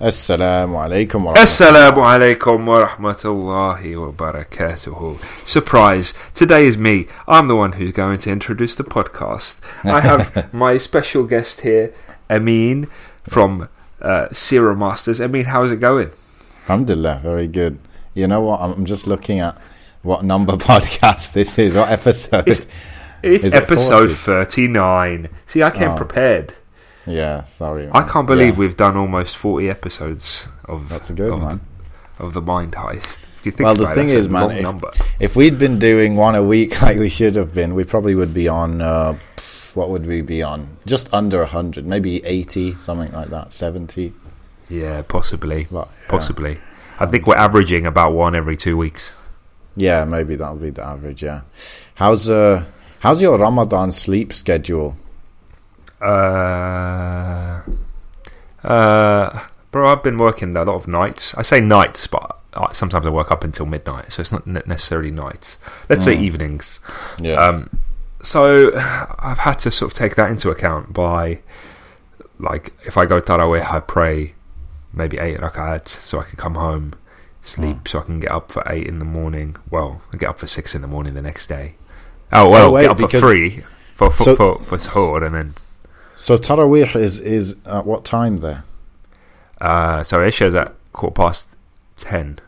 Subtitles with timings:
[0.00, 5.18] Assalamu alaikum wa Assalamu alaikum wa rahmatullahi wa barakatuhu.
[5.46, 6.12] Surprise!
[6.34, 7.06] Today is me.
[7.28, 9.58] I'm the one who's going to introduce the podcast.
[9.84, 11.94] I have my special guest here,
[12.28, 12.88] Ameen
[13.22, 13.68] from
[14.02, 15.20] uh, Seera Masters.
[15.20, 16.10] Ameen, how's it going?
[16.62, 17.78] Alhamdulillah, very good.
[18.14, 18.60] You know what?
[18.62, 19.56] I'm just looking at
[20.02, 22.48] what number podcast this is, what episode.
[22.48, 22.66] It's,
[23.22, 24.14] it's Is episode 40?
[24.48, 25.28] 39.
[25.46, 25.96] See, I came Oh.
[25.96, 26.54] prepared.
[27.06, 27.88] Yeah, sorry.
[27.92, 31.60] I can't believe Yeah, we've done almost 40 episodes of, That's a good, of, man.
[32.18, 33.20] of the Mind Heist.
[33.38, 34.82] If you think Well, the thing it, is, man, if,
[35.20, 38.32] if we'd been doing one a week like we should have been, we probably would
[38.32, 38.80] be on.
[38.80, 39.18] Uh,
[39.74, 40.76] what would we be on?
[40.86, 44.12] Just under 100, maybe 80, something like that, 70.
[44.68, 45.66] Yeah, possibly.
[45.70, 46.08] But, yeah.
[46.08, 46.58] Possibly.
[46.98, 49.12] I think we're averaging about one every two weeks.
[49.76, 51.22] Yeah, maybe that'll be the average.
[51.22, 51.40] Yeah.
[51.96, 52.64] How's uh,
[53.00, 54.96] how's your Ramadan sleep schedule?
[56.04, 57.62] Uh,
[58.62, 61.34] uh, bro, I've been working a lot of nights.
[61.36, 62.38] I say nights, but
[62.72, 65.58] sometimes I work up until midnight, so it's not necessarily nights.
[65.88, 66.80] Let's say evenings.
[67.20, 67.34] Yeah.
[67.34, 67.78] Um,
[68.22, 68.72] so
[69.18, 71.40] I've had to sort of take that into account by,
[72.38, 74.34] like, if I go Tarawih, I pray
[74.92, 76.94] maybe eight rakat so I can come home,
[77.42, 79.56] sleep so I can get up for eight in the morning.
[79.70, 81.74] Well, I get up for six in the morning the next day.
[82.32, 83.64] Oh well, Oh, wait, get up for three
[83.94, 85.54] for for, So- for, for suhoor and then
[86.24, 88.64] so Tarawih is is at what time there?
[89.60, 91.46] uh, so Isha's at quarter past
[91.96, 92.38] ten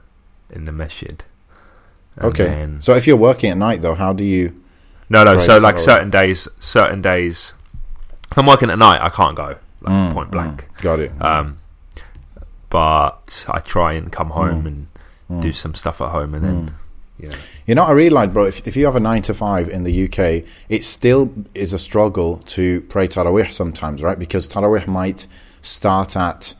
[0.50, 1.22] in the masjid.
[2.16, 2.46] And Okay.
[2.46, 4.44] then- So if you're working at night though, how do you?
[5.08, 5.38] No, no.
[5.40, 7.52] So like certain days, certain days.
[8.30, 9.48] If I'm working at night, I can't go
[9.82, 10.56] like Mm, point blank.
[10.76, 11.12] mm, got it.
[11.20, 11.58] Um,
[12.70, 14.66] but I try and come home Mm.
[15.30, 16.74] and do some stuff at home, and then
[17.18, 17.30] yeah,
[17.66, 20.04] You know, I realised, bro, if, if you have a nine to five in the
[20.04, 24.18] UK, it still is a struggle to pray Tarawih sometimes, right?
[24.18, 25.26] Because Tarawih might
[25.62, 26.54] start at,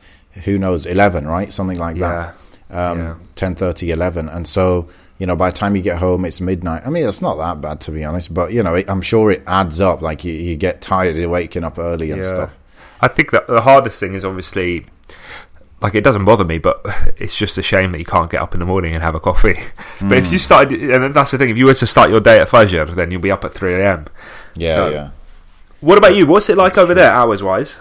[0.45, 1.51] who knows, 11, right?
[1.53, 2.33] Something like yeah,
[2.69, 2.91] that.
[2.91, 3.15] Um, yeah.
[3.35, 4.29] 10.30, 11.
[4.29, 6.83] And so, you know, by the time you get home, it's midnight.
[6.85, 8.33] I mean, it's not that bad, to be honest.
[8.33, 10.01] But, you know, it, I'm sure it adds up.
[10.01, 12.33] Like, you, you get tired of waking up early and Yeah.
[12.33, 12.57] stuff.
[12.99, 14.85] I think that the hardest thing is obviously.
[15.79, 16.81] Like it doesn't bother me, but
[17.17, 19.19] it's just a shame that you can't get up in the morning and have a
[19.19, 19.55] coffee.
[20.01, 22.39] But if you started, and that's the thing, if you were to start your day
[22.39, 24.05] at Fajr, then you'll be up at three a.m.
[24.55, 25.09] Yeah, So- yeah.
[25.79, 26.25] What about you?
[26.25, 27.77] What's it like over there, hours wise?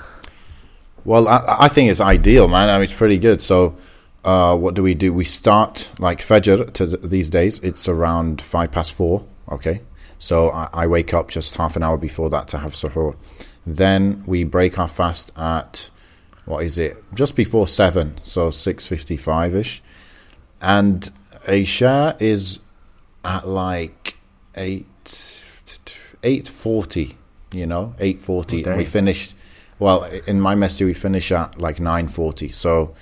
[1.05, 2.69] Well, I, I think it's ideal, man.
[2.69, 3.41] I mean, it's pretty good.
[3.41, 3.77] So,
[4.25, 5.15] uh, what do we do?
[5.15, 7.59] We start like Fajr to th- these days.
[7.61, 9.25] It's around five past four.
[9.51, 9.81] Okay,
[10.19, 13.17] so I, I wake up just half an hour before that to have suhoor.
[13.67, 15.89] Then we break our fast at
[16.47, 16.97] what is it?
[17.15, 19.83] Just before seven, so six fifty-five ish,
[20.61, 21.11] and
[21.47, 22.61] Isha is
[23.25, 24.17] at like
[24.57, 25.45] eight
[26.23, 27.17] eight forty.
[27.53, 29.35] You know, eight forty, and we finished.
[29.79, 32.51] Well, in my masjid we finish at like nine forty.
[32.51, 32.95] So,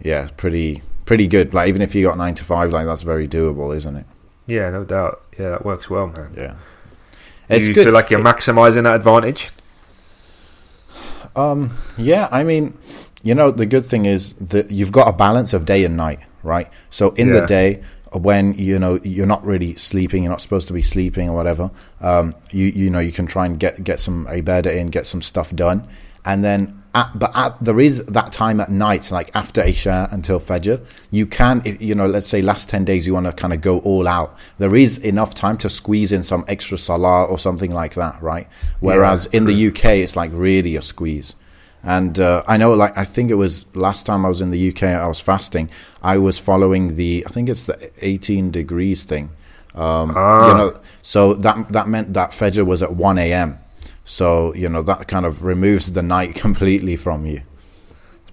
[0.00, 1.52] yeah, pretty pretty good.
[1.52, 4.06] Like even if you got nine to five, like that's very doable, isn't it?
[4.46, 5.22] Yeah, no doubt.
[5.38, 6.32] Yeah, that works well, man.
[6.36, 6.54] Yeah,
[7.48, 7.84] Do it's you good.
[7.84, 9.50] feel like you're maximising that advantage?
[11.36, 12.76] Um, yeah, I mean,
[13.22, 16.20] you know, the good thing is that you've got a balance of day and night,
[16.42, 16.68] right?
[16.90, 17.40] So in Yeah.
[17.40, 17.80] the day,
[18.12, 21.70] when you know you're not really sleeping, you're not supposed to be sleeping or whatever.
[22.00, 25.20] Um, you you know you can try and get get some ibadah in, get some
[25.20, 25.82] stuff done,
[26.24, 26.80] and then.
[26.96, 31.26] At, but at, there is that time at night, like after Isha until Fajr, you
[31.26, 33.80] can, if, you know, let's say last 10 days you want to kind of go
[33.80, 34.38] all out.
[34.58, 38.46] There is enough time to squeeze in some extra salah or something like that, right?
[38.78, 41.34] Whereas in the UK, it's like really a squeeze.
[41.82, 44.68] And uh, I know, like, I think it was last time I was in the
[44.68, 45.70] UK, I was fasting.
[46.00, 49.30] I was following the, I think it's the 18 degrees thing.
[49.74, 50.48] Um, Ah.
[50.48, 53.58] You know, so that that meant that Fajr was at 1 a.m.
[54.04, 57.42] So, you know, that kind of removes the night completely from you.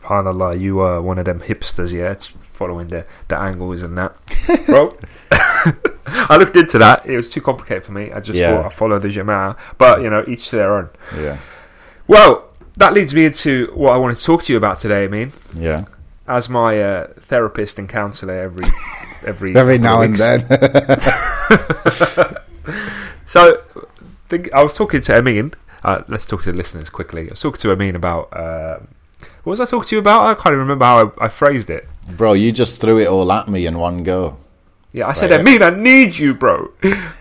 [0.04, 2.16] Subhanallah, you are one of them hipsters, yeah,
[2.54, 4.14] following the, the angles and that.
[4.66, 4.98] Bro,
[6.06, 7.06] I looked into that.
[7.06, 8.12] It was too complicated for me.
[8.12, 8.58] I just Yeah.
[8.58, 9.58] thought I'd follow the Jama'ah.
[9.78, 10.90] But, you know, each to their own.
[11.16, 11.38] Yeah.
[12.08, 15.08] Well, that leads me into what I want to talk to you about today, I
[15.08, 15.32] mean.
[15.56, 15.86] Yeah.
[16.28, 18.66] As my uh, therapist and counsellor every
[19.26, 20.42] every Every now and then.
[23.26, 23.62] So,
[24.54, 25.54] I was talking to Ameen.
[25.84, 27.28] Uh, let's talk to the listeners quickly.
[27.28, 28.32] I was talking to Ameen about.
[28.36, 28.80] Uh,
[29.44, 30.26] what was I talking to you about?
[30.26, 31.88] I can't even remember how I, I phrased it.
[32.18, 34.38] Bro, you just threw it all at me in one go.
[34.94, 35.40] Yeah, I said, Right.
[35.40, 36.70] Ameen, I need you, bro.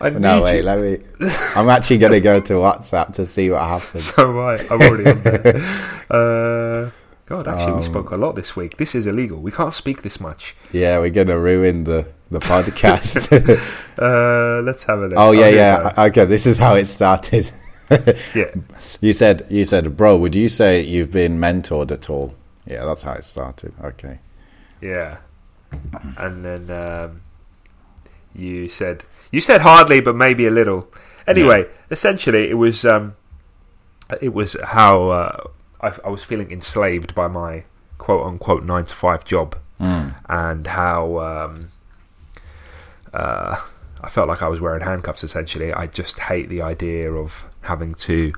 [0.00, 0.62] I need No, wait, you.
[0.64, 0.98] let me.
[1.54, 4.12] I'm actually going to go to WhatsApp to see what happens.
[4.12, 4.58] So am I.
[4.74, 5.86] I'm already on there.
[6.10, 6.90] Uh,
[7.26, 8.76] God, actually, Um, we spoke a lot this week.
[8.78, 9.38] This is illegal.
[9.38, 10.56] We can't speak this much.
[10.72, 13.30] Yeah, we're going to ruin the, the podcast.
[14.00, 15.18] Uh, let's have a look.
[15.18, 15.92] oh, yeah, do yeah.
[16.06, 17.50] Okay, this is how it started.
[18.34, 18.54] yeah.
[19.00, 22.34] You said, you said, bro, would you say you've been mentored at all?
[22.66, 23.72] Yeah, that's how it started.
[23.82, 24.18] Okay.
[24.80, 25.18] Yeah,
[26.16, 27.20] and then um,
[28.34, 30.88] you said you said hardly, but maybe a little.
[31.26, 33.14] Anyway, essentially, it was um,
[34.20, 35.44] it was how uh,
[35.80, 37.64] I, I was feeling enslaved by my
[37.98, 40.14] quote unquote nine to five job, Mm.
[40.28, 41.68] and how um,
[43.12, 43.56] uh,
[44.02, 45.24] I felt like I was wearing handcuffs.
[45.24, 48.32] Essentially, I just hate the idea of having to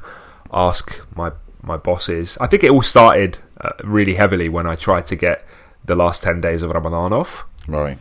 [0.53, 1.33] ask my
[1.63, 2.37] my bosses.
[2.41, 5.45] I think it all started uh, really heavily when I tried to get
[5.85, 7.99] the last ten days of Ramadan off Right.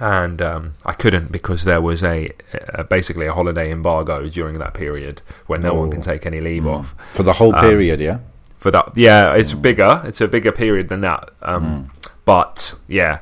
[0.00, 2.30] and um, I couldn't because there was a,
[2.74, 5.92] a basically a holiday embargo during that period when no one Oh.
[5.92, 8.18] can take any leave off For the whole Um, period, yeah?
[8.58, 8.92] for that.
[8.96, 10.00] Yeah, it's bigger.
[10.04, 11.30] It's a bigger period than that.
[11.42, 11.90] Um,
[12.24, 13.18] But yeah,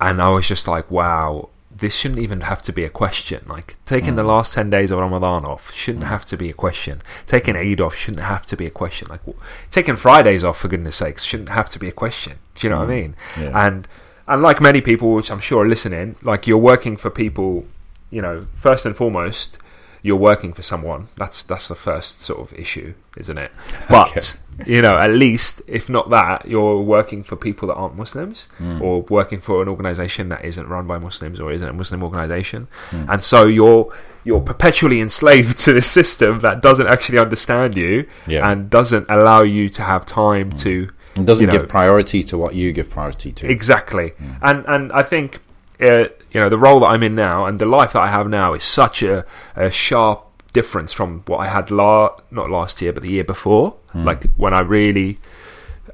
[0.00, 1.48] and I was just like, wow.
[1.84, 3.44] This shouldn't even have to be a question.
[3.46, 4.28] Like taking the mm.
[4.28, 6.08] last ten days of Ramadan off shouldn't mm.
[6.08, 7.02] have to be a question.
[7.26, 9.06] Taking Eid off shouldn't have to be a question.
[9.10, 9.38] Like w-
[9.70, 12.38] taking Fridays off, for goodness sakes, shouldn't have to be a question.
[12.54, 13.02] Do you know what I mm.
[13.02, 13.16] mean?
[13.38, 13.66] Yeah.
[13.66, 13.86] And
[14.26, 17.66] and like many people, which I'm sure are listening, like you're working for people.
[18.10, 19.58] You know, first and foremost,
[20.04, 21.08] you're working for someone.
[21.16, 23.50] That's that's the first sort of issue, isn't it?
[23.88, 28.46] But you know, at least if not that, you're working for people that aren't Muslims,
[28.58, 28.82] hmm.
[28.82, 32.68] or working for an organisation that isn't run by Muslims or isn't a Muslim organisation,
[32.90, 33.06] hmm.
[33.08, 33.90] and so you're
[34.24, 38.48] you're perpetually enslaved to this system that doesn't actually understand you Yeah.
[38.50, 40.58] and doesn't allow you to have time hmm.
[40.58, 40.90] to.
[41.16, 43.50] It doesn't you know, give priority to what you give priority to.
[43.50, 44.12] Exactly,
[44.42, 45.40] and and I think
[45.80, 48.28] uh, you know the role that I'm in now and the life that I have
[48.28, 49.24] now is such a,
[49.56, 53.76] a sharp difference from what I had la- not last year but the year before.
[53.92, 54.04] Hmm.
[54.04, 55.18] Like when I really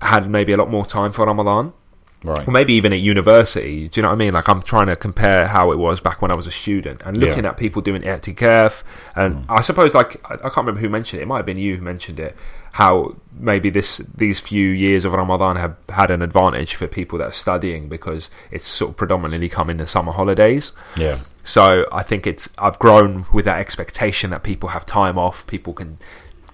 [0.03, 1.75] had maybe a lot more time for Ramadan,
[2.23, 2.47] Right.
[2.47, 3.89] or maybe even at university.
[3.89, 4.35] Do you know what I mean?
[4.35, 7.17] Like I'm trying to compare how it was back when I was a student and
[7.17, 7.51] looking Yeah.
[7.51, 8.83] at people doing i'tikaf,
[9.17, 9.53] and hmm.
[9.53, 11.23] I suppose like I, I can't remember who mentioned it.
[11.23, 12.37] It might have been you who mentioned it.
[12.73, 17.29] How maybe this these few years of Ramadan have had an advantage for people that
[17.29, 20.73] are studying because it's sort of predominantly come in the summer holidays.
[20.97, 21.19] Yeah.
[21.43, 25.73] So I think it's I've grown with that expectation that people have time off, people
[25.73, 25.99] can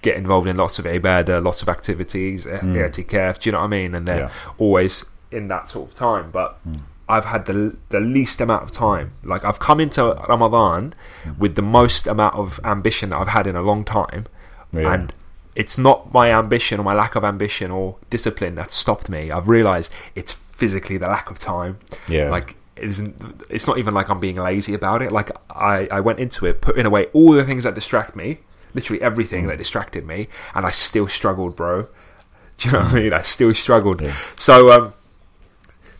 [0.01, 2.75] get involved in lots of ibadah, lots of activities, eh, mm.
[2.89, 3.93] i'tikaf, do you know what I mean?
[3.95, 4.29] And they're Yeah.
[4.57, 6.31] always in that sort of time.
[6.31, 6.79] But mm.
[7.09, 9.11] I've had the the least amount of time.
[9.23, 10.93] Like I've come into Ramadan
[11.23, 11.37] mm.
[11.37, 14.25] with the most amount of ambition that I've had in a long time,
[14.71, 14.93] Yeah.
[14.93, 15.13] and
[15.61, 19.31] it's not my ambition or my lack of ambition or discipline that stopped me.
[19.31, 21.79] I've realised it's physically the lack of time.
[22.07, 22.29] Yeah.
[22.29, 23.41] Like it isn't.
[23.49, 25.11] It's not even like I'm being lazy about it.
[25.11, 28.37] Like I, I went into it putting away all the things that distract me,
[28.75, 29.47] literally everything Mm.
[29.49, 31.87] that distracted me, and I still struggled, bro.
[32.59, 33.13] Do you know what I mean?
[33.13, 33.99] I still struggled.
[34.01, 34.15] Yeah.
[34.35, 34.93] So, um,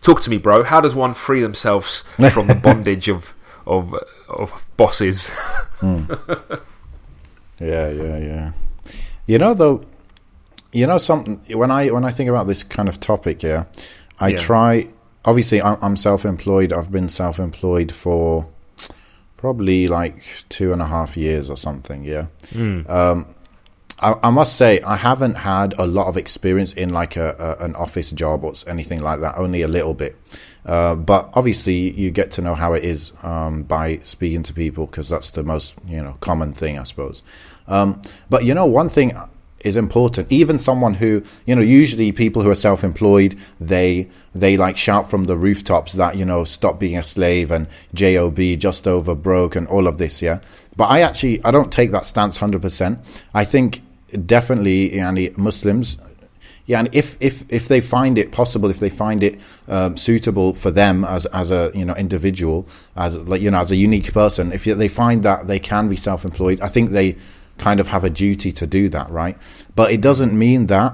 [0.01, 0.63] talk to me, bro.
[0.63, 2.03] How does one free themselves
[2.33, 3.33] from the bondage of
[3.65, 3.93] of
[4.29, 5.31] of bosses?
[7.59, 8.51] Yeah, yeah, yeah.
[9.27, 9.83] You know, though,
[10.71, 11.39] you know something.
[11.55, 13.65] When I when I think about this kind of topic, yeah,
[14.19, 14.37] I Yeah.
[14.37, 14.87] try.
[15.25, 16.71] Obviously, I'm, I'm self-employed.
[16.71, 18.47] I've been self-employed for
[19.35, 22.03] probably like two and a half years or something.
[22.03, 22.27] Yeah.
[22.55, 23.25] Um,
[23.99, 27.63] I, I must say I haven't had a lot of experience in like a, a
[27.65, 29.37] an office job or anything like that.
[29.37, 30.15] Only a little bit,
[30.65, 34.85] uh, but obviously you get to know how it is um, by speaking to people
[34.85, 37.23] because that's the most you know common thing, I suppose.
[37.67, 39.13] Um, but you know, one thing
[39.61, 40.31] is important.
[40.31, 45.25] Even someone who you know, usually people who are self-employed, they they like shout from
[45.25, 49.67] the rooftops that you know, stop being a slave and job just over broke and
[49.67, 50.21] all of this.
[50.21, 50.39] Yeah,
[50.75, 52.99] but I actually I don't take that stance hundred percent.
[53.33, 53.81] I think
[54.25, 55.97] definitely, yani, Muslims
[56.67, 60.53] yeah, and if, if, if they find it possible, if they find it um, suitable
[60.53, 64.13] for them as as a you know individual, as like you know as a unique
[64.13, 67.15] person, if they find that they can be self-employed, I think they
[67.57, 69.37] kind of have a duty to do that, right?
[69.75, 70.93] But it doesn't mean that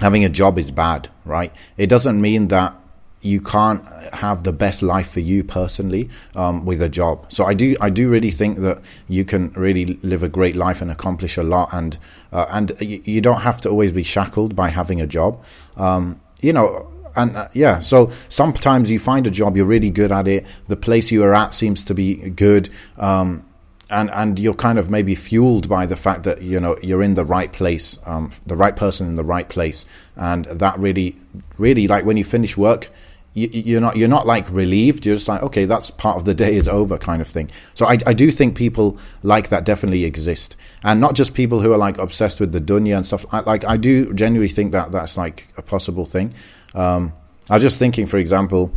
[0.00, 1.52] having a job is bad, right?
[1.76, 2.74] It doesn't mean that
[3.22, 7.24] you can't have the best life for you personally um, with a job.
[7.32, 10.82] So I do, I do really think that you can really live a great life
[10.82, 11.96] and accomplish a lot, and
[12.32, 15.42] uh, and you, you don't have to always be shackled by having a job.
[15.76, 20.10] Um, you know, and uh, yeah, so sometimes you find a job, you're really good
[20.10, 20.46] at it.
[20.66, 22.70] The place you are at seems to be good.
[22.98, 23.44] Um,
[23.92, 27.14] and and you're kind of maybe fueled by the fact that you know you're in
[27.14, 29.84] the right place, um, the right person in the right place,
[30.16, 31.14] and that really,
[31.58, 32.88] really like when you finish work,
[33.34, 35.06] you, you're not you're not like relieved.
[35.06, 37.50] You're just like okay, that's part of the day is over, kind of thing.
[37.74, 41.72] So I, I do think people like that definitely exist, and not just people who
[41.72, 43.24] are like obsessed with the dunya and stuff.
[43.32, 46.34] I, like I do genuinely think that that's like a possible thing.
[46.74, 47.12] Um,
[47.50, 48.72] I was just thinking, for example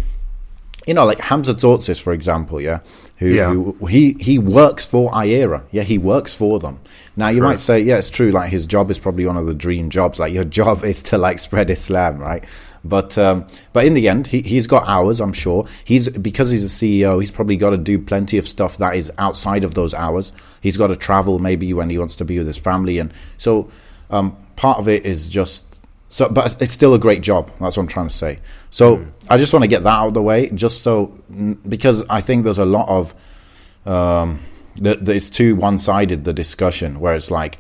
[0.88, 2.80] you know, like Hamza Tzortzis, for example, yeah,
[3.18, 3.50] who, Yeah.
[3.52, 6.80] who he he works for IERA, yeah, he works for them.
[7.16, 8.30] Now you might say, yeah, it's true.
[8.30, 10.20] Like his job is probably one of the dream jobs.
[10.20, 12.44] Like your job is to like spread Islam, right?
[12.86, 15.20] But um, but in the end, he he's got hours.
[15.20, 17.20] I'm sure he's because he's a CEO.
[17.20, 20.32] He's probably got to do plenty of stuff that is outside of those hours.
[20.62, 23.70] He's got to travel maybe when he wants to be with his family, and so
[24.12, 26.30] um, part of it is just so.
[26.30, 27.52] But it's- still a great job.
[27.60, 28.40] That's what I'm trying to say.
[28.70, 31.08] So I just want to get that out of the way, just so
[31.68, 33.16] because I think there's a lot of
[33.88, 34.40] um,
[34.80, 37.58] it's too one sided the discussion where it's like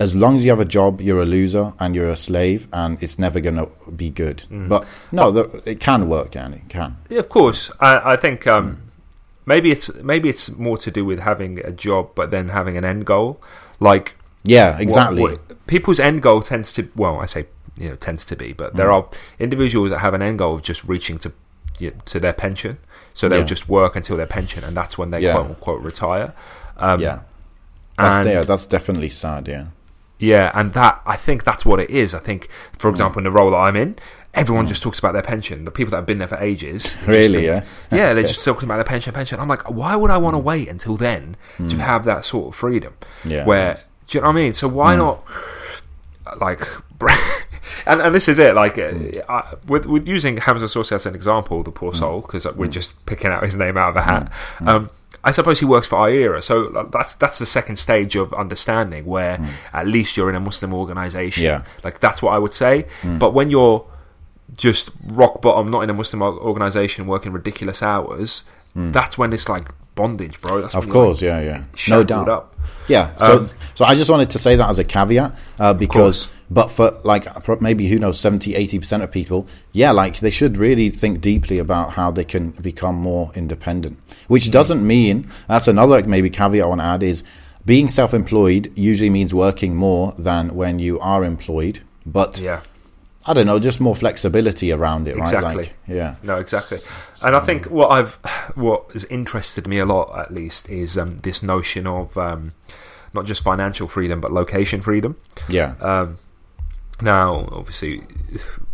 [0.00, 3.00] as long as you have a job you're a loser and you're a slave and
[3.02, 6.96] it's never going to be good but no the, it can work and it can
[7.10, 7.70] Yeah, of course.
[7.80, 8.82] I, I think um,
[9.46, 12.84] maybe it's maybe it's more to do with having a job, but then having an
[12.84, 13.40] end goal.
[13.78, 17.46] Like yeah exactly what- people's end goal tends to well, I say
[17.78, 19.06] you know tends to be, but there are
[19.38, 21.32] individuals that have an end goal of just reaching to
[21.78, 22.78] you know, to their pension.
[23.12, 23.44] So they'll Yeah.
[23.56, 25.34] just work until their pension, and that's when they Yeah.
[25.34, 26.32] quote unquote retire.
[26.78, 27.18] Um, yeah
[27.98, 29.66] that's and- there that's definitely sad yeah
[30.20, 32.14] Yeah, and that I think that's what it is.
[32.14, 32.48] I think,
[32.78, 32.94] for hmm.
[32.94, 33.96] example, in the role that I'm in,
[34.34, 34.68] everyone hmm.
[34.68, 35.64] just talks about their pension.
[35.64, 37.64] The people that have been there for ages, Really, think- yeah?
[37.96, 39.40] yeah, they're just talking about their pension, pension.
[39.40, 40.46] I'm like, why would I want to hmm.
[40.46, 41.36] wait until then
[41.68, 42.94] to have that sort of freedom?
[43.24, 43.44] Yeah.
[43.44, 44.54] Where do you know what I mean?
[44.54, 45.24] So why not,
[46.38, 46.66] like,
[47.86, 48.54] and and this is it.
[48.54, 49.18] Like, uh, hmm.
[49.28, 51.98] I, with with using Hamza Tzortzis as an example, the poor hmm.
[51.98, 52.72] soul, because we're hmm.
[52.72, 54.32] just picking out his name out of a hat.
[54.66, 54.90] Um,
[55.22, 59.38] I suppose he works for IERA, so that's that's the second stage of understanding where
[59.72, 61.44] at least you're in a Muslim organization.
[61.44, 61.64] Yeah.
[61.84, 62.86] Like that's what I would say.
[63.04, 63.86] But when you're
[64.56, 69.68] just rock bottom, not in a Muslim organization, working ridiculous hours, that's when it's like
[69.94, 70.62] bondage, bro.
[70.62, 72.28] That's Of course, yeah, yeah, no doubt.
[72.28, 72.54] Up.
[72.88, 76.28] Yeah, so Um, so I just wanted to say that as a caveat uh, because,
[76.50, 77.26] but for like
[77.60, 81.58] maybe who knows, 70 80 percent of people, yeah, like they should really think deeply
[81.58, 83.98] about how they can become more independent.
[84.28, 84.52] Which Mm.
[84.52, 87.22] doesn't mean that's another maybe caveat I want to add is
[87.64, 92.60] being self-employed usually means working more than when you are employed, but Yeah.
[93.26, 95.22] I don't know, just more flexibility around it, right?
[95.32, 95.64] Exactly.
[95.64, 96.78] Like, yeah, No, exactly.
[97.22, 98.14] And I think what I've
[98.54, 102.52] what has interested me a lot, at least, is um, this notion of um,
[103.12, 105.16] not just financial freedom but location freedom.
[105.48, 106.16] yeah, Um,
[107.02, 108.02] now, obviously,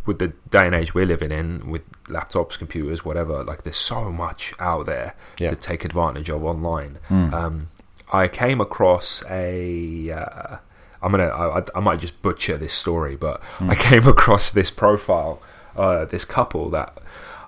[0.05, 4.11] with the day and age we're living in, with laptops, computers, whatever, like there's so
[4.12, 5.50] much out there Yeah.
[5.50, 6.99] to take advantage of online.
[7.11, 7.69] Um,
[8.12, 10.11] I came across a.
[10.12, 10.57] Uh,
[11.03, 11.26] I'm gonna.
[11.29, 15.41] I, I- I might just butcher this story, but I came across this profile,
[15.76, 16.97] uh, this couple that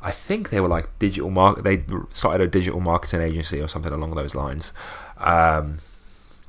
[0.03, 1.65] I think they were like digital market.
[1.65, 4.73] They started a digital marketing agency or something along those lines,
[5.19, 5.79] um,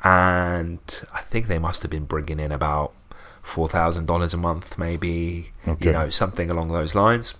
[0.04, 0.80] and
[1.14, 2.94] I think they must have been bringing in about
[3.42, 5.86] four thousand dollars a month, maybe Okay.
[5.88, 7.34] you know something along those lines.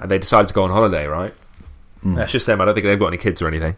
[0.00, 1.34] And they decided to go on holiday, right?
[2.04, 2.60] That's just them.
[2.60, 3.74] I don't think they've got any kids or anything.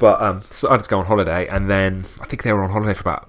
[0.00, 2.92] But um, decided to go on holiday, and then I think they were on holiday
[2.94, 3.28] for about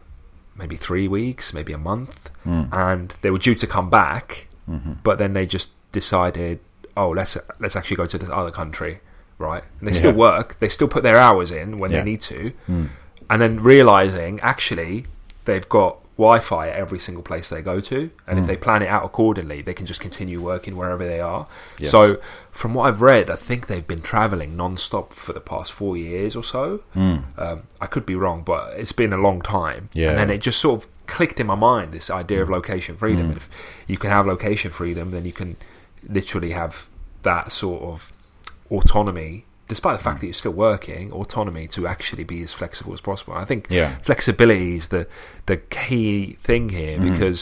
[0.55, 2.63] maybe three weeks, maybe a month, hmm.
[2.71, 4.93] and they were due to come back, mm-hmm.
[5.03, 6.59] but then they just decided,
[6.95, 8.99] oh, let's let's actually go to this other country,
[9.37, 9.63] right?
[9.79, 11.99] And they still work, they still put their hours in when Yeah.
[11.99, 12.85] they need to, hmm.
[13.29, 15.05] and then realizing actually
[15.45, 18.47] they've got Wi-Fi at every single place they go to, and if hmm.
[18.47, 21.47] they plan it out accordingly, they can just continue working wherever they are.
[21.79, 21.89] Yes.
[21.89, 22.19] So,
[22.51, 26.35] from what I've read, I think they've been traveling non-stop for the past four years
[26.35, 26.83] or so.
[26.93, 27.17] Hmm.
[27.37, 29.89] Um, I could be wrong, but it's been a long time.
[29.93, 30.09] Yeah.
[30.09, 32.53] And then it just sort of clicked in my mind this idea of hmm.
[32.53, 33.29] location freedom.
[33.29, 33.49] And if
[33.87, 35.57] you can have location freedom, then you can
[36.07, 36.87] literally have
[37.23, 38.13] that sort of
[38.69, 43.01] autonomy, despite the fact that you're still working, autonomy to actually be as flexible as
[43.09, 43.33] possible.
[43.43, 43.89] I think Yeah.
[44.09, 45.03] flexibility is the
[45.51, 47.41] the key thing here because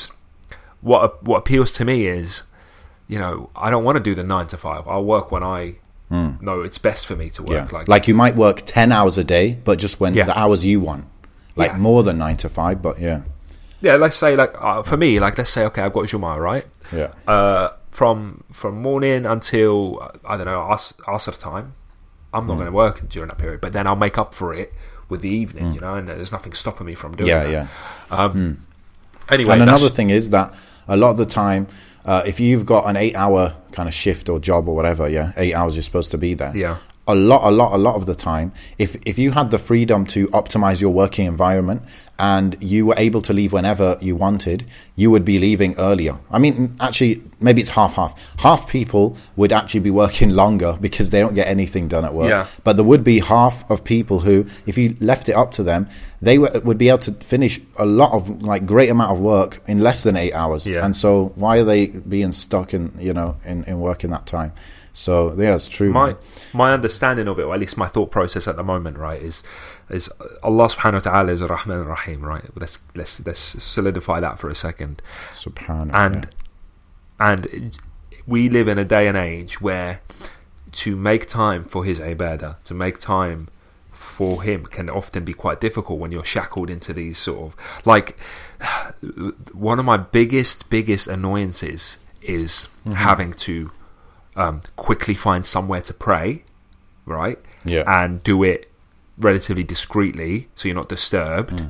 [0.89, 2.43] what what appeals to me is,
[3.07, 4.81] you know, I don't want to do the nine to five.
[4.87, 5.61] I'll work when I
[6.47, 7.53] know it's best for me to yeah.
[7.61, 7.71] work.
[7.71, 10.25] Like, Like, you might work 10 hours a day, but just when Yeah.
[10.25, 11.05] the hours you want.
[11.55, 11.77] Like Yeah.
[11.89, 13.21] more than nine to five, but yeah.
[13.81, 16.65] yeah, let's say like uh, for me, like let's say okay, I've got Juma, right?
[16.91, 17.11] Yeah.
[17.27, 21.67] uh, from from morning until uh, I don't know As- Asr time.
[22.33, 22.47] I'm Mm.
[22.47, 24.73] not going to work during that period, but then I'll make up for it
[25.09, 25.95] with the evening, you know.
[25.95, 27.51] And there's nothing stopping me from doing Mm.
[27.51, 27.67] Yeah,
[28.09, 28.11] that.
[28.11, 28.53] yeah.
[29.29, 30.53] Anyway, and another thing is that
[30.87, 31.67] a lot of the time,
[32.05, 35.53] uh, if you've got an eight-hour kind of shift or job or whatever, yeah, eight
[35.53, 36.55] hours you're supposed to be there.
[36.55, 36.77] Yeah.
[37.11, 40.05] A lot, a lot, a lot of the time, if if you had the freedom
[40.07, 41.81] to optimize your working environment
[42.17, 44.63] and you were able to leave whenever you wanted,
[44.95, 46.17] you would be leaving earlier.
[46.29, 48.11] I mean, actually, maybe it's half half.
[48.37, 52.29] Half people would actually be working longer because they don't get anything done at work.
[52.29, 52.45] Yeah.
[52.63, 55.89] But there would be half of people who, if you left it up to them,
[56.21, 59.61] they w- would be able to finish a lot of like great amount of work
[59.67, 60.67] in less than eight hours.
[60.67, 60.85] Yeah.
[60.85, 64.27] And so, why are they being stuck in you know in, in work in that
[64.27, 64.53] time?
[64.93, 65.91] So yeah, it's true.
[65.91, 66.15] my man.
[66.53, 69.43] my understanding of it, or at least my thought process at the moment, right, is
[69.89, 70.09] is
[70.43, 72.43] Allah Subhanahu wa Taala is Rahman Rahim, right?
[72.55, 75.01] Let's let's let's solidify that for a second.
[75.33, 75.93] Subhanallah.
[75.93, 76.29] and
[77.19, 77.79] and
[78.27, 80.01] we live in a day and age where
[80.71, 83.49] to make time for his ibadah, to make time
[83.91, 88.17] for him can often be quite difficult when you're shackled into these sort of like
[89.53, 92.93] one of my biggest biggest annoyances is mm-hmm.
[92.93, 93.71] having to
[94.35, 96.43] um, quickly find somewhere to pray,
[97.05, 97.39] right?
[97.65, 97.83] Yeah.
[97.85, 98.71] And do it
[99.17, 101.63] relatively discreetly so you're not disturbed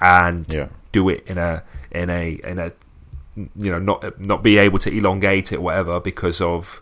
[0.00, 0.68] and Yeah.
[0.92, 2.72] do it in a in a in a
[3.36, 6.80] you know not not be able to elongate it whatever because of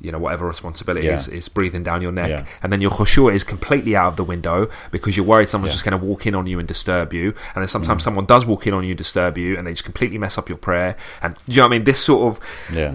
[0.00, 1.14] you know whatever responsibility Yeah.
[1.18, 2.44] is, is breathing down your neck Yeah.
[2.62, 5.76] and then your khushu' is completely out of the window because you're worried someone's Yeah.
[5.76, 7.70] just going to walk in on you and disturb you and then Mm.
[7.70, 10.48] sometimes someone does walk in on you disturb you and they just completely mess up
[10.50, 12.40] your prayer and you know what I mean this sort of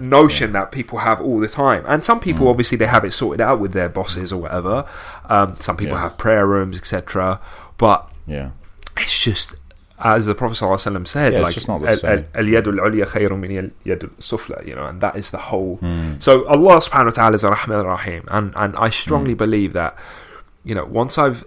[0.00, 2.22] notion that people have all the time and some Mm.
[2.22, 4.84] people obviously they have it sorted out with their bosses or whatever
[5.28, 7.40] um, some people have prayer rooms etc
[7.78, 8.50] but yeah.
[8.96, 9.56] it's just
[10.04, 13.56] as the Prophet ﷺ said, Yeah, like just not the al- al-yadu al-ulya khayrun min
[13.56, 15.76] al-yadu al-sufla, you know, and that is the whole.
[15.76, 16.14] Hmm.
[16.18, 18.90] So Allah Subhanahu wa Taala is a Rahman Rahim, and and I Hmm.
[18.92, 19.96] strongly believe that,
[20.64, 21.44] you know, once I've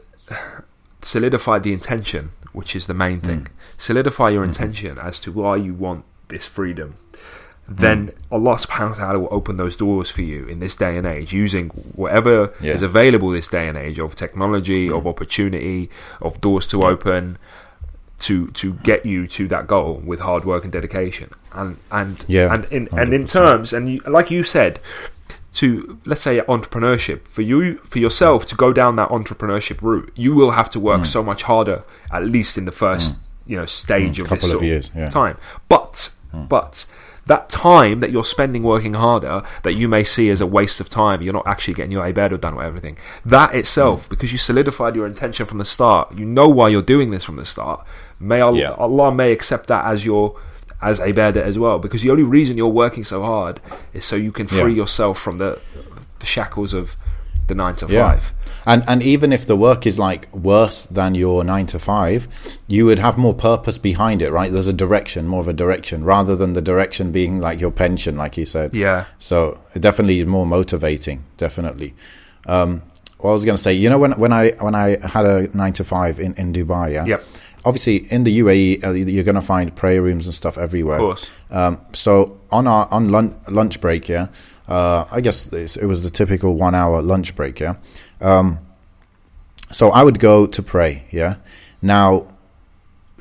[1.02, 3.28] solidified the intention, which is the main Hmm.
[3.28, 3.48] thing,
[3.78, 6.96] solidify your intention as to why you want this freedom.
[7.68, 8.34] Then Hmm.
[8.36, 11.34] Allah subhanahu wa ta'ala will open those doors for you in this day and age
[11.34, 12.74] using whatever Yeah.
[12.74, 14.94] is available this day and age of technology, Hmm.
[14.98, 15.90] of opportunity,
[16.22, 17.38] of doors to open
[18.20, 22.54] to to get you to that goal with hard work and dedication and and Yeah,
[22.54, 24.80] and in and in terms and you, like you said
[25.56, 30.34] to let's say entrepreneurship for you for yourself to go down that entrepreneurship route you
[30.36, 30.84] will have to Mm.
[30.84, 33.16] work so much harder at least in the first
[33.48, 35.08] you know stage of couple this of years, yeah.
[35.08, 35.12] Mm.
[35.12, 35.38] time
[35.70, 36.10] but
[36.50, 36.86] but
[37.28, 40.90] that time that you're spending working harder that you may see as a waste of
[40.90, 43.60] time you're not actually getting your ibadah done or everything that Mm.
[43.60, 47.24] itself because you solidified your intention from the start you know why you're doing this
[47.24, 47.86] from the start
[48.20, 48.72] may Allah, Yeah.
[48.72, 50.36] Allah may accept that as your
[50.82, 53.60] as a ibadah as well because the only reason you're working so hard
[53.94, 54.82] is so you can free Yeah.
[54.84, 55.58] yourself from the,
[56.20, 56.96] the shackles of
[57.48, 58.12] the 9 to Yeah.
[58.12, 58.34] 5
[58.68, 62.28] And and even if the work is like worse than your nine to five,
[62.68, 64.52] you would have more purpose behind it, right?
[64.52, 68.18] There's a direction, more of a direction, rather than the direction being like your pension,
[68.18, 68.74] like you said.
[68.74, 69.06] Yeah.
[69.20, 71.18] So definitely more motivating.
[71.38, 71.94] Definitely.
[72.48, 72.82] Um,
[73.20, 75.56] what I was going to say, you know, when when I when I had a
[75.56, 77.06] nine to five in in Dubai, yeah.
[77.06, 77.22] Yep.
[77.66, 80.98] Obviously, in the UAE, uh, you're going to find prayer rooms and stuff everywhere.
[80.98, 81.30] Of course.
[81.50, 84.28] Um, so on our on lun- lunch break, yeah,
[84.68, 87.76] uh, I guess it was the typical one hour lunch break, yeah.
[88.22, 88.60] Um,
[89.72, 91.36] so I would go to pray, yeah.
[91.82, 92.28] Now,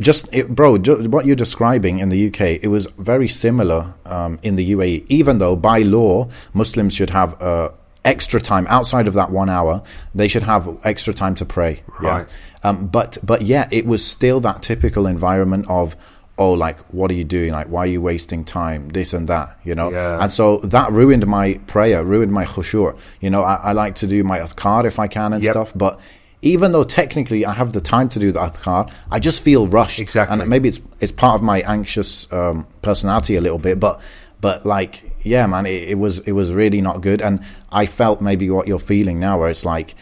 [0.01, 4.39] just it, bro, ju- what you're describing in the UK, it was very similar um,
[4.43, 5.05] in the UAE.
[5.09, 7.71] Even though by law Muslims should have uh,
[8.05, 9.83] extra time outside of that one hour,
[10.15, 11.83] they should have extra time to pray.
[12.01, 12.27] Right.
[12.29, 12.35] Yeah.
[12.65, 15.97] Um, but but yeah, it was still that typical environment of
[16.37, 17.53] oh, like what are you doing?
[17.53, 18.89] Like why are you wasting time?
[18.89, 19.91] This and that, you know.
[19.93, 20.21] Yeah.
[20.21, 22.99] And so that ruined my prayer, ruined my khushu'.
[23.21, 25.53] You know, I, I like to do my adhkar if I can and Yep.
[25.53, 26.01] stuff, but
[26.43, 30.01] even though technically I have the time to do the adhkar, I just feel rushed.
[30.01, 30.41] Exactly.
[30.41, 34.01] And maybe it's it's part of my anxious um, personality a little bit, but
[34.41, 38.21] but like yeah, man, it, it was it was really not good, and I felt
[38.21, 39.95] maybe what you're feeling now, where it's like.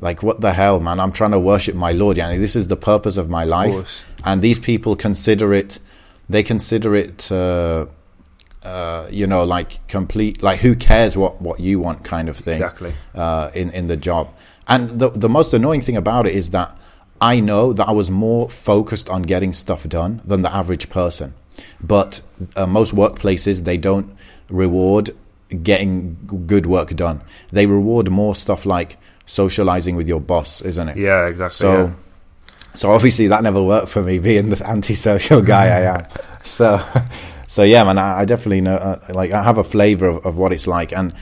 [0.00, 1.00] Like what the hell, man?
[1.00, 2.16] I'm trying to worship my Lord.
[2.16, 4.02] Yani this is the purpose of my life, course.
[4.24, 5.78] and these people consider it.
[6.28, 7.86] They consider it uh,
[8.62, 12.54] uh, you know, like complete, like who cares what, what you want kind of thing
[12.60, 12.92] Exactly.
[13.14, 14.28] uh, in, in the job.
[14.66, 16.76] And the, the most annoying thing about it is that
[17.20, 21.34] I know that I was more focused on getting stuff done than the average person.
[21.80, 22.20] But
[22.56, 24.14] uh, most workplaces, they don't
[24.50, 25.10] reward
[25.62, 27.22] getting g- good work done.
[27.50, 30.96] They reward more stuff like socializing with your boss, isn't it?
[30.96, 31.92] yeah exactly So, yeah.
[32.74, 36.06] so obviously that never worked for me, being the antisocial guy I am.
[36.46, 36.80] So,
[37.48, 38.76] so yeah, man, I, I definitely know.
[38.76, 41.12] Uh, like, I have a flavor of, of what it's like, and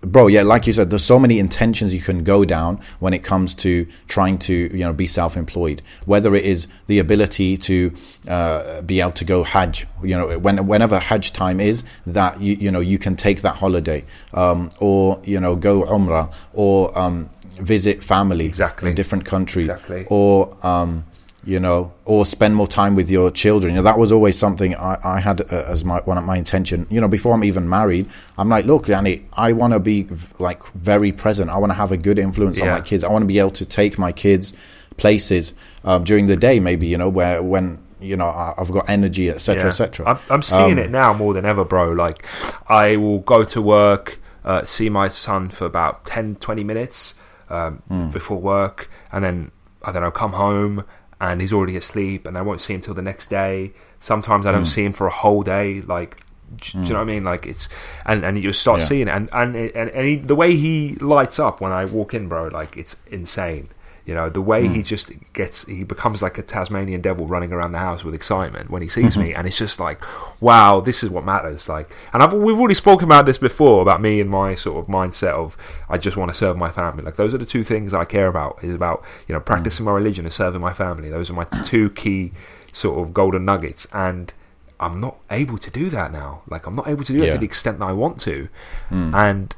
[0.00, 3.22] bro, yeah, like you said, there's so many intentions you can go down when it
[3.24, 5.82] comes to trying to, you know, be self-employed.
[6.04, 7.92] Whether it is the ability to
[8.28, 12.54] uh, be able to go Hajj, you know, when whenever Hajj time is, that you
[12.54, 17.30] you know you can take that holiday, um, or you know, go Umrah, or um,
[17.60, 18.90] visit family Exactly.
[18.90, 20.06] in different countries, Exactly.
[20.08, 21.04] or um,
[21.44, 23.72] you know, or spend more time with your children.
[23.72, 26.36] You know, that was always something I, I had uh, as my one of my
[26.36, 26.86] intention.
[26.90, 30.06] You know, before I'm even married, I'm like, look, Yanni, I want to be
[30.38, 31.48] like very present.
[31.50, 33.02] I want to have a good influence on my kids.
[33.04, 34.52] I want to be able to take my kids
[34.96, 35.52] places
[35.84, 39.62] um, during the day, maybe you know, where when you know I've got energy, etc.,
[39.62, 39.68] Yeah.
[39.68, 40.06] etc.
[40.06, 41.92] I'm, I'm seeing Um, it now more than ever, bro.
[41.92, 42.26] Like,
[42.68, 47.14] I will go to work, uh, see my son for about 10, 20 minutes
[47.50, 48.10] um, Hmm.
[48.10, 49.50] before work, and then,
[49.82, 50.84] I don't know, come home
[51.20, 53.72] and he's already asleep, and I won't see him till the next day.
[54.00, 54.66] Sometimes I don't Hmm.
[54.66, 55.80] see him for a whole day.
[55.80, 56.18] Like,
[56.56, 57.24] do you know what I mean?
[57.24, 57.68] Like, it's,
[58.06, 58.86] and, and you start Yeah.
[58.86, 62.14] seeing it, and, and, and, and he, the way he lights up when I walk
[62.14, 63.68] in, bro, like, it's insane.
[64.08, 64.74] You know, the way Hmm.
[64.74, 68.70] he just gets, he becomes like a Tasmanian devil running around the house with excitement
[68.70, 69.34] when he sees me.
[69.36, 70.00] And it's just like,
[70.40, 71.68] wow, this is what matters.
[71.68, 74.86] Like, and I've, we've already spoken about this before about me and my sort of
[74.90, 75.56] mindset of,
[75.88, 77.02] I just want to serve my family.
[77.04, 79.92] Like, those are the two things I care about is about, you know, practicing my
[79.92, 81.10] religion and serving my family.
[81.10, 82.32] Those are my two key
[82.72, 83.86] sort of golden nuggets.
[83.92, 84.32] And,
[84.80, 86.42] I'm not able to do that now.
[86.48, 88.48] Like I'm not able to do it to the extent that I want to.
[88.90, 89.56] And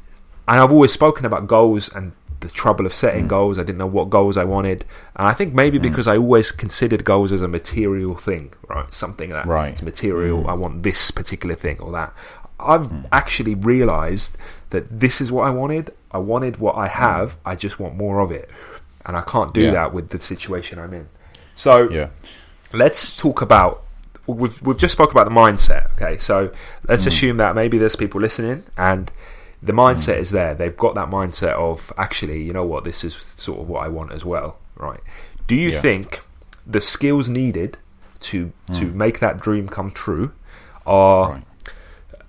[0.49, 2.97] and I've always spoken about goals and the trouble of Mm.
[2.97, 3.59] setting goals.
[3.59, 4.85] I didn't know what goals I wanted,
[5.17, 5.83] and I think maybe mm.
[5.83, 8.93] because I always considered goals as a material thing, right?
[8.93, 9.81] Something that Right.
[9.83, 10.45] material.
[10.45, 10.49] Mm.
[10.49, 12.13] I want this particular thing or that.
[12.59, 13.05] I've mm.
[13.13, 14.37] actually realised
[14.71, 15.93] that this is what I wanted.
[16.13, 17.37] I wanted what I have.
[17.45, 18.49] I just want more of it,
[19.07, 19.73] and I can't do Yeah.
[19.73, 21.07] that with the situation I'm in.
[21.57, 22.09] So yeah,
[22.73, 23.83] let's talk about
[24.27, 26.53] we've we've just spoke about the mindset okay so
[26.87, 29.11] let's assume that maybe there's people listening and
[29.63, 30.21] the mindset mm.
[30.21, 30.55] is there.
[30.55, 32.85] They've got that mindset of actually you know what?
[32.85, 35.01] This is sort of what I want as well right?
[35.47, 35.81] Do you Yeah.
[35.81, 36.21] think
[36.67, 37.79] the skills needed
[38.21, 38.95] to to mm.
[38.95, 40.33] make that dream come true
[40.87, 41.43] are Right.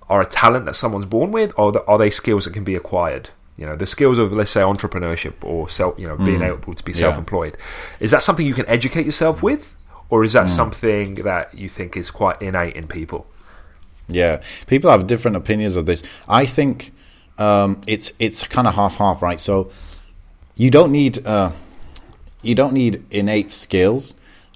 [0.08, 2.74] are a talent that someone's born with or the, are they skills that can be
[2.74, 3.30] acquired?
[3.56, 6.48] You know the skills of let's say entrepreneurship or self you know being mm.
[6.48, 6.98] able to be Yeah.
[6.98, 7.56] self-employed.
[8.00, 9.74] Is that something you can educate yourself with
[10.08, 13.26] or is that something that you think is quite innate in people?
[14.08, 16.02] Yeah, people have different opinions of this.
[16.28, 16.92] I think
[17.38, 19.40] um, it's it's kind of half half, right?
[19.40, 19.70] So
[20.56, 21.52] you don't need uh,
[22.42, 24.14] you don't need innate skills,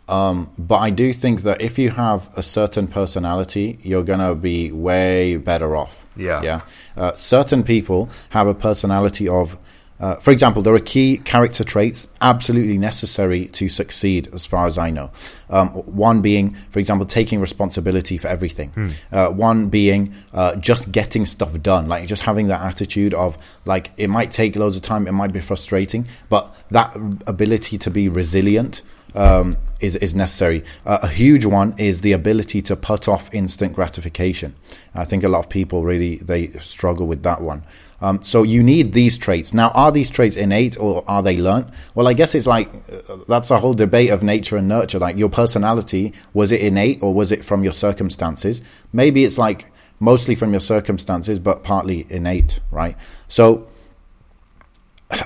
[0.09, 4.71] um, but I do think that if you have a certain personality, you're gonna be
[4.73, 6.05] way better off.
[6.17, 6.43] Yeah.
[6.43, 6.61] yeah.
[6.97, 9.57] Uh, certain people have a personality of.
[9.99, 14.77] Uh, for example, there are key character traits absolutely necessary to succeed, as far as
[14.77, 15.11] I know.
[15.49, 18.73] Um, one being, for example, taking responsibility for everything.
[19.11, 23.91] Uh, one being uh, just getting stuff done, like just having that attitude of like
[23.97, 26.95] it might take loads of time, it might be frustrating, but that
[27.27, 28.83] ability to be resilient
[29.15, 30.63] um, is is necessary.
[30.85, 34.55] Uh, a huge one is the ability to put off instant gratification.
[34.95, 37.63] I think a lot of people really they struggle with that one.
[38.01, 39.55] Um, so you need these traits.
[39.55, 41.69] Now, are these traits innate or are they learnt?
[41.95, 42.69] Well, I guess it's like
[43.09, 44.99] uh, that's a whole debate of nature and nurture.
[44.99, 48.61] Like your personality, was it innate or was it from your circumstances?
[48.93, 52.97] Maybe it's like mostly from your circumstances, but partly innate, right?
[53.29, 53.67] So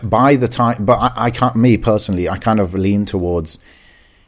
[0.02, 3.58] by the time but I, I can't me personally i kind of lean towards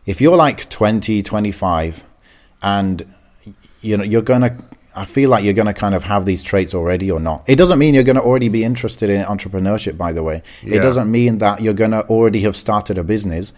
[0.06, 2.04] if you're like 20 25
[2.62, 3.14] and
[3.82, 4.56] you know you're gonna
[4.94, 7.42] i feel like you're gonna kind of have these traits already or not.
[7.48, 10.42] It doesn't mean you're gonna already be interested in entrepreneurship by the way.
[10.62, 10.76] Yeah.
[10.76, 13.52] it doesn't mean that you're gonna already have started a business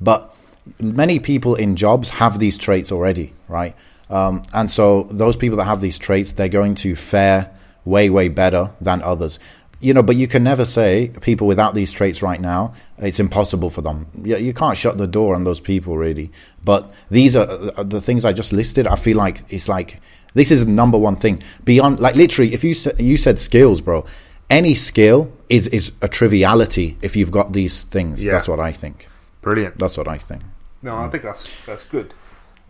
[0.00, 0.34] but
[0.80, 3.74] many people in jobs have these traits already right?
[4.10, 7.50] Um, and so those people that have these traits they're going to fare
[7.84, 9.38] way way better than others.
[9.80, 13.70] You know but you can never say people without these traits right now it's impossible
[13.70, 14.06] for them.
[14.22, 16.32] You, you can't shut the door on those people really.
[16.64, 20.00] But these are uh, the things i just listed i feel like it's like
[20.34, 21.42] this is the number one thing.
[21.64, 24.04] Beyond like literally if you said you said skills bro
[24.50, 28.24] any skill is is a triviality if you've got these things.
[28.24, 28.32] Yeah.
[28.32, 29.08] that's what i think.
[29.42, 29.78] Brilliant.
[29.78, 30.42] That's what i think.
[30.82, 32.14] No I think that's that's good.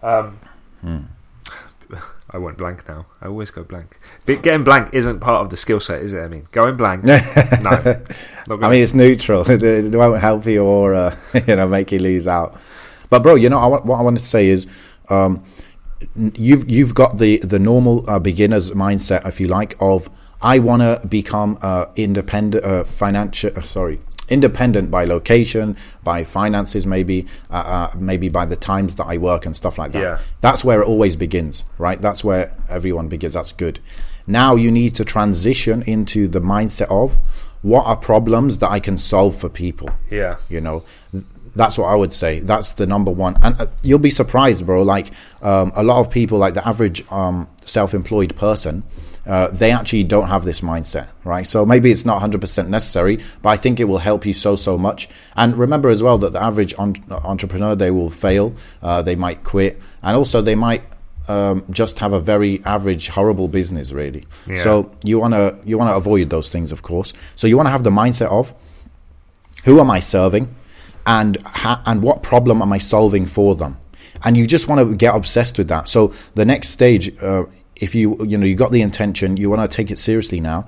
[0.02, 0.38] Um,
[0.80, 0.98] Hmm.
[2.30, 3.06] I went blank now.
[3.22, 3.98] I always go blank.
[4.26, 6.46] But getting blank isn't part of the skill set is it I mean?
[6.52, 7.04] Going blank?
[7.62, 8.56] No.
[8.62, 9.44] I mean, it's neutral.
[9.50, 11.16] It, won't help you or uh,
[11.46, 12.58] you know make you lose out.
[13.10, 14.66] But bro, you know I, what I wanted to say is,
[15.08, 15.42] um,
[16.16, 20.82] you've you've got the the normal uh, beginner's mindset, if you like, of I want
[20.82, 23.50] to become uh, independent, uh, financial.
[23.56, 24.00] Uh, sorry.
[24.28, 29.46] Independent by location, by finances, maybe, uh, uh, maybe by the times that I work
[29.46, 30.02] and stuff like that.
[30.02, 30.18] Yeah.
[30.42, 31.98] That's where it always begins, right?
[31.98, 33.32] That's where everyone begins.
[33.32, 33.80] That's good.
[34.26, 37.16] Now you need to transition into the mindset of
[37.62, 39.88] what are problems that I can solve for people.
[40.10, 40.84] yeah You know,
[41.58, 42.40] that's what I would say.
[42.40, 43.36] That's the number one.
[43.42, 44.82] And uh, you'll be surprised, bro.
[44.82, 45.10] Like
[45.42, 48.84] um, a lot of people, like the average um, self-employed person,
[49.26, 51.46] uh, they actually don't have this mindset, right?
[51.46, 54.78] So maybe it's not 100% necessary, but I think it will help you so, so
[54.78, 55.08] much.
[55.36, 59.42] And remember as well that the average on- entrepreneur, they will fail, uh, they might
[59.44, 60.86] quit, and also they might
[61.26, 64.26] um, just have a very average, horrible business, really.
[64.46, 64.62] Yeah.
[64.62, 67.12] So you want to you want to avoid those things, of course.
[67.36, 68.54] So you want to have the mindset of
[69.64, 70.54] who am I serving,
[71.08, 73.78] and ha- and what problem am I solving for them,
[74.24, 75.88] and you just want to get obsessed with that.
[75.88, 77.44] So the next stage, uh,
[77.76, 80.66] if you you know you got the intention, you want to take it seriously now.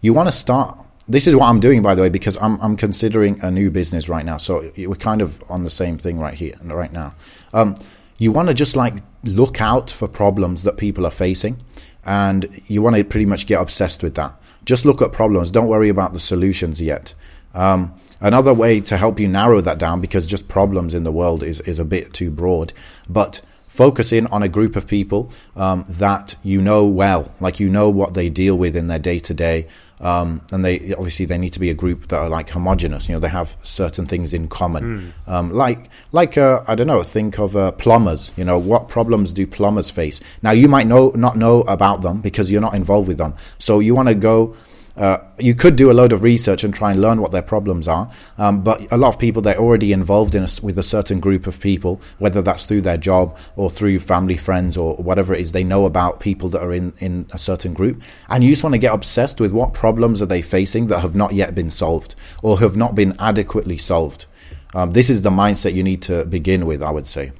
[0.00, 0.78] You want to start.
[1.08, 4.08] This is what I'm doing, by the way, because I'm I'm considering a new business
[4.08, 4.38] right now.
[4.38, 7.14] So we're kind of on the same thing right here, and right now.
[7.52, 7.74] Um,
[8.18, 11.60] you want to just like look out for problems that people are facing
[12.04, 14.32] and you want to pretty much get obsessed with that
[14.64, 17.14] just look at problems don't worry about the solutions yet
[17.54, 17.92] um,
[18.22, 21.60] another way to help you narrow that down because just problems in the world is,
[21.60, 22.72] is a bit too broad
[23.08, 27.68] but focus in on a group of people um, that you know well like you
[27.68, 29.66] know what they deal with in their day to day
[30.02, 33.08] um, and they obviously they need to be a group that are like homogenous.
[33.08, 35.12] You know, they have certain things in common.
[35.26, 35.32] Mm.
[35.32, 38.32] Um, like like uh, I don't know, think of uh, plumbers.
[38.36, 40.20] You know, what problems do plumbers face?
[40.42, 43.34] Now you might know not know about them because you're not involved with them.
[43.58, 44.56] So you want to go
[44.96, 47.88] uh, you could do a load of research and try and learn what their problems
[47.88, 51.18] are, um, but a lot of people they're already involved in a, with a certain
[51.18, 55.40] group of people, whether that's through their job or through family, friends, or whatever it
[55.40, 55.52] is.
[55.52, 58.74] They know about people that are in in a certain group, and you just want
[58.74, 62.14] to get obsessed with what problems are they facing that have not yet been solved
[62.42, 64.26] or have not been adequately solved.
[64.74, 67.32] Um, this is the mindset you need to begin with, I would say.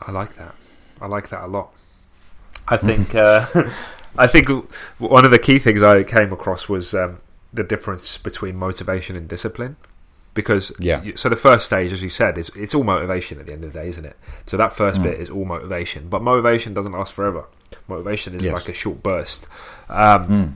[0.00, 0.54] I like that.
[1.00, 1.72] I like that a lot.
[2.68, 3.14] I think.
[3.14, 3.46] Uh,
[4.18, 4.48] I think
[4.98, 7.18] one of the key things I came across was um,
[7.52, 9.76] the difference between motivation and discipline.
[10.34, 11.02] Because yeah.
[11.02, 13.64] You, so the first stage, as you said, is it's all motivation at the end
[13.64, 14.16] of the day, isn't it?
[14.46, 15.04] So that first mm.
[15.04, 17.46] bit is all motivation, but motivation doesn't last forever.
[17.88, 18.54] Motivation is yes.
[18.54, 19.48] like a short burst.
[19.88, 20.52] Um, mm.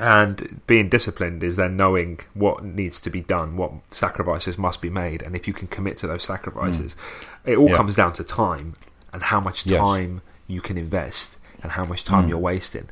[0.00, 4.90] And being disciplined is then knowing what needs to be done, what sacrifices must be
[4.90, 6.96] made, and if you can commit to those sacrifices,
[7.44, 7.52] mm.
[7.52, 7.76] it all yeah.
[7.76, 8.74] comes down to time
[9.12, 10.22] and how much time yes.
[10.48, 12.28] you can invest and how much time mm.
[12.28, 12.88] you're wasting.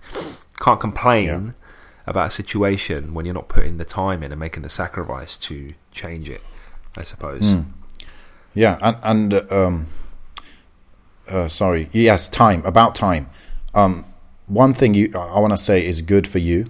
[0.59, 1.51] Can't complain yeah.
[2.07, 5.75] about a situation when you're not putting the time in and making the sacrifice to
[5.93, 6.41] change it.
[6.97, 7.43] I suppose.
[7.43, 7.67] Mm.
[8.55, 8.97] Yeah, and,
[9.33, 9.87] and um,
[11.29, 13.31] uh, sorry, yes, time about time.
[13.75, 14.05] Um,
[14.47, 16.65] one thing you I want to say is good for you.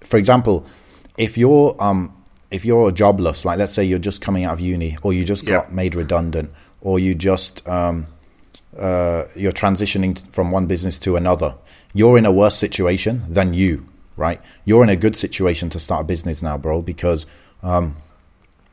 [0.00, 0.66] For example,
[1.16, 2.12] if you're um,
[2.50, 5.44] if you're jobless, like let's say you're just coming out of uni, or you just
[5.44, 5.50] yeah.
[5.50, 8.06] got made redundant, or you just um,
[8.78, 11.54] uh, you're transitioning from one business to another,
[11.94, 14.40] you're in a worse situation than you, right?
[14.64, 17.26] You're in a good situation to start a business now, bro, because
[17.62, 17.96] um,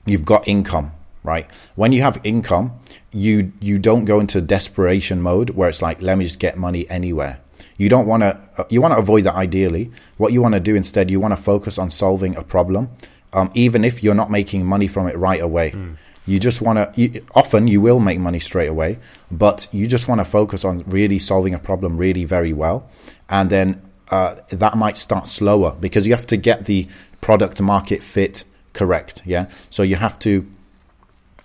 [0.05, 0.91] you've got income,
[1.23, 1.49] right?
[1.75, 2.73] When you have income,
[3.11, 6.89] you you don't go into desperation mode where it's like, let me just get money
[6.89, 7.39] anywhere.
[7.77, 8.39] You don't want to.
[8.57, 9.35] Uh, you want to avoid that.
[9.35, 12.89] Ideally, what you want to do instead, you want to focus on solving a problem,
[13.33, 15.71] um, even if you're not making money from it right away.
[15.71, 15.97] Mm.
[16.25, 17.21] You just want to.
[17.35, 18.97] Often you will make money straight away,
[19.29, 22.89] but you just want to focus on really solving a problem really very well,
[23.27, 26.87] and then uh, that might start slower because you have to get the
[27.19, 29.21] product market fit correct.
[29.25, 30.49] Yeah, so you have to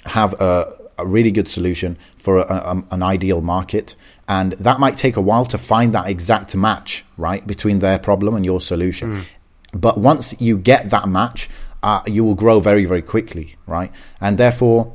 [0.06, 3.96] have a, a really good solution for a, a, an ideal market,
[4.28, 8.36] and that might take a while to find that exact match right between their problem
[8.36, 9.16] and your solution.
[9.16, 9.24] Mm.
[9.72, 11.48] But once you get that match,
[11.82, 13.90] uh, you will grow very very quickly, right?
[14.20, 14.92] And therefore,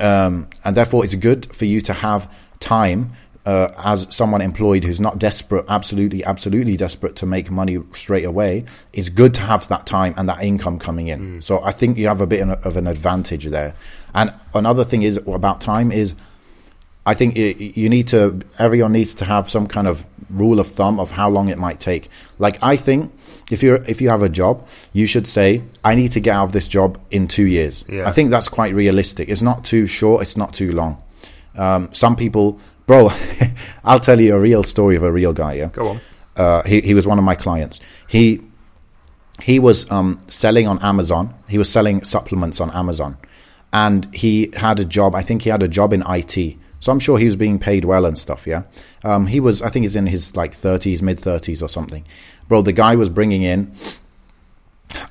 [0.00, 3.12] um, and therefore, it's good for you to have time
[3.46, 8.64] uh, as someone employed who's not desperate, absolutely, absolutely desperate to make money straight away,
[8.92, 11.38] it's good to have that time and that income coming in.
[11.38, 11.44] Mm.
[11.44, 13.74] So I think you have a bit of an advantage there.
[14.14, 16.14] And another thing is about time is,
[17.06, 20.66] I think it, you need to, everyone needs to have some kind of rule of
[20.66, 22.08] thumb of how long it might take.
[22.38, 23.12] Like I think
[23.50, 26.44] if you if you have a job, you should say, "I need to get out
[26.44, 28.08] of this job in two years." Yeah.
[28.08, 29.28] I think that's quite realistic.
[29.28, 30.22] It's not too short.
[30.22, 31.02] It's not too long.
[31.56, 33.10] Um, some people, bro,
[33.84, 35.54] I'll tell you a real story of a real guy.
[35.54, 36.00] Yeah, go on.
[36.36, 37.80] Uh, he he was one of my clients.
[38.08, 38.40] He
[39.42, 41.34] he was um, selling on Amazon.
[41.48, 43.18] He was selling supplements on Amazon,
[43.72, 45.14] and he had a job.
[45.14, 46.56] I think he had a job in IT.
[46.84, 48.46] So I'm sure he was being paid well and stuff.
[48.46, 48.64] Yeah,
[49.02, 49.62] um, he was.
[49.62, 52.04] I think he's in his like 30s, mid 30s or something
[52.48, 53.72] bro, the guy was bringing in.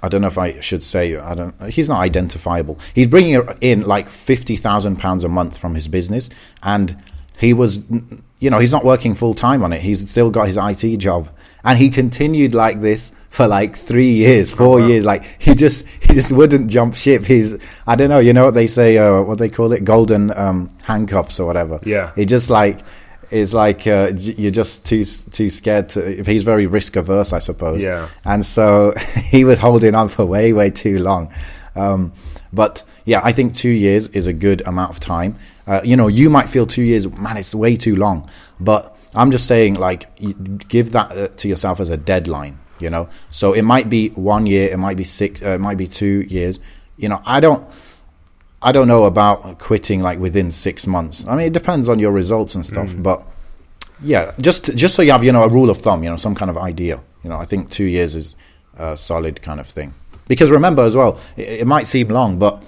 [0.02, 1.18] I don't know if I should say.
[1.18, 1.56] I don't.
[1.70, 2.80] He's not identifiable.
[2.94, 6.30] He's bringing in like fifty thousand pounds a month from his business,
[6.62, 6.96] and
[7.38, 7.86] he was,
[8.40, 9.82] you know, he's not working full time on it.
[9.82, 11.30] He's still got his IT job,
[11.66, 14.88] and he continued like this for like three years, four oh, wow.
[14.88, 15.06] years.
[15.06, 17.26] Like he just he just wouldn't jump ship.
[17.26, 18.19] He's I don't know.
[18.19, 19.00] You know what they say?
[19.00, 19.84] Uh, what they call it?
[19.84, 21.80] Golden um, handcuffs or whatever.
[21.84, 22.12] Yeah.
[22.15, 22.82] He just like
[23.32, 26.19] it's like uh, you're just too too scared to.
[26.19, 27.82] If he's very risk averse, I suppose.
[27.82, 28.08] Yeah.
[28.24, 28.93] And so
[29.24, 31.34] he was holding on for way way too long.
[31.76, 32.13] Um,
[32.54, 35.38] but yeah, I think two years is a good amount of time.
[35.65, 38.30] Uh, you know, you might feel two years, man, it's way too long.
[38.60, 40.15] But I'm just saying, like,
[40.67, 42.60] give that uh, to yourself as a deadline.
[42.80, 45.78] You know, so it might be one year, it might be six, uh, it might
[45.78, 46.60] be two years.
[46.98, 47.68] You know, I don't.
[48.66, 51.26] I don't know about quitting like within six months.
[51.28, 53.22] I mean, it depends on your results and stuff, but
[54.02, 56.34] yeah, just just so you have you know a rule of thumb, you know, some
[56.34, 57.02] kind of idea.
[57.24, 58.36] You know, I think two years is
[58.78, 59.94] a solid kind of thing.
[60.28, 62.64] Because remember as well, it, it might seem long, but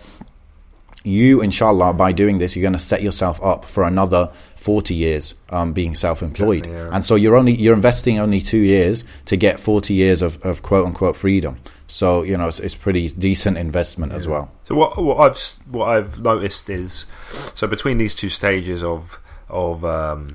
[1.04, 4.32] you, inshallah, by doing this, you're going to set yourself up for another
[4.66, 6.66] 40 years um, being self-employed.
[6.66, 6.90] Yeah.
[6.92, 10.64] And so you're only you're investing only two years to get 40 years of, of
[10.64, 11.60] quote unquote freedom.
[11.86, 14.52] So you know it's, it's pretty decent investment as well.
[14.64, 15.38] So what what I've
[15.70, 17.06] what I've noticed is
[17.54, 20.34] so between these two stages of of um,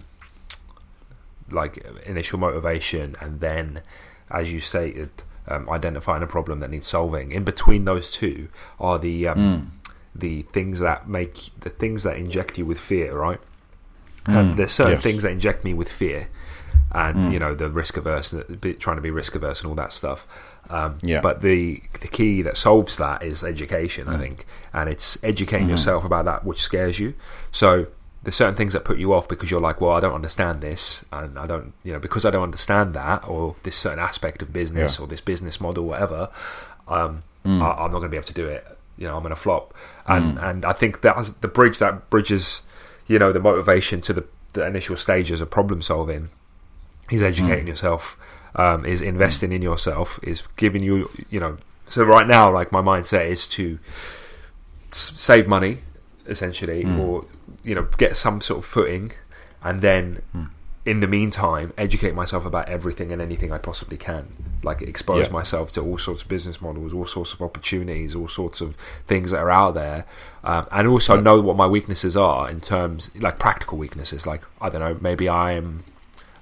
[1.50, 3.82] like initial motivation and then,
[4.30, 5.10] as you stated,
[5.48, 7.32] um, identifying a problem that needs solving.
[7.32, 9.80] In between those two are the um,
[10.14, 13.40] the things that make the things that inject you with fear, right?
[14.26, 14.36] Hmm.
[14.36, 15.02] And there's certain yes.
[15.02, 16.28] things that inject me with fear,
[16.92, 17.32] and hmm.
[17.32, 18.34] you know the risk averse,
[18.78, 20.26] trying to be risk averse, and all that stuff.
[20.68, 21.20] Um, Yeah.
[21.20, 24.20] But the the key that solves that is education, I hmm.
[24.20, 27.14] think, and it's educating yourself about that which scares you.
[27.50, 27.86] So
[28.22, 31.04] there's certain things that put you off because you're like, well, I don't understand this,
[31.10, 34.52] and I don't, you know, because I don't understand that or this certain aspect of
[34.52, 35.04] business Yeah.
[35.04, 36.28] or this business model, whatever.
[36.86, 38.66] Um, I, I'm not going to be able to do it.
[38.98, 39.72] You know, I'm going to flop,
[40.06, 42.62] and and I think that's the bridge that bridges,
[43.10, 46.30] you know, the motivation to the, the initial stages of problem solving.
[47.10, 47.70] Is educating hmm.
[47.70, 48.16] yourself,
[48.54, 51.58] um, is investing in yourself, is giving you, you know.
[51.88, 53.80] So right now, like my mindset is to
[54.92, 55.78] s- save money,
[56.28, 57.00] essentially, hmm.
[57.00, 57.24] or
[57.64, 59.10] you know, get some sort of footing,
[59.60, 60.44] and then hmm.
[60.86, 64.28] In the meantime, educate myself about everything and anything I possibly can.
[64.62, 65.32] Like expose Yeah.
[65.32, 69.30] myself to all sorts of business models, all sorts of opportunities, all sorts of things
[69.30, 70.04] that are out there,
[70.42, 74.26] um, and also know what my weaknesses are in terms, like practical weaknesses.
[74.26, 75.78] Like I don't know, maybe I'm,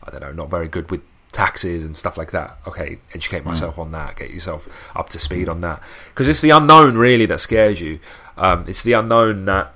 [0.04, 2.58] I don't know, not very good with taxes and stuff like that.
[2.66, 6.50] Okay, educate myself on that, get yourself up to speed on that, because it's the
[6.50, 7.98] unknown really that scares you.
[8.36, 9.74] Um, it's the unknown that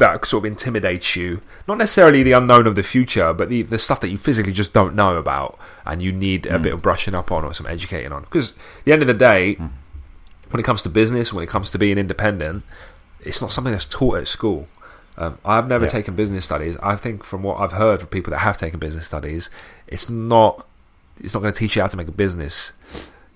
[0.00, 1.40] that sort of intimidates you.
[1.68, 4.72] Not necessarily the unknown of the future, but the, the stuff that you physically just
[4.72, 8.12] don't know about and you need a bit of brushing up on or some educating
[8.12, 8.22] on.
[8.22, 11.70] Because at the end of the day, when it comes to business, when it comes
[11.70, 12.64] to being independent,
[13.20, 14.66] it's not something that's taught at school.
[15.16, 15.90] Um, I've never Yeah.
[15.90, 16.76] taken business studies.
[16.82, 19.50] I think from what I've heard from people that have taken business studies,
[19.86, 20.66] it's not
[21.22, 22.72] it's not going to teach you how to make a business.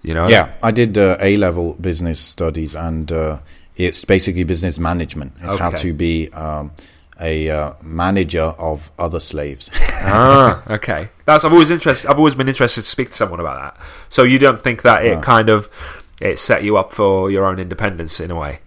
[0.03, 0.27] You know?
[0.29, 3.39] Yeah, I did uh, A level business studies, and uh,
[3.77, 5.33] it's basically business management.
[5.41, 6.73] It's how to be um,
[7.21, 9.71] a uh, manager of other slaves.
[9.75, 11.09] ah, okay.
[11.25, 12.09] That's I've always interested.
[12.11, 13.85] I've always been interested to speak to someone about that.
[14.09, 15.69] So you don't think that it kind of
[16.21, 18.61] it set you up for your own independence in a way?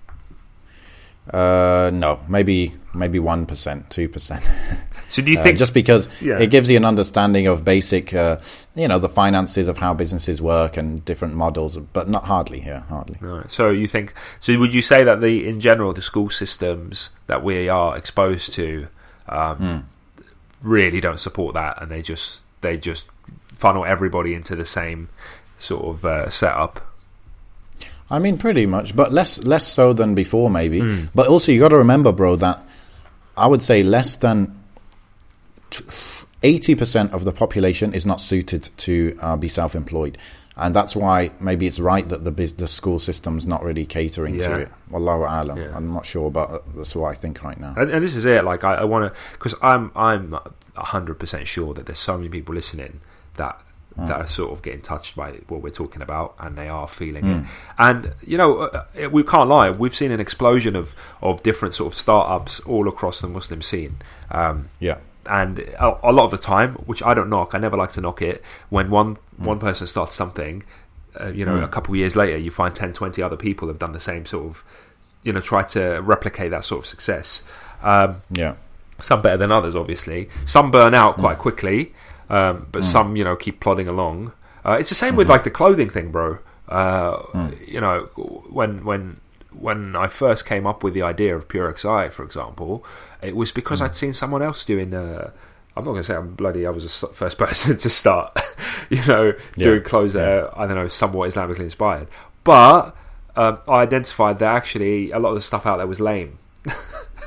[1.34, 4.43] uh, no, maybe maybe one percent, two percent.
[5.10, 6.38] So do you Uh, think just because Yeah.
[6.39, 8.38] it gives you an understanding of basic, uh,
[8.77, 12.83] you know the finances of how businesses work and different models, but not hardly here,
[12.89, 13.17] hardly.
[13.19, 13.49] Right.
[13.49, 14.13] So you think?
[14.39, 18.53] So would you say that the in general the school systems that we are exposed
[18.53, 18.87] to
[19.27, 19.83] um, mm.
[20.61, 23.09] really don't support that, and they just they just
[23.47, 25.09] funnel everybody into the same
[25.57, 26.81] sort of uh, setup.
[28.09, 30.81] I mean, pretty much, but less less so than before, maybe.
[30.81, 31.09] Mm.
[31.15, 32.63] But also, you got to remember, bro, that
[33.35, 34.53] I would say less than.
[35.71, 35.83] T-
[36.43, 40.17] 80% of the population is not suited to uh, be self employed.
[40.56, 44.47] And that's why maybe it's right that the, the school system's not really catering yeah.
[44.47, 44.69] to it.
[44.89, 45.58] Wallahu alam.
[45.58, 45.76] Yeah.
[45.76, 47.76] I'm not sure, but uh, that's what I think right now.
[47.78, 48.43] And, and this is it.
[48.43, 50.36] Like I, I want to, because I'm I'm
[50.76, 53.02] 100% sure that there's so many people listening
[53.36, 53.62] that
[53.95, 54.08] mm.
[54.08, 57.23] that are sort of getting touched by what we're talking about, and they are feeling
[57.23, 57.43] mm.
[57.43, 57.50] it.
[57.78, 59.69] And you know, uh, uh, we can't lie.
[59.69, 63.97] We've seen an explosion of of different sort of startups all across the Muslim scene.
[64.32, 64.97] Um, yeah
[65.29, 68.01] and a, a lot of the time, which I don't knock, I never like to
[68.01, 68.43] knock it.
[68.69, 70.63] When one one person starts something,
[71.19, 73.79] uh, you know, a couple of years later, you find 10, 20 other people have
[73.79, 74.63] done the same sort of,
[75.23, 77.43] you know, try to replicate that sort of success.
[77.83, 78.53] Um, Yeah.
[78.99, 80.27] some better than others, obviously.
[80.45, 81.93] Some burn out quite quickly,
[82.29, 84.31] um, but some, you know, keep plodding along.
[84.65, 86.39] Uh, it's the same with like the clothing thing, bro.
[86.67, 87.17] Uh,
[87.67, 87.99] You know,
[88.49, 89.19] when when
[89.60, 92.86] when I first came up with the idea of Pure XI, for example,
[93.22, 94.93] it was because I'd seen someone else doing.
[94.93, 95.32] Uh,
[95.76, 96.65] I'm not going to say I'm bloody.
[96.65, 98.38] I was the first person to start,
[98.89, 102.08] you know, doing clothes that are, I don't know, somewhat Islamically inspired.
[102.43, 102.96] But
[103.36, 106.39] um, I identified that actually a lot of the stuff out there was lame.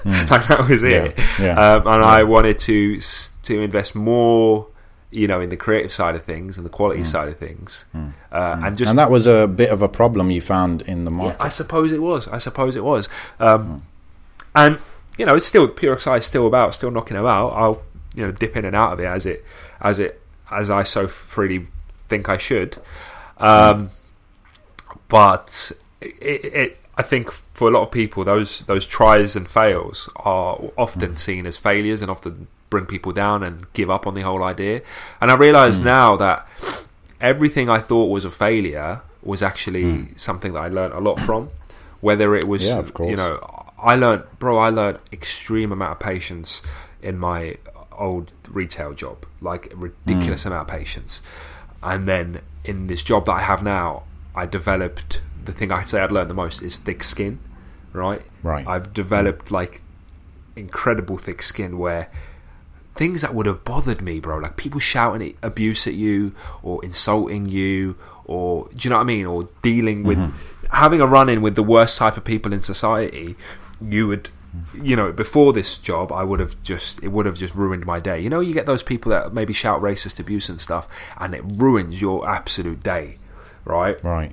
[0.05, 1.19] like that was it.
[1.39, 1.75] Yeah.
[1.75, 3.01] Um, and I wanted to
[3.45, 4.67] to invest more,
[5.11, 7.85] you know, in the creative side of things and the quality side of things,
[8.33, 11.11] uh, and just and that was a bit of a problem you found in the
[11.11, 11.43] yeah, market.
[11.43, 12.29] I suppose it was.
[12.29, 13.09] I suppose it was.
[13.39, 13.83] Um,
[14.55, 14.79] And
[15.19, 17.49] you know, it's still pure XI is still about, still knocking about.
[17.49, 17.83] I'll
[18.15, 19.45] you know dip in and out of it as it
[19.81, 21.67] as it as I so freely
[22.09, 22.77] think I should.
[23.39, 23.91] Um,
[25.09, 30.09] but it, it, I think for a lot of people, those those tries and fails
[30.17, 34.23] are often seen as failures and often bring people down and give up on the
[34.23, 34.83] whole idea.
[35.21, 35.85] And I realise hmm.
[35.85, 36.49] now that
[37.21, 40.17] everything I thought was a failure was actually hmm.
[40.17, 41.51] something that I learned a lot from.
[42.01, 43.39] Whether it was, Yeah, you know,
[43.79, 46.63] I learned, bro, I learned extreme amount of patience
[47.03, 47.57] in my
[47.93, 50.49] old retail job, like a ridiculous hmm.
[50.49, 51.21] amount of patience.
[51.83, 54.05] And then in this job that I have now,
[54.35, 57.39] I developed the thing I'd say I'd learned the most is thick skin,
[57.93, 58.23] right?
[58.43, 58.67] Right.
[58.67, 59.83] I've developed like
[60.57, 62.11] incredible thick skin where
[63.01, 67.49] things that would have bothered me, bro, like people shouting abuse at you or insulting
[67.49, 67.97] you
[68.27, 69.25] or do you know what I mean?
[69.25, 70.67] Or dealing with mm-hmm.
[70.77, 73.37] having a run in with the worst type of people in society,
[73.81, 74.29] you would
[74.75, 78.01] you know, before this job I would have just it would have just ruined my
[78.01, 78.21] day.
[78.21, 80.87] You know, you get those people that maybe shout racist abuse and stuff
[81.17, 83.17] and it ruins your absolute day.
[83.65, 83.97] Right?
[84.05, 84.33] right.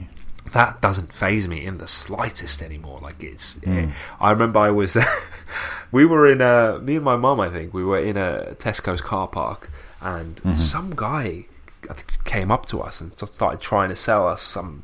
[0.54, 3.00] That doesn't faze me in the slightest anymore.
[3.02, 3.88] Like it's, eh,
[4.20, 4.98] I remember I was,
[5.92, 9.02] we were in a, me and my mum, I think we were in a Tesco's
[9.02, 9.70] car park,
[10.02, 11.46] and some guy
[11.90, 14.84] I think, came up to us and started trying to sell us some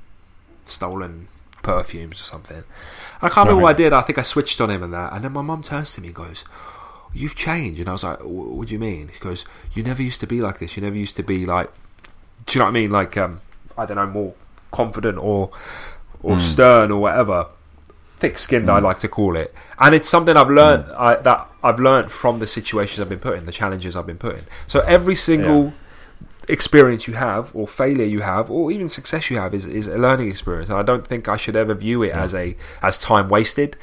[0.65, 1.27] stolen
[1.61, 2.63] perfumes or something.
[3.21, 3.93] I can't remember what I did.
[3.93, 6.07] I think I switched on him and that, and then my mum turns to me
[6.07, 6.43] and goes.
[7.15, 10.19] You've changed, and I was like, "What do you mean?" He goes, "You never used
[10.21, 10.75] to be like this.
[10.75, 11.69] You never used to be like
[12.45, 12.91] do you know what I mean?
[12.91, 13.41] Like, um,
[13.77, 14.33] I don't know, more
[14.73, 15.51] confident or
[16.21, 16.41] or hmm.
[16.41, 17.47] stern or whatever.
[18.17, 18.85] Thick-skinned, I hmm.
[18.85, 20.95] like to call it, and it's something I've learned hmm.
[20.97, 24.17] I, that I've learned from the situations I've been put in, the challenges I've been
[24.17, 24.43] put in.
[24.67, 25.73] So every single
[26.47, 29.97] experience you have, or failure you have, or even success you have, is, is a
[29.97, 33.29] learning experience, and I don't think I should ever view it as a as time
[33.29, 33.77] wasted.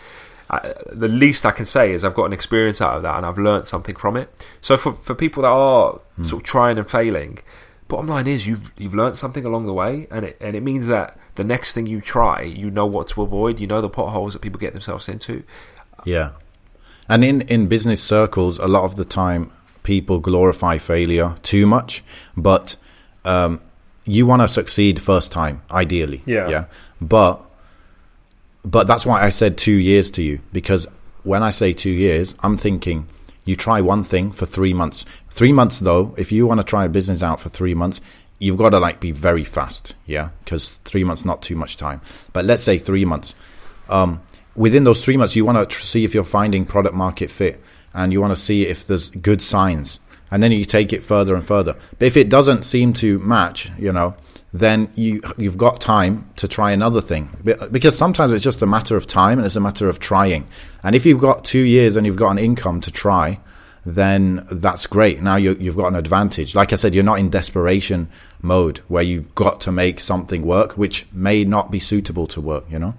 [0.49, 3.27] I, the least I can say is I've got an experience out of that, and
[3.27, 4.29] I've learned something from it.
[4.61, 7.39] So for for people that are sort of trying and failing,
[7.91, 10.87] bottom line is you've you've learned something along the way, and it and it means
[10.87, 14.33] that the next thing you try, you know what to avoid, you know the potholes
[14.33, 15.43] that people get themselves into.
[16.05, 16.31] Yeah.
[17.09, 19.51] And in, in business circles, a lot of the time,
[19.83, 22.05] people glorify failure too much,
[22.37, 22.77] but
[23.25, 23.61] um,
[24.05, 26.23] you want to succeed first time, ideally.
[26.25, 26.49] Yeah.
[26.49, 26.65] Yeah.
[27.01, 27.45] But
[28.65, 30.87] but that's why I said two years to you because
[31.23, 33.09] when I say two years, I'm thinking
[33.45, 35.05] you try one thing for three months.
[35.31, 38.01] Three months though, if you want to try a business out for three months,
[38.39, 42.01] you've got to like be very fast, yeah, because three months not too much time.
[42.33, 43.35] But let's say three months.
[43.89, 44.23] Um,
[44.57, 47.63] within those three months, you want to tr- see if you're finding product market fit,
[47.93, 51.35] and you want to see if there's good signs, and then you take it further
[51.35, 51.77] and further.
[51.99, 54.15] But if it doesn't seem to match, you know,
[54.53, 57.31] then you you've got time to try another thing
[57.71, 60.49] because sometimes it's just a matter of time and it's a matter of trying.
[60.83, 63.39] And if you've got two years and you've got an income to try,
[63.85, 65.23] then that's great.
[65.23, 66.55] Now you, you've got an advantage.
[66.55, 68.09] Like I said, you're not in desperation
[68.43, 72.65] mode where you've got to make something work, which may not be suitable to work.
[72.69, 72.95] You know.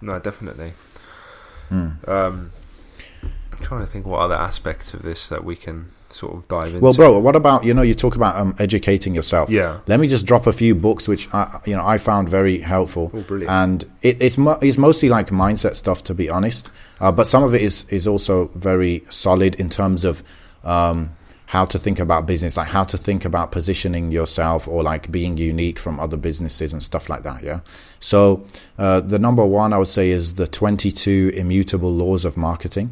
[0.00, 0.74] No, definitely.
[1.68, 1.88] Hmm.
[2.06, 2.52] Um,
[3.52, 6.66] I'm trying to think what other aspects of this that we can sort of dive
[6.68, 6.80] into.
[6.80, 9.50] Well, bro, what about you know you talk about um, educating yourself?
[9.50, 9.80] Yeah.
[9.86, 13.10] Let me just drop a few books which I, you know I found very helpful.
[13.14, 13.50] Oh, brilliant.
[13.50, 17.42] And it, it's mo- it's mostly like mindset stuff to be honest, uh, but some
[17.42, 20.22] of it is is also very solid in terms of.
[20.64, 21.10] Um,
[21.48, 25.36] how to think about business, like how to think about positioning yourself or like being
[25.36, 27.42] unique from other businesses and stuff like that.
[27.42, 27.60] Yeah.
[28.00, 28.44] So
[28.78, 32.90] uh, the number one I would say is the 22 immutable laws of marketing.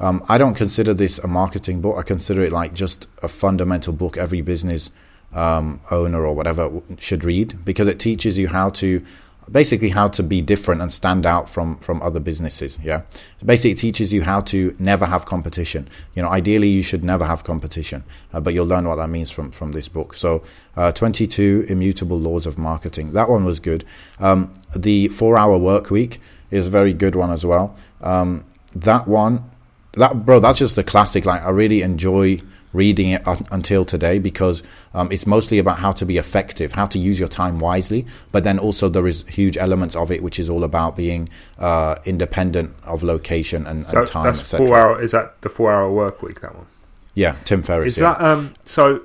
[0.00, 1.96] Um, I don't consider this a marketing book.
[1.98, 4.90] I consider it like just a fundamental book every business
[5.32, 9.04] um, owner or whatever should read because it teaches you how to
[9.50, 13.02] basically how to be different and stand out from from other businesses yeah?
[13.44, 15.88] Basically it teaches you how to never have competition.
[16.14, 19.30] You know ideally you should never have competition uh, but you'll learn what that means
[19.30, 20.14] from from this book.
[20.14, 20.42] So
[20.76, 23.12] uh, 22 immutable laws of marketing.
[23.12, 23.84] That one was good.
[24.18, 26.20] Um, the four hour work week
[26.50, 27.76] is a very good one as well.
[28.00, 28.44] Um,
[28.74, 29.49] that one
[29.92, 32.40] that bro that's just a classic like i really enjoy
[32.72, 34.62] reading it until today because
[34.94, 38.44] um, it's mostly about how to be effective how to use your time wisely but
[38.44, 41.28] then also there is huge elements of it which is all about being
[41.58, 45.02] uh, independent of location and, So and time that's four hour.
[45.02, 46.40] Is that the four hour work week?
[46.42, 46.66] That one
[47.14, 48.14] yeah tim ferriss is yeah.
[48.14, 48.24] that.
[48.24, 49.02] Um, so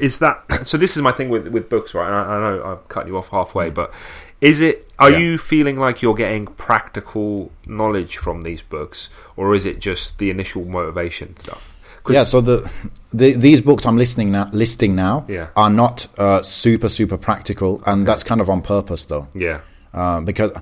[0.00, 0.76] is that so?
[0.78, 2.06] This is my thing with with books, right?
[2.06, 3.38] And I, I know I'm cutting you off Mm.
[3.38, 3.92] halfway, but
[4.40, 4.82] is it?
[4.98, 5.18] Are Yeah.
[5.18, 10.30] you feeling like you're getting practical knowledge from these books, or is it just the
[10.30, 11.72] initial motivation stuff?
[12.08, 12.70] Yeah, so the,
[13.12, 15.48] the these books I'm listening now, listing now Yeah.
[15.56, 19.60] are not uh, super super practical, and that's kind of on purpose though, yeah,
[19.92, 20.52] uh, because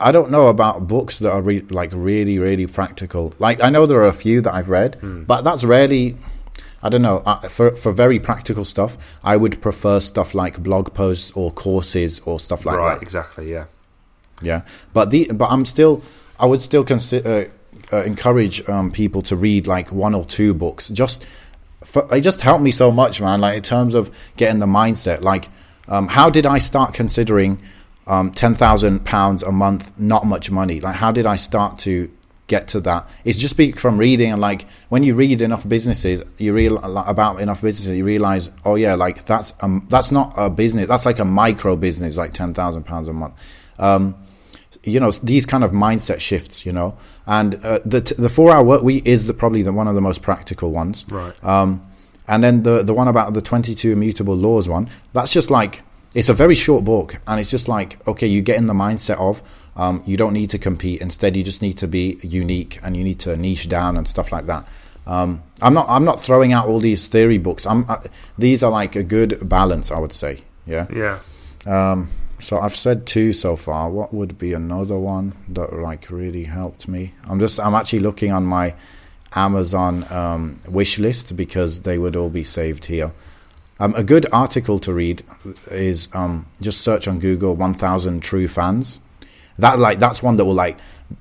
[0.00, 3.34] I don't know about books that are re- like really really practical.
[3.38, 5.24] Like I know there are a few that I've read, Hmm.
[5.24, 6.16] but that's rarely.
[6.82, 7.22] I don't know.
[7.24, 12.20] Uh, for for very practical stuff, I would prefer stuff like blog posts or courses
[12.20, 12.94] or stuff like right, that.
[12.94, 13.02] Right.
[13.02, 13.64] Exactly, yeah,
[14.42, 14.62] Yeah,
[14.92, 16.02] but the but I'm still
[16.38, 17.50] I would still consider
[17.92, 20.88] uh, encourage um, people to read like one or two books.
[20.88, 21.26] Just
[21.84, 23.40] for, it just helped me so much, man.
[23.40, 25.22] Like in terms of getting the mindset.
[25.22, 25.48] Like,
[25.88, 27.62] um, how did I start considering
[28.06, 30.80] um, ten thousand pounds a month not much money?
[30.80, 32.10] Like, how did I start to
[32.46, 33.08] get to that?
[33.24, 37.40] It's just be from reading and like when you read enough businesses, you real about
[37.40, 40.86] enough businesses, you realize, oh yeah, like that's um that's not a business.
[40.86, 43.34] That's like a micro business, like ten thousand pounds a month.
[43.78, 44.14] Um,
[44.84, 48.52] you know these kind of mindset shifts you know and uh, the t- the four
[48.52, 51.34] hour work week is the, probably the one of the most practical ones Right.
[51.44, 51.82] um
[52.28, 55.82] and then the the one about the 22 immutable laws one that's just like
[56.14, 59.18] it's a very short book and it's just like okay you get in the mindset
[59.18, 59.42] of
[59.76, 63.04] um, you don't need to compete instead you just need to be unique and you
[63.04, 64.66] need to niche down and stuff like that
[65.06, 67.98] um, I'm not I'm not throwing out all these theory books I'm uh,
[68.38, 71.18] these are like a good balance I would say yeah yeah.
[71.66, 72.10] um,
[72.40, 73.90] so I've said two so far.
[73.90, 77.14] What would be another one that like really helped me?
[77.24, 78.74] I'm just I'm actually looking on my
[79.34, 83.12] Amazon um, wish list because they would all be saved here.
[83.78, 85.22] Um, a good article to read
[85.70, 89.00] is um, just search on Google 1,000 true fans.
[89.58, 90.78] That like that's one that will like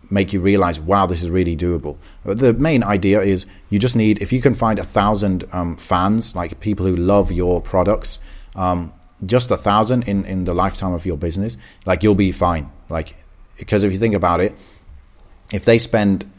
[0.09, 1.97] make you realize, wow, this is really doable.
[2.23, 6.35] The main idea is you just need if you can find a thousand um, fans,
[6.35, 8.19] like people who love your products,
[8.55, 8.93] um,
[9.25, 12.71] just a thousand in in the lifetime of your business, like you'll be fine.
[12.89, 13.15] Like
[13.57, 14.53] because if you think about it,
[15.53, 16.29] if they spend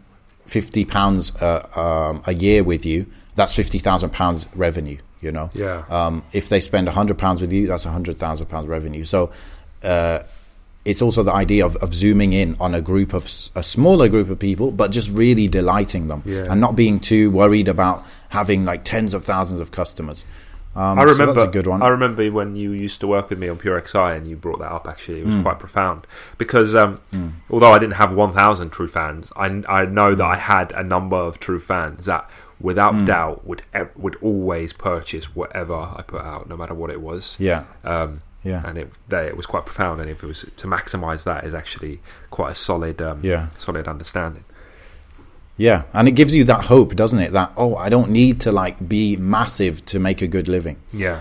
[0.47, 4.99] fifty pounds uh, um, a year with you, that's fifty thousand pounds revenue.
[5.23, 5.85] You know, Yeah.
[5.89, 9.05] Um, if they spend hundred pounds with you, that's hundred thousand pounds revenue.
[9.05, 9.31] So.
[9.83, 10.23] Uh,
[10.87, 13.25] it's also the idea of, of zooming in on a group of
[13.55, 16.47] a smaller group of people, but just really delighting them Yeah.
[16.51, 20.25] and not being too worried about having like tens of thousands of customers.
[20.77, 21.33] Um, I remember.
[21.33, 21.81] that's a good one.
[21.83, 24.59] I remember when you used to work with me on Pure XI, and you brought
[24.59, 24.87] that up.
[24.87, 25.43] Actually, it was Mm.
[25.43, 26.07] quite profound
[26.37, 26.99] because um,
[27.51, 30.85] although I didn't have one thousand true fans, I, I know that I had a
[30.85, 32.29] number of true fans that,
[32.61, 33.07] without Mm.
[33.07, 33.63] doubt, would
[33.97, 37.37] would always purchase whatever I put out, no matter what it was.
[37.39, 38.21] yeah, Um,
[38.51, 40.01] yeah, and it they, it was quite profound.
[40.01, 43.47] And if it was to maximise that, is actually quite a solid, um, Yeah.
[43.59, 44.45] solid understanding.
[45.57, 47.33] yeah, and it gives you that hope, doesn't it?
[47.33, 50.77] That oh, I don't need to like be massive to make a good living.
[50.93, 51.21] Yeah,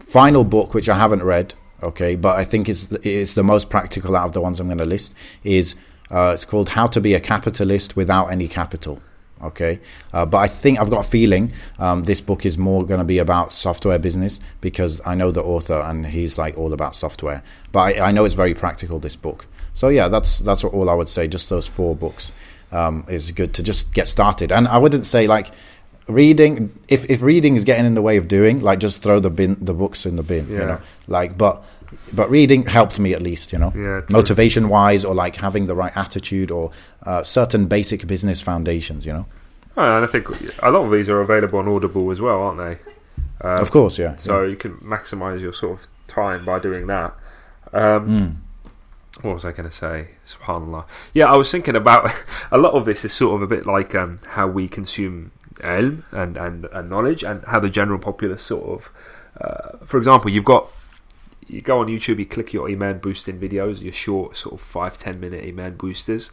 [0.00, 4.16] final book which I haven't read, okay, but I think is is the most practical
[4.16, 5.74] out of the ones I'm going to list is
[6.10, 9.00] uh, it's called How to Be a Capitalist Without Any Capital.
[9.42, 9.80] Okay,
[10.12, 13.04] uh, but I think I've got a feeling um, this book is more going to
[13.04, 17.42] be about software business because I know the author and he's like all about software.
[17.72, 18.98] But I, I know it's very practical.
[18.98, 21.28] This book, so yeah, that's that's all I would say.
[21.28, 22.32] Just those four books
[22.72, 24.52] um, is good to just get started.
[24.52, 25.50] And I wouldn't say like
[26.06, 29.30] reading if, if reading is getting in the way of doing like just throw the
[29.30, 31.64] bin the books in the bin you know like but
[32.12, 35.74] but reading helped me at least you know Yeah, motivation wise or like having the
[35.74, 36.70] right attitude or
[37.04, 39.26] uh, certain basic business foundations you know
[39.76, 40.28] Oh, and I think
[40.62, 42.92] a lot of these are available on Audible as well, aren't they?
[43.46, 47.12] Um, of course yeah So you can maximise your sort of time by doing that.
[47.72, 48.34] Um, Mm.
[49.22, 50.08] What was I going to say?
[50.26, 50.86] Subhanallah.
[51.12, 52.10] Yeah, I was thinking about
[52.50, 55.30] a lot of this is sort of a bit like um, how we consume
[55.60, 58.90] ilm and, and, and knowledge and how the general populace sort of.
[59.40, 60.68] Uh, for example, you've got.
[61.48, 64.98] You go on YouTube, you click your Iman boosting videos, your short, sort of five,
[64.98, 66.30] ten minute Iman boosters,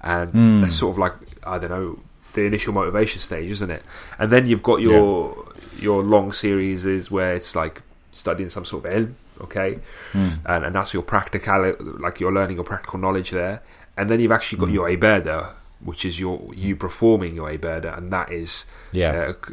[0.00, 0.60] and Hmm.
[0.62, 1.98] that's sort of like, I don't know,
[2.34, 3.82] the initial motivation stage, isn't it?
[4.18, 5.36] And then you've got your
[5.80, 7.82] your long series is where it's like
[8.12, 9.78] studying some sort of ilm, okay,
[10.12, 10.28] Hmm.
[10.46, 13.62] and and that's your practical, like you're learning your practical knowledge there,
[13.96, 14.74] and then you've actually got Hmm.
[14.74, 15.48] your ibadah,
[15.84, 19.32] which is your you performing your ibadah, and that is Yeah.
[19.32, 19.52] uh,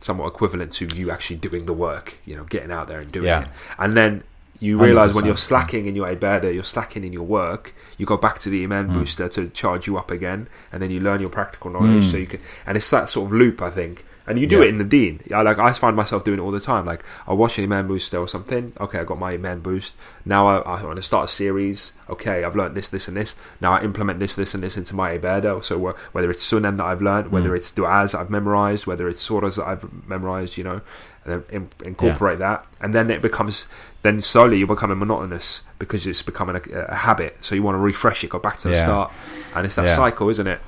[0.00, 3.26] somewhat equivalent to you actually doing the work, you know, getting out there and doing
[3.26, 3.42] Yeah.
[3.42, 3.48] it,
[3.78, 4.22] and then.
[4.62, 7.74] You realize when 100%, you're slacking in your ibadah, you're slacking in your work.
[7.98, 9.00] You go back to the iman hmm.
[9.00, 11.78] booster to charge you up again, and then you learn your practical hmm.
[11.78, 12.10] knowledge.
[12.12, 14.64] So you can, and it's that sort of loop, I think, And you do Yeah.
[14.64, 15.20] it in the Deen.
[15.34, 16.86] I like I find myself doing it all the time.
[16.86, 18.72] Like I watch an iman booster or something.
[18.80, 19.94] Okay, I got my iman boost.
[20.24, 21.92] Now I, I want to start a series.
[22.08, 23.34] Okay, I've learned this, this, and this.
[23.60, 25.64] Now I implement this, this, and this into my ibadah.
[25.64, 29.26] So uh, whether it's sunan that I've learned, whether it's du'as I've memorized, whether it's
[29.28, 30.80] surahs that I've memorized, you know,
[31.24, 33.66] and then in, incorporate that, and then it becomes.
[34.02, 37.36] Then slowly you're becoming monotonous because it's becoming a, a habit.
[37.40, 38.84] So you want to refresh it, go back to the Yeah.
[38.84, 39.12] start,
[39.54, 39.96] and it's that Yeah.
[39.96, 40.60] cycle, isn't it?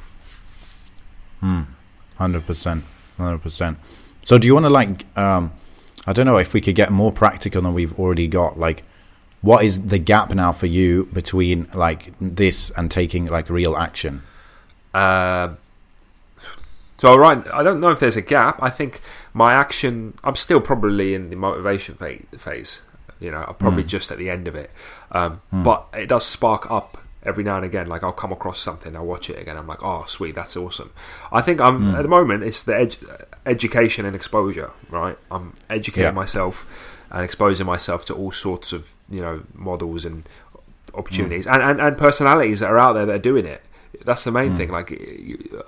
[2.16, 2.84] Hundred percent,
[3.18, 3.78] hundred percent.
[4.24, 5.06] So, do you want to like?
[5.16, 5.52] Um,
[6.06, 8.58] I don't know if we could get more practical than we've already got.
[8.58, 8.82] Like,
[9.42, 14.22] what is the gap now for you between like this and taking like real action?
[14.92, 15.58] Um,
[16.98, 18.62] so right, I don't know if there's a gap.
[18.62, 19.00] I think
[19.32, 20.18] my action.
[20.24, 22.82] I'm still probably in the motivation phase.
[23.20, 24.70] you know, I'm probably just at the end of it.
[25.10, 27.86] Um, But it does spark up every now and again.
[27.86, 29.56] Like I'll come across something, I'll watch it again.
[29.56, 30.92] I'm like, oh, sweet, that's awesome.
[31.32, 31.94] I think I'm hmm.
[31.94, 32.42] at the moment.
[32.42, 34.72] It's the edu- education and exposure.
[34.90, 36.10] Right, I'm educating Yeah.
[36.12, 36.66] myself
[37.10, 40.28] and exposing myself to all sorts of you know models and
[40.94, 41.54] opportunities hmm.
[41.54, 43.62] and, and, and personalities that are out there that are doing it.
[44.04, 44.56] That's the main hmm.
[44.56, 44.70] thing.
[44.70, 44.90] Like,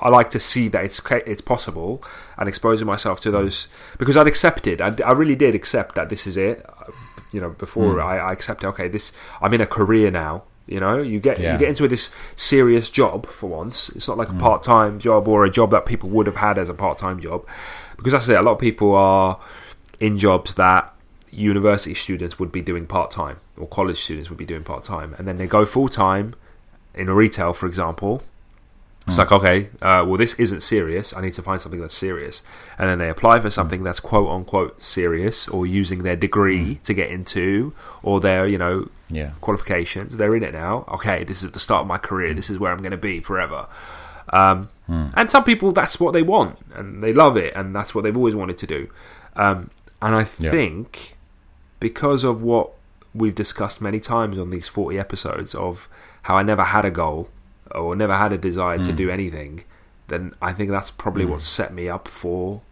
[0.01, 2.03] I like to see that it's it's possible,
[2.37, 4.81] and exposing myself to those because I'd accepted.
[4.81, 6.67] I, I really did accept that this is it.
[7.33, 10.45] You know, before I, I accepted, okay, this I'm in a career now.
[10.67, 11.53] You know, you get Yeah.
[11.53, 13.89] you get into this serious job for once.
[13.91, 14.41] It's not like a mm.
[14.41, 17.21] part time job or a job that people would have had as a part time
[17.21, 17.47] job,
[17.97, 18.37] because that's it.
[18.37, 19.39] A lot of people are
[20.01, 20.93] in jobs that
[21.31, 25.15] university students would be doing part time or college students would be doing part time,
[25.19, 26.35] and then they go full time
[26.95, 28.23] in retail, for example.
[29.07, 31.15] It's like, okay, uh, well, this isn't serious.
[31.17, 32.43] I need to find something that's serious.
[32.77, 36.93] And then they apply for something that's quote unquote serious or using their degree to
[36.93, 39.31] get into or their, you know, Yeah.
[39.41, 40.17] qualifications.
[40.17, 40.85] They're in it now.
[40.89, 42.35] Okay, this is the start of my career.
[42.35, 43.67] This is where I'm going to be forever.
[44.33, 48.03] Um, And some people, that's what they want and they love it and that's what
[48.05, 48.89] they've always wanted to do.
[49.37, 49.71] Um,
[50.03, 50.51] and I Yeah.
[50.51, 51.17] think
[51.81, 52.71] because of what
[53.15, 55.89] we've discussed many times on these 40 episodes of
[56.23, 57.29] how I never had a goal
[57.73, 58.97] or never had a desire to hmm.
[58.97, 59.65] do anything,
[60.09, 61.33] then I think that's probably hmm.
[61.33, 62.63] what set me up for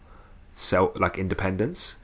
[0.55, 1.97] self like independence.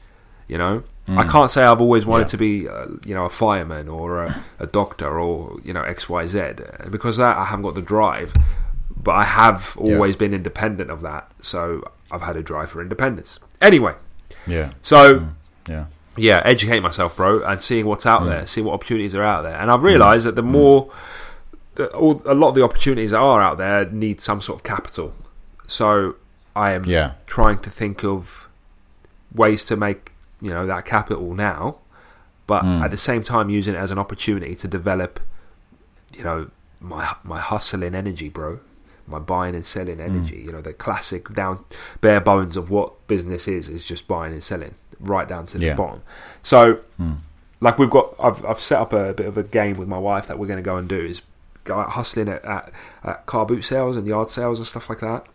[0.48, 1.30] You know, I hmm.
[1.30, 2.30] can't say I've always wanted Yeah.
[2.30, 6.08] to be, uh, you know, a fireman or a, a doctor or you know X
[6.08, 6.54] Y Z
[6.90, 8.34] because that I haven't got the drive.
[9.02, 9.94] But I have Yeah.
[9.94, 13.38] always been independent of that, so I've had a drive for independence.
[13.60, 13.94] Anyway,
[14.46, 14.70] Yeah.
[14.82, 15.28] so
[15.68, 15.84] Yeah.
[16.16, 19.56] yeah, educate myself, bro, and seeing what's out there, seeing what opportunities are out there.
[19.56, 21.29] And I've realised that the more, that
[21.80, 24.62] Uh, all, a lot of the opportunities that are out there need some sort of
[24.64, 25.12] capital.
[25.66, 26.16] So
[26.54, 27.12] I am Yeah.
[27.26, 28.48] trying to think of
[29.34, 31.78] ways to make you know that capital now,
[32.46, 32.82] but hmm.
[32.82, 35.20] at the same time using it as an opportunity to develop,
[36.16, 36.50] you know,
[36.80, 38.60] my my hustling energy, bro.
[39.06, 40.02] My buying and selling hmm.
[40.02, 41.64] energy, you know, the classic down
[42.00, 45.66] bare bones of what business is is just buying and selling, right down to the
[45.66, 45.74] Yeah.
[45.74, 46.02] bottom.
[46.42, 47.14] So, hmm.
[47.60, 50.28] like we've got, I've I've set up a bit of a game with my wife
[50.28, 51.22] that we're going to go and do is
[51.70, 52.72] hustling at, at,
[53.04, 55.26] at car boot sales and yard sales and stuff like that.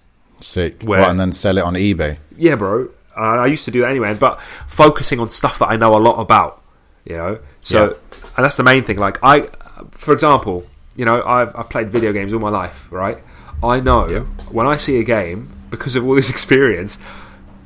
[0.42, 0.82] Sick.
[0.84, 2.18] Where- What, and then sell it on eBay.
[2.38, 2.90] Yeah, bro.
[3.18, 6.00] Uh, I used to do that anyway, but focusing on stuff that I know a
[6.00, 6.62] lot about,
[7.06, 7.40] you know.
[7.62, 7.80] So,
[8.12, 8.20] Yeah.
[8.36, 8.98] and that's the main thing.
[8.98, 9.48] Like I,
[9.92, 10.66] for example,
[10.98, 13.18] you know, I've I've played video games all my life, right?
[13.64, 14.20] I know Yeah.
[14.52, 16.98] when I see a game because of all this experience,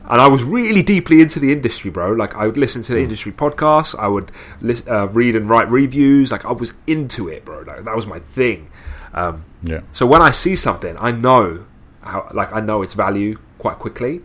[0.10, 2.12] and I was really deeply into the industry, bro.
[2.14, 4.32] Like I would listen to the industry podcasts, I would
[4.62, 6.32] lis- uh, read and write reviews.
[6.32, 7.62] Like I was into it, bro.
[7.62, 8.70] Like that was my thing.
[9.14, 9.82] Um, Yeah.
[9.92, 11.66] so when I see something, I know
[12.02, 14.22] how, like I know its value quite quickly.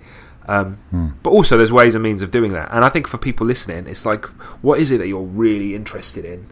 [0.47, 0.77] Um,
[1.23, 2.69] But also, there's ways and means of doing that.
[2.71, 4.27] And I think for people listening, it's like,
[4.63, 6.47] what is it that you're really interested in,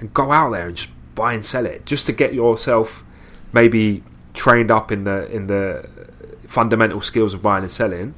[0.00, 3.04] and go out there and just buy and sell it, just to get yourself
[3.52, 4.02] maybe
[4.34, 5.88] trained up in the in the
[6.48, 8.14] fundamental skills of buying and selling,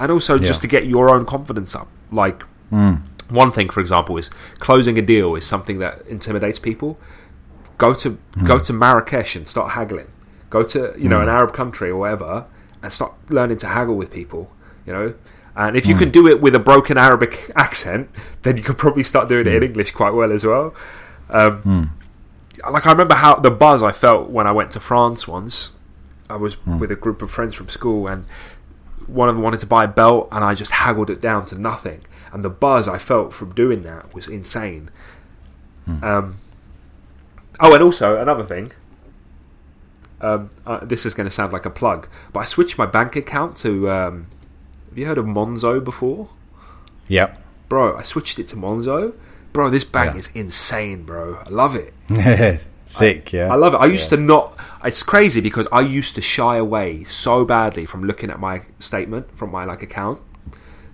[0.00, 1.86] and also just to get your own confidence up.
[2.10, 2.94] Like hmm.
[3.28, 6.98] one thing, for example, is closing a deal is something that intimidates people
[7.78, 8.46] go to hmm.
[8.46, 10.08] go to Marrakesh and start haggling.
[10.48, 11.36] Go to you know an hmm.
[11.36, 12.46] Arab country or whatever
[12.82, 14.50] and start learning to haggle with people.
[14.86, 15.14] You know,
[15.54, 18.08] and if you can do it with a broken Arabic accent,
[18.42, 20.74] then you can probably start doing it in English quite well as well.
[21.28, 21.60] Um,
[22.70, 25.70] Like I remember how the buzz I felt when I went to France once.
[26.28, 28.24] I was with a group of friends from school and
[29.12, 31.58] one of them wanted to buy a belt and I just haggled it down to
[31.58, 32.02] nothing.
[32.32, 34.90] And the buzz I felt from doing that was insane.
[36.02, 36.36] Um,
[37.58, 38.70] oh, and also another thing.
[40.20, 43.16] Um, uh, this is going to sound like a plug, but I switched my bank
[43.16, 43.90] account to.
[43.90, 44.26] Um,
[44.90, 46.28] have you heard of Monzo before,
[47.08, 47.40] Yep.
[47.68, 47.96] bro?
[47.96, 49.14] I switched it to Monzo,
[49.52, 49.70] bro.
[49.70, 50.20] This bank Yeah.
[50.20, 51.38] is insane, bro.
[51.44, 51.94] I love it.
[52.90, 53.52] Sick, yeah.
[53.52, 53.78] I love it.
[53.78, 54.56] I used to not.
[54.84, 59.36] It's crazy because I used to shy away so badly from looking at my statement
[59.36, 60.20] from my like account.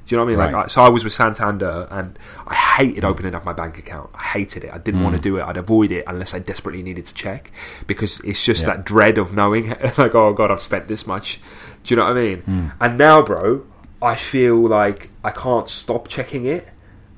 [0.06, 0.38] Do you know what I mean?
[0.38, 0.64] Like, Right.
[0.66, 2.16] I, so I was with Santander, and
[2.46, 4.10] I hated opening up my bank account.
[4.14, 4.72] I hated it.
[4.72, 5.04] I didn't Mm.
[5.04, 5.42] want to do it.
[5.42, 7.50] I'd avoid it unless I desperately needed to check
[7.88, 8.68] because it's just Yeah.
[8.74, 11.40] that dread of knowing, like, oh god, I've spent this much.
[11.82, 12.42] Do you know what I mean?
[12.42, 12.72] Mm.
[12.80, 13.62] And now, bro,
[14.00, 16.68] I feel like I can't stop checking it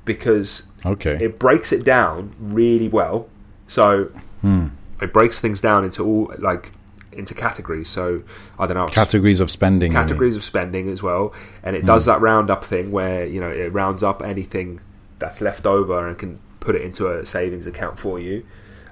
[0.05, 1.17] because Okay.
[1.21, 3.27] it breaks it down really well.
[3.67, 4.07] So
[4.41, 4.67] Hmm.
[5.01, 6.71] it breaks things down into all like
[7.11, 7.89] into categories.
[7.89, 8.23] So
[8.57, 9.91] I don't know Categories of spending.
[9.91, 11.33] categories of spending as well,
[11.63, 14.79] and it does that round up thing where you know it rounds up anything
[15.19, 18.45] that's left over and can put it into a savings account for you.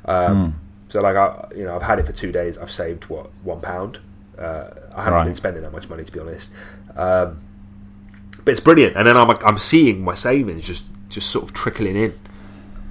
[0.06, 0.58] Um, Hmm.
[0.90, 2.58] So like I, you know, I've had it for two days.
[2.58, 4.00] I've saved what one pound.
[4.40, 5.26] Uh, I haven't Right.
[5.26, 6.50] been spending that much money to be honest,
[6.96, 7.40] um,
[8.46, 8.96] but it's brilliant.
[8.96, 12.14] And then I'm I'm seeing my savings just just sort of trickling in,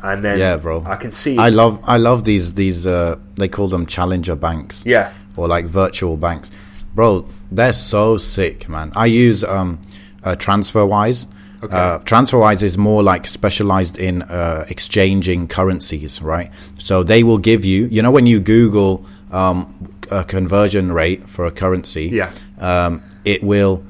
[0.03, 0.83] and then Yeah, bro.
[0.87, 1.37] I can see.
[1.39, 4.83] I love I love these these uh they call them challenger banks.
[4.87, 6.51] yeah, Or like virtual banks.
[6.95, 8.93] Bro, they're so sick, man.
[8.97, 9.79] I use um
[10.25, 11.27] uh, TransferWise.
[11.63, 11.75] Okay.
[11.77, 16.51] Uh, TransferWise is more like specialized in uh, exchanging currencies, right?
[16.79, 19.67] So they will give you, you know, when you Google um,
[20.11, 22.31] a conversion rate for a currency, Yeah.
[22.59, 23.83] um, it will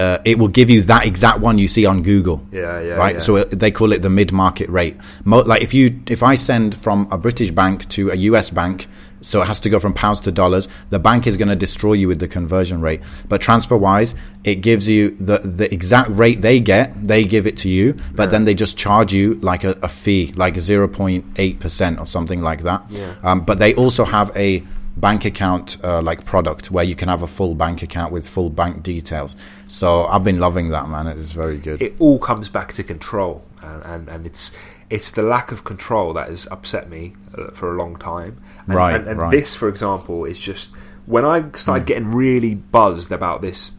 [0.00, 2.38] uh, it will give you that exact one you see on Google.
[2.52, 3.14] Yeah, yeah, Right.
[3.16, 3.20] yeah.
[3.26, 4.96] So it, they call it the mid-market rate.
[5.24, 5.84] Mo- like if you
[6.16, 8.86] if I send from a British bank to a US bank,
[9.22, 10.66] so it has to go from pounds to dollars.
[10.88, 13.00] The bank is going to destroy you with the conversion rate.
[13.28, 16.86] But TransferWise, it gives you the the exact rate they get.
[17.12, 20.32] They give it to you, but then they just charge you like a, a fee,
[20.36, 22.80] like zero point eight percent or something like that.
[22.90, 23.14] Yeah.
[23.22, 24.62] Um, but they also have a
[25.00, 28.50] bank account uh, like product where you can have a full bank account with full
[28.50, 29.34] bank details.
[29.68, 31.06] So I've been loving that, man.
[31.06, 31.80] It is very good.
[31.80, 34.50] it all comes back to control, and, and, and it's
[34.90, 38.42] it's the lack of control that has upset me uh, for a long time.
[38.66, 39.30] And, Right, and, and right.
[39.30, 40.70] this, for example, is just
[41.06, 43.70] when I started getting really buzzed about this,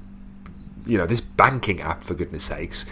[0.86, 2.86] you know, this banking app for goodness sakes.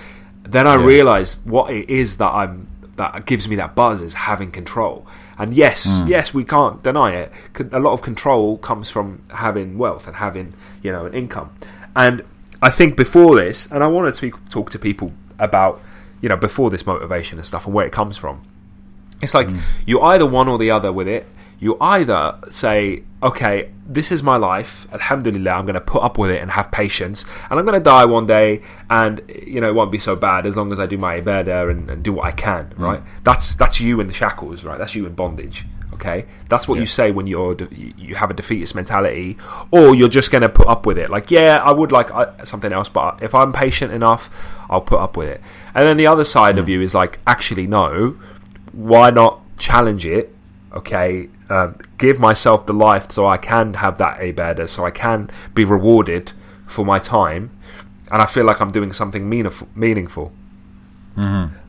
[0.43, 0.85] Then I Yeah.
[0.85, 2.67] realised what it is that I'm
[2.97, 5.07] that gives me that buzz is having control.
[5.39, 6.07] And yes, Hmm.
[6.07, 7.31] yes, we can't deny it.
[7.71, 11.51] A lot of control comes from having wealth and having you know an income.
[11.95, 12.21] And
[12.61, 15.79] I think before this, and I wanted to talk to people about
[16.21, 18.41] you know before this motivation and stuff and where it comes from.
[19.21, 19.49] It's like
[19.85, 21.25] you're either one or the other with it.
[21.59, 24.87] You either say, okay, this is my life.
[24.93, 27.83] Alhamdulillah, I'm going to put up with it and have patience, and I'm going to
[27.83, 30.85] die one day, and you know it won't be so bad as long as I
[30.85, 32.73] do my ibadah and, and do what I can.
[32.77, 33.01] Right?
[33.23, 34.77] That's that's you in the shackles, right?
[34.77, 35.65] That's you in bondage.
[35.95, 37.57] Okay, that's what you say when you're
[37.97, 39.37] you have a defeatist mentality,
[39.71, 41.09] or you're just going to put up with it.
[41.09, 44.29] Like, yeah, I would like uh, something else, but if I'm patient enough,
[44.69, 45.41] I'll put up with it.
[45.75, 48.17] And then the other side of you is like, actually, no.
[48.71, 50.33] Why not challenge it?
[50.71, 55.29] Okay, um, give myself the life so I can have that ibadah, so I can
[55.53, 56.31] be rewarded
[56.67, 57.49] for my time,
[58.11, 59.67] and I feel like I'm doing something meaningful.
[59.75, 60.31] meaningful.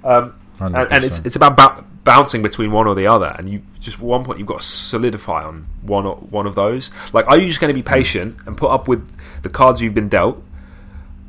[0.04, 0.34] Um,
[0.74, 3.96] and, and it's it's about bou- bouncing between one or the other, and you just
[3.96, 6.90] at one point you've got to solidify on one or, one of those.
[7.12, 9.00] Like, are you just going to be patient and put up with
[9.42, 10.44] the cards you've been dealt,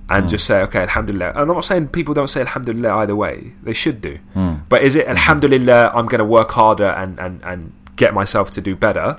[0.10, 1.30] and just say, okay, Alhamdulillah?
[1.30, 4.20] And I'm not saying people don't say Alhamdulillah either way; they should do.
[4.68, 5.92] But is it Alhamdulillah?
[5.96, 7.72] I'm going to work harder and, and and
[8.04, 9.10] get myself to do better,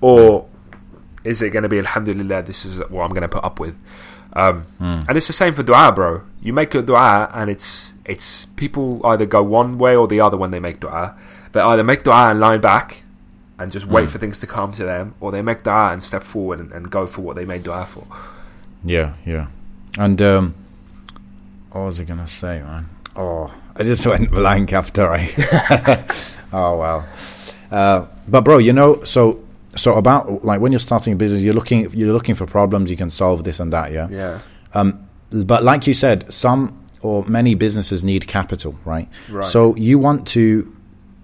[0.00, 0.46] or
[1.24, 2.42] is it going to be Alhamdulillah?
[2.50, 3.74] This is what I'm going to put up with.
[4.42, 4.56] Um,
[5.08, 6.22] And it's the same for du'a, bro.
[6.46, 10.36] You make a du'a, and it's it's people either go one way or the other
[10.42, 11.14] when they make du'a.
[11.52, 13.02] They either make du'a and line back
[13.58, 16.22] and just wait for things to come to them, or they make du'a and step
[16.22, 18.06] forward and, and go for what they made du'a for.
[18.84, 19.46] Yeah, yeah.
[19.98, 20.54] And um,
[21.72, 22.84] what was I gonna say, man?
[23.16, 25.22] Oh, I just went blank after I.
[26.52, 27.04] oh wow.
[27.70, 29.38] Uh, but bro, you know, so
[29.76, 32.96] so about like when you're starting a business, you're looking you're looking for problems you
[32.96, 34.08] can solve this and that, yeah.
[34.10, 34.38] Yeah,
[34.74, 39.08] Um, but like you said, some or many businesses need capital, right?
[39.30, 39.44] Right.
[39.44, 40.74] So you want to,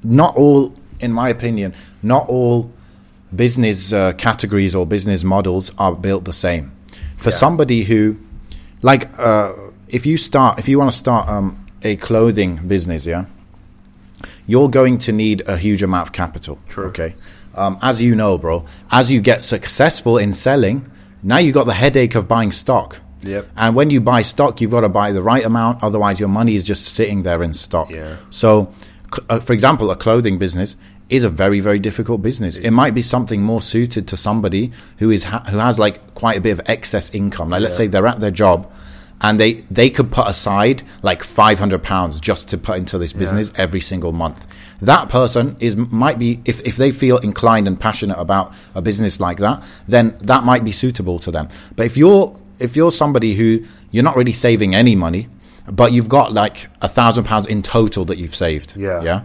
[0.04, 2.70] not all, in my opinion, not all
[3.34, 6.70] business uh, categories or business models are built the same.
[7.16, 7.36] For Yeah.
[7.36, 8.16] somebody who,
[8.82, 9.52] like, uh,
[9.88, 13.24] if you start, if you want to start um, a clothing business, yeah,
[14.46, 16.58] you're going to need a huge amount of capital.
[16.68, 16.86] True.
[16.86, 17.14] Okay.
[17.54, 20.90] Um, as you know, bro, as you get successful in selling,
[21.22, 23.00] now you've got the headache of buying stock.
[23.22, 23.48] Yep.
[23.56, 25.82] And when you buy stock, you've got to buy the right amount.
[25.82, 27.90] Otherwise, your money is just sitting there in stock.
[27.90, 28.16] Yeah.
[28.30, 28.72] So,
[29.28, 30.74] uh, for example, a clothing business
[31.08, 32.56] is a very, very difficult business.
[32.56, 36.38] It might be something more suited to somebody who is ha- who has like quite
[36.38, 37.50] a bit of excess income.
[37.50, 37.78] Like, let's Yeah.
[37.78, 38.68] say they're at their job,
[39.22, 43.50] and they they could put aside like 500 pounds just to put into this business
[43.54, 43.62] yeah.
[43.62, 44.46] every single month.
[44.80, 49.20] That person is might be if, if they feel inclined and passionate about a business
[49.20, 51.48] like that then that might be suitable to them.
[51.76, 55.28] But if you're if you're somebody who you're not really saving any money
[55.66, 59.00] but you've got like a thousand pounds in total that you've saved yeah.
[59.02, 59.24] yeah?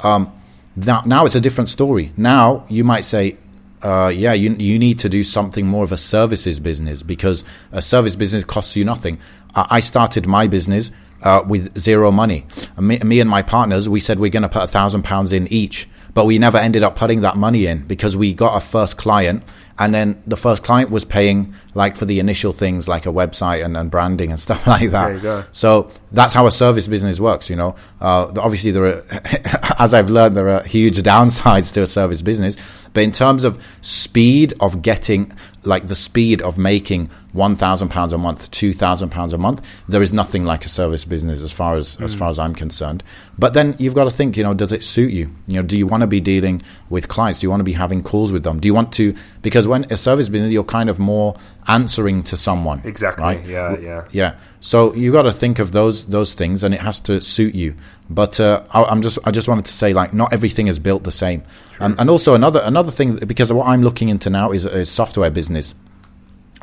[0.00, 0.32] Um,
[0.76, 2.12] now, now it's a different story.
[2.16, 3.36] Now you might say
[3.84, 7.82] uh, yeah, you you need to do something more of a services business because a
[7.82, 9.18] service business costs you nothing.
[9.54, 10.90] I, started my business
[11.22, 12.44] uh, with zero money.
[12.76, 15.46] Me, me, and my partners, we said we're going to put a thousand pounds in
[15.46, 18.96] each, but we never ended up putting that money in because we got our first
[18.96, 19.44] client
[19.78, 23.64] and then the first client was paying like for the initial things like a website
[23.64, 27.56] and, and branding and stuff like that so that's how a service business works you
[27.56, 29.04] know uh, obviously there are
[29.78, 32.56] as i've learned there are huge downsides to a service business
[32.94, 35.32] but in terms of speed of getting
[35.64, 39.60] like the speed of making one thousand pounds a month, two thousand pounds a month,
[39.88, 42.04] there is nothing like a service business as far as mm.
[42.04, 43.02] as far as I'm concerned.
[43.36, 45.34] But then you've got to think, you know, does it suit you?
[45.48, 47.40] You know, do you want to be dealing with clients?
[47.40, 48.60] Do you want to be having calls with them?
[48.60, 51.36] Do you want to because when a service business, you're kind of more
[51.66, 52.80] answering to someone.
[52.84, 53.24] Exactly.
[53.24, 53.44] Right?
[53.44, 53.78] Yeah.
[53.78, 54.04] Yeah.
[54.10, 54.34] Yeah.
[54.60, 57.74] So you got to think of those those things, and it has to suit you.
[58.10, 61.04] But uh, I, am just I just wanted to say like not everything is built
[61.04, 61.42] the same,
[61.80, 65.30] and, and also another another thing because what I'm looking into now is, is software
[65.30, 65.74] business,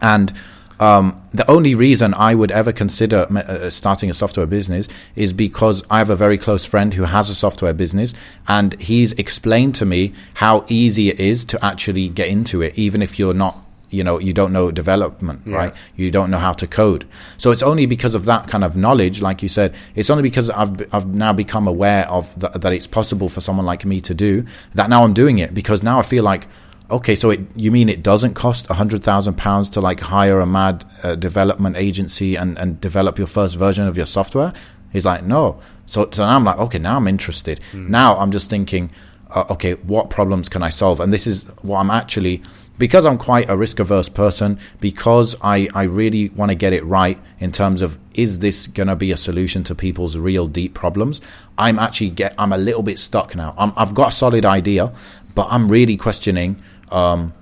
[0.02, 0.34] and
[0.80, 5.84] um, the only reason I would ever consider uh, starting a software business is because
[5.91, 8.16] I have a very close friend who has a software business,
[8.47, 13.04] and he's explained to me how easy it is to actually get into it, even
[13.04, 15.56] if you're not you know you don't know development yeah.
[15.56, 15.74] right?
[15.96, 17.06] You don't know how to code.
[17.38, 20.50] So it's only because of that kind of knowledge like you said it's only because
[20.50, 24.46] i've i've now become aware of that it's possible for someone like me to do
[24.74, 26.48] that now i'm doing it because now i feel like
[26.89, 30.39] okay so it, you mean it doesn't cost a hundred thousand pounds to like hire
[30.39, 34.54] a mad uh, development agency and and develop your first version of your software?
[34.92, 35.62] He's like no.
[35.86, 37.62] So so now i'm like okay now i'm interested.
[37.72, 37.89] Mm.
[37.89, 38.92] now i'm just thinking
[39.34, 41.00] uh, okay what problems can i solve?
[41.00, 42.42] And this is what i'm actually
[42.82, 46.84] because I'm quite a risk averse person, because I, I really want to get it
[46.84, 50.73] right in terms of is this going to be a solution to people's real deep
[50.73, 51.21] problems?
[51.59, 53.53] I'm actually get I'm a little bit stuck now.
[53.55, 54.91] i have got a solid idea,
[55.36, 56.59] but I'm really questioning.
[56.91, 57.36] Um,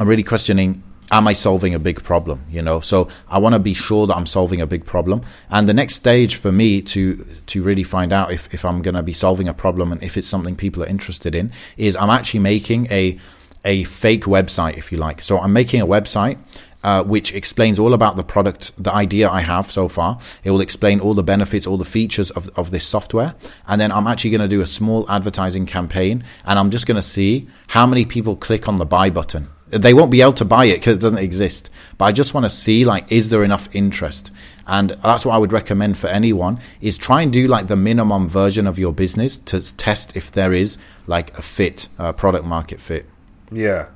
[0.00, 0.82] I'm really questioning.
[1.12, 2.44] Am I solving a big problem?
[2.50, 5.20] You know, so I want to be sure that I'm solving a big problem.
[5.50, 8.96] And the next stage for me to to really find out if if I'm going
[8.96, 12.10] to be solving a problem and if it's something people are interested in is I'm
[12.10, 13.18] actually making a
[13.64, 15.22] a fake website, if you like.
[15.22, 16.38] So I'm making a website
[16.84, 20.18] uh, which explains all about the product, the idea I have so far.
[20.44, 23.34] It will explain all the benefits, all the features of, of this software.
[23.66, 26.96] And then I'm actually going to do a small advertising campaign and I'm just going
[26.96, 29.48] to see how many people click on the buy button.
[29.70, 31.68] They won't be able to buy it because it doesn't exist.
[31.98, 34.30] But I just want to see, like, is there enough interest?
[34.66, 38.28] And that's what I would recommend for anyone is try and do like the minimum
[38.28, 42.80] version of your business to test if there is like a fit, a product market
[42.80, 43.04] fit.
[43.50, 43.88] Yeah.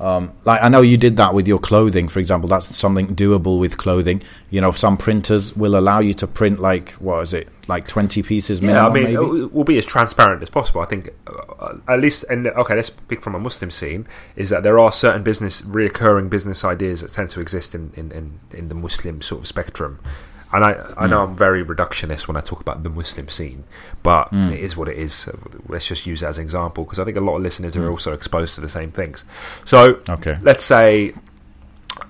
[0.00, 2.48] Um, like I know you did that with your clothing, for example.
[2.48, 4.22] That's something doable with clothing.
[4.50, 8.22] You know, some printers will allow you to print like what is it, like twenty
[8.22, 8.82] pieces minimum.
[8.82, 9.44] Yeah, I mean, maybe?
[9.46, 10.80] we'll be as transparent as possible.
[10.80, 14.08] I think, uh, at least, and okay, let's speak from a Muslim scene.
[14.34, 18.10] Is that there are certain business, reoccurring business ideas that tend to exist in in,
[18.10, 20.00] in, in the Muslim sort of spectrum,
[20.54, 21.28] and I, I know mm.
[21.28, 23.64] I'm very reductionist when I talk about the Muslim scene,
[24.04, 24.52] but mm.
[24.52, 25.28] it is what it is.
[25.68, 27.82] Let's just use that as an example because I think a lot of listeners mm.
[27.82, 29.24] are also exposed to the same things.
[29.64, 30.38] So, okay.
[30.42, 31.12] let's say,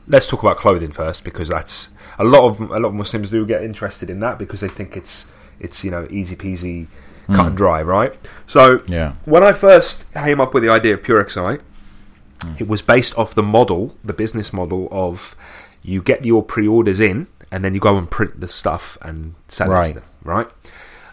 [0.06, 1.88] let's talk about clothing first because that's
[2.18, 4.94] a lot of a lot of Muslims do get interested in that because they think
[4.94, 5.24] it's
[5.58, 6.86] it's you know easy peasy,
[7.28, 7.56] cut and mm.
[7.56, 8.14] dry, right?
[8.46, 9.14] So, yeah.
[9.24, 11.62] when I first came up with the idea of PureXI,
[12.40, 12.60] mm.
[12.60, 15.34] it was based off the model, the business model of
[15.82, 19.68] you get your pre-orders in and then you go and print the stuff and sell
[19.68, 19.90] right.
[19.90, 20.48] it to them, right?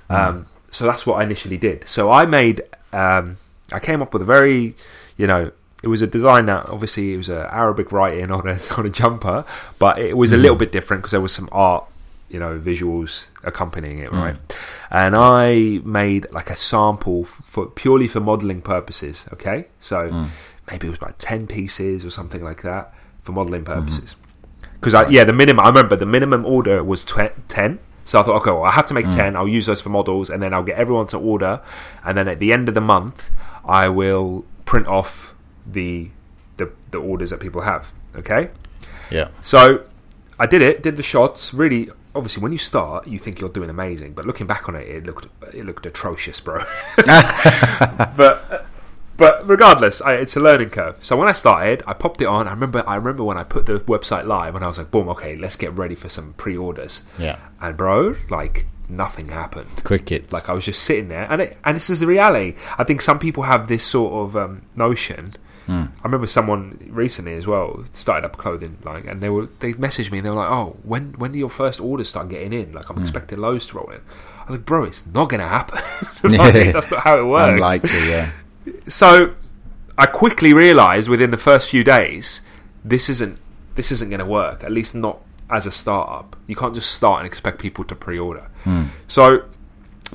[0.10, 0.16] Mm.
[0.16, 1.88] Um, so that's what I initially did.
[1.88, 3.38] So I made, um,
[3.72, 4.74] I came up with a very,
[5.18, 5.52] you know,
[5.84, 8.90] it was a design that obviously it was an Arabic writing on a on a
[8.90, 9.46] jumper,
[9.78, 10.42] but it was a mm.
[10.42, 11.86] little bit different because there was some art,
[12.28, 14.34] you know, visuals accompanying it, right?
[14.36, 14.56] Mm.
[14.90, 19.28] And I made like a sample for purely for modeling purposes.
[19.32, 20.30] Okay, so mm.
[20.72, 23.80] maybe it was about ten pieces or something like that for modeling mm-hmm.
[23.80, 24.16] purposes.
[24.82, 25.12] Because right.
[25.12, 27.80] yeah, the minimum I remember the minimum order was tw- ten.
[28.04, 29.16] So I thought, okay, well, I have to make mm.
[29.16, 29.36] ten.
[29.36, 31.62] I'll use those for models, and then I'll get everyone to order,
[32.04, 33.30] and then at the end of the month,
[33.64, 36.10] I will print off the
[36.58, 37.92] the, the orders that people have.
[38.16, 38.50] Okay.
[39.12, 39.30] Yeah.
[39.44, 39.86] So
[40.40, 40.82] I did it.
[40.82, 41.54] Did the shots.
[41.54, 44.88] Really, obviously, when you start, you think you're doing amazing, but looking back on it,
[44.90, 46.58] it looked it looked atrocious, bro.
[47.06, 48.66] but
[49.22, 50.96] but regardless, I, it's a learning curve.
[51.00, 52.48] So when I started, I popped it on.
[52.48, 55.08] I remember, I remember when I put the website live, and I was like, "Boom,
[55.10, 57.38] okay, let's get ready for some pre-orders." Yeah.
[57.62, 59.70] And bro, like nothing happened.
[59.86, 60.34] Cricket.
[60.34, 62.56] Like I was just sitting there, and it, and this is the reality.
[62.78, 65.34] I think some people have this sort of um, notion.
[65.68, 65.84] Hmm.
[66.02, 69.74] I remember someone recently as well started up a clothing line, and they were they
[69.74, 72.52] messaged me and they were like, "Oh, when when do your first orders start getting
[72.52, 72.72] in?
[72.74, 73.04] Like I'm Hmm.
[73.04, 74.02] expecting loads to roll in."
[74.40, 75.80] I was like, "Bro, it's not gonna happen.
[76.32, 78.32] Like, that's not how it works." Unlikely, yeah.
[78.88, 79.36] So
[79.98, 82.42] I quickly realised within the first few days
[82.84, 83.38] this isn't
[83.76, 84.64] this isn't going to work.
[84.64, 86.36] At least not as a startup.
[86.48, 88.50] You can't just start and expect people to pre-order.
[88.64, 88.86] Hmm.
[89.08, 89.46] So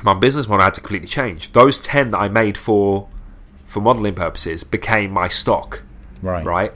[0.03, 1.53] my business model had to completely change.
[1.53, 3.09] Those ten that I made for
[3.67, 5.83] for modelling purposes became my stock,
[6.23, 6.45] Right.
[6.45, 6.73] right?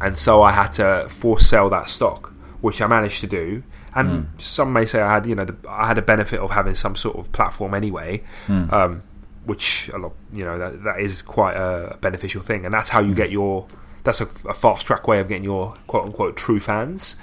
[0.00, 3.62] And so I had to force sell that stock, which I managed to do.
[3.94, 4.38] And hmm.
[4.38, 6.96] some may say I had, you know, the, I had a benefit of having some
[6.96, 8.72] sort of platform anyway, hmm.
[8.72, 9.02] um,
[9.44, 12.64] which a lot, you know, that, that is quite a beneficial thing.
[12.64, 13.66] And that's how you get your,
[14.04, 17.16] that's a, a fast track way of getting your quote unquote true fans.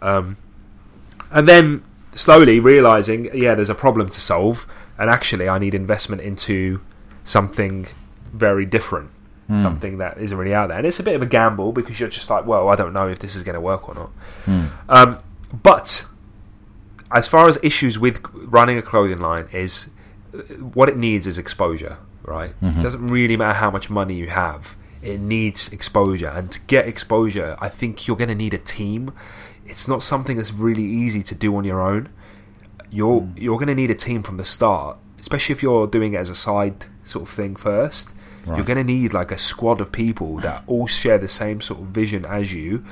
[0.00, 0.36] Um,
[1.30, 4.66] and then slowly realizing, yeah, there's a problem to solve,
[4.98, 6.80] and actually, I need investment into
[7.24, 7.88] something
[8.32, 9.10] very different,
[9.62, 10.78] something that isn't really out there.
[10.78, 13.08] And it's a bit of a gamble because you're just like, well, I don't know
[13.08, 14.10] if this is going to work or not.
[14.88, 15.18] Um,
[15.62, 16.06] but
[17.10, 19.88] as far as issues with running a clothing line is,
[20.74, 22.50] what it needs is exposure, right?
[22.50, 22.82] It mm-hmm.
[22.82, 24.76] doesn't really matter how much money you have.
[25.02, 29.12] It needs exposure, and to get exposure, I think you're going to need a team.
[29.66, 32.10] It's not something that's really easy to do on your own.
[32.90, 33.40] You're mm.
[33.40, 36.30] you're going to need a team from the start, especially if you're doing it as
[36.30, 38.10] a side sort of thing first.
[38.46, 41.80] You're going to need like a squad of people that all share the same sort
[41.80, 42.84] of vision as you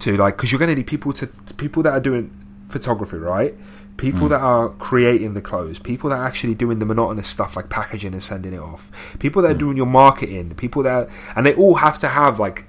[0.00, 1.26] to like because you're going to need people to
[1.56, 2.30] people that are doing
[2.68, 3.54] photography right
[4.00, 7.68] people that are creating the clothes people that are actually doing the monotonous stuff like
[7.68, 11.54] packaging and sending it off people that are doing your marketing people that and they
[11.54, 12.64] all have to have like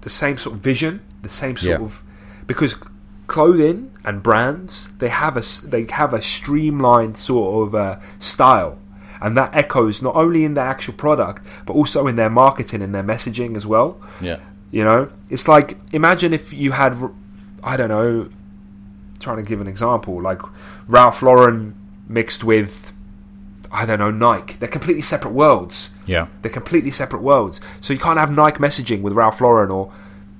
[0.00, 1.84] the same sort of vision the same sort Yeah.
[1.86, 2.02] of
[2.46, 2.74] because
[3.26, 8.78] clothing and brands they have a they have a streamlined sort of uh, style.
[9.20, 12.94] And that echoes not only in their actual product but also in their marketing and
[12.94, 13.98] their messaging as well.
[14.20, 14.40] Yeah.
[14.70, 16.92] you know, it's like imagine if you had,
[17.62, 18.28] I don't know,
[19.24, 20.40] trying to give an example, like
[20.86, 21.74] Ralph Lauren
[22.08, 22.92] mixed with,
[23.72, 24.56] I don't know, Nike.
[24.60, 25.90] They're completely separate worlds.
[26.06, 26.26] Yeah.
[26.42, 27.60] They're completely separate worlds.
[27.80, 29.90] So you can't have Nike messaging with Ralph Lauren or.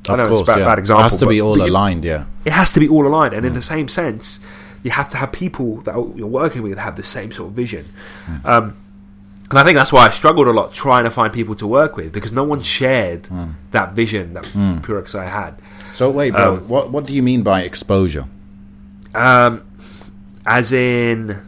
[0.06, 0.64] I Of know course, it's a bad, yeah.
[0.66, 1.00] bad example.
[1.00, 2.24] It has to but- be all but you- aligned, yeah.
[2.44, 4.38] it has to be all aligned, and in the same sense,
[4.82, 7.86] you have to have people that you're working with have the same sort of vision.
[8.44, 8.76] Um,
[9.48, 11.96] and I think that's why I struggled a lot trying to find people to work
[11.96, 13.28] with because no one shared
[13.70, 14.44] that vision that
[14.82, 15.52] Pure XI had.
[15.94, 18.26] So wait, bro, Um, what what do you mean by exposure?
[19.14, 19.64] Um,
[20.46, 21.40] as in,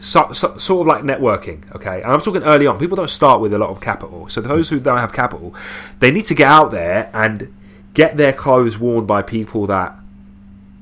[0.00, 2.02] so, so, sort of like networking, okay?
[2.02, 2.78] And I'm talking early on.
[2.78, 4.28] People don't start with a lot of capital.
[4.28, 5.54] So those who don't have capital,
[5.98, 7.54] they need to get out there and
[7.94, 9.98] get their clothes worn by people that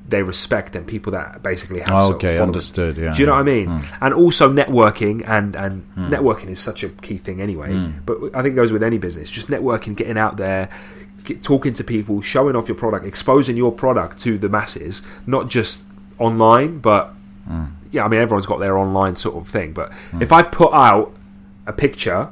[0.07, 1.89] they respect and people that basically have.
[1.89, 3.37] of Okay, understood, yeah, Do you know yeah.
[3.37, 3.67] what I mean?
[3.67, 3.97] Mm.
[4.01, 7.69] And also networking and and networking is such a key thing anyway.
[7.69, 8.05] Mm.
[8.05, 9.29] But I think it goes with any business.
[9.29, 10.69] Just networking, getting out there,
[11.25, 15.49] get, talking to people, showing off your product, exposing your product to the masses, not
[15.49, 15.81] just
[16.19, 17.13] online, but
[17.49, 17.67] Mm.
[17.91, 19.71] yeah, I mean everyone's got their online sort of thing.
[19.73, 21.13] But if I put out
[21.65, 22.29] a picture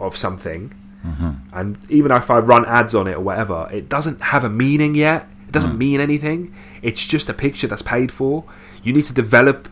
[0.00, 0.72] of something,
[1.06, 1.30] Mm-hmm.
[1.52, 4.94] and even if I run ads on it or whatever, it doesn't have a meaning
[4.94, 5.22] yet.
[5.22, 5.52] It Mm.
[5.52, 6.52] doesn't mean anything.
[6.80, 8.44] It's just a picture that's paid for.
[8.84, 9.68] You need to develop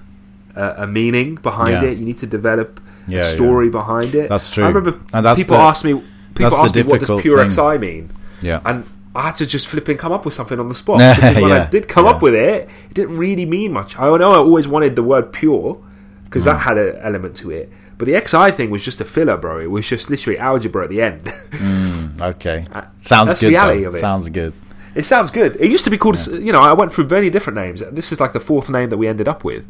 [0.57, 1.91] a, a meaning behind Yeah.
[1.91, 1.99] it.
[1.99, 4.29] You need to develop Yeah, a story behind it.
[4.29, 4.65] That's true.
[4.65, 5.93] I remember And that's people the- ask me.
[6.35, 7.51] People that's the ask me what does pure thing.
[7.51, 8.09] XI mean,
[8.43, 8.61] Yeah.
[8.65, 8.85] and
[9.15, 10.99] I had to just flip and come up with something on the spot.
[11.41, 12.13] When I did come yeah.
[12.13, 13.99] up with it, it didn't really mean much.
[13.99, 15.83] I know I always wanted the word pure
[16.25, 16.61] because that mm.
[16.61, 17.73] had an element to it.
[17.99, 19.61] But the XI thing was just a filler, bro.
[19.61, 21.23] It was just literally algebra at the end.
[21.51, 22.67] Mm, okay.
[22.73, 23.49] Uh, sounds that's good.
[23.49, 23.89] the reality though.
[23.91, 24.01] of it.
[24.01, 24.55] Sounds good.
[24.95, 25.57] it sounds good.
[25.57, 27.83] It used to be called, you know, I went through many different names.
[27.93, 29.67] This is like the fourth name that we ended up with.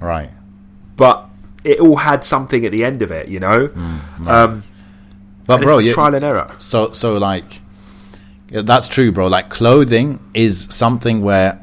[0.00, 0.30] Right.
[0.96, 1.28] But
[1.64, 3.68] it all had something at the end of it, you know?
[3.68, 4.62] Mm, um,
[5.46, 6.50] But bro, it's you, trial and error.
[6.58, 7.60] So so like
[8.50, 9.26] yeah, that's true, bro.
[9.28, 11.60] Like clothing is something where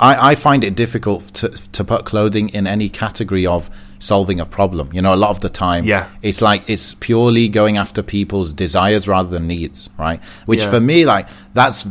[0.00, 4.46] I, I find it difficult to to put clothing in any category of solving a
[4.46, 4.90] problem.
[4.92, 6.08] You know, a lot of the time, Yeah.
[6.22, 10.20] it's like it's purely going after people's desires rather than needs, right?
[10.46, 10.70] Which Yeah.
[10.70, 11.86] for me, like that's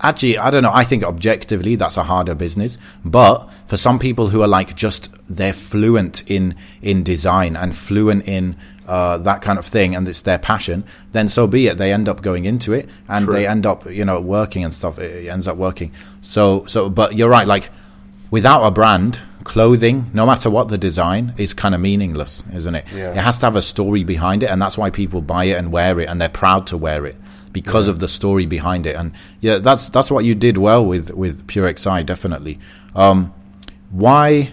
[0.00, 0.72] actually I don't know.
[0.72, 5.10] I think objectively that's a harder business, but for some people who are like just
[5.28, 8.56] they're fluent in in design and fluent in
[8.86, 11.78] uh, that kind of thing, and it's their passion, then so be it.
[11.78, 13.34] They end up going into it, and True.
[13.34, 14.98] they end up you know working and stuff.
[14.98, 15.92] It ends up working.
[16.20, 17.46] So so, but you're right.
[17.46, 17.70] Like
[18.30, 22.84] without a brand, clothing, no matter what the design, is kind of meaningless, isn't it?
[22.92, 23.10] Yeah.
[23.10, 25.72] It has to have a story behind it, and that's why people buy it and
[25.72, 27.16] wear it, and they're proud to wear it
[27.52, 28.96] because of the story behind it.
[28.96, 32.58] And yeah, that's that's what you did well with with Pure XI, definitely.
[32.94, 33.32] Um,
[33.90, 34.52] why?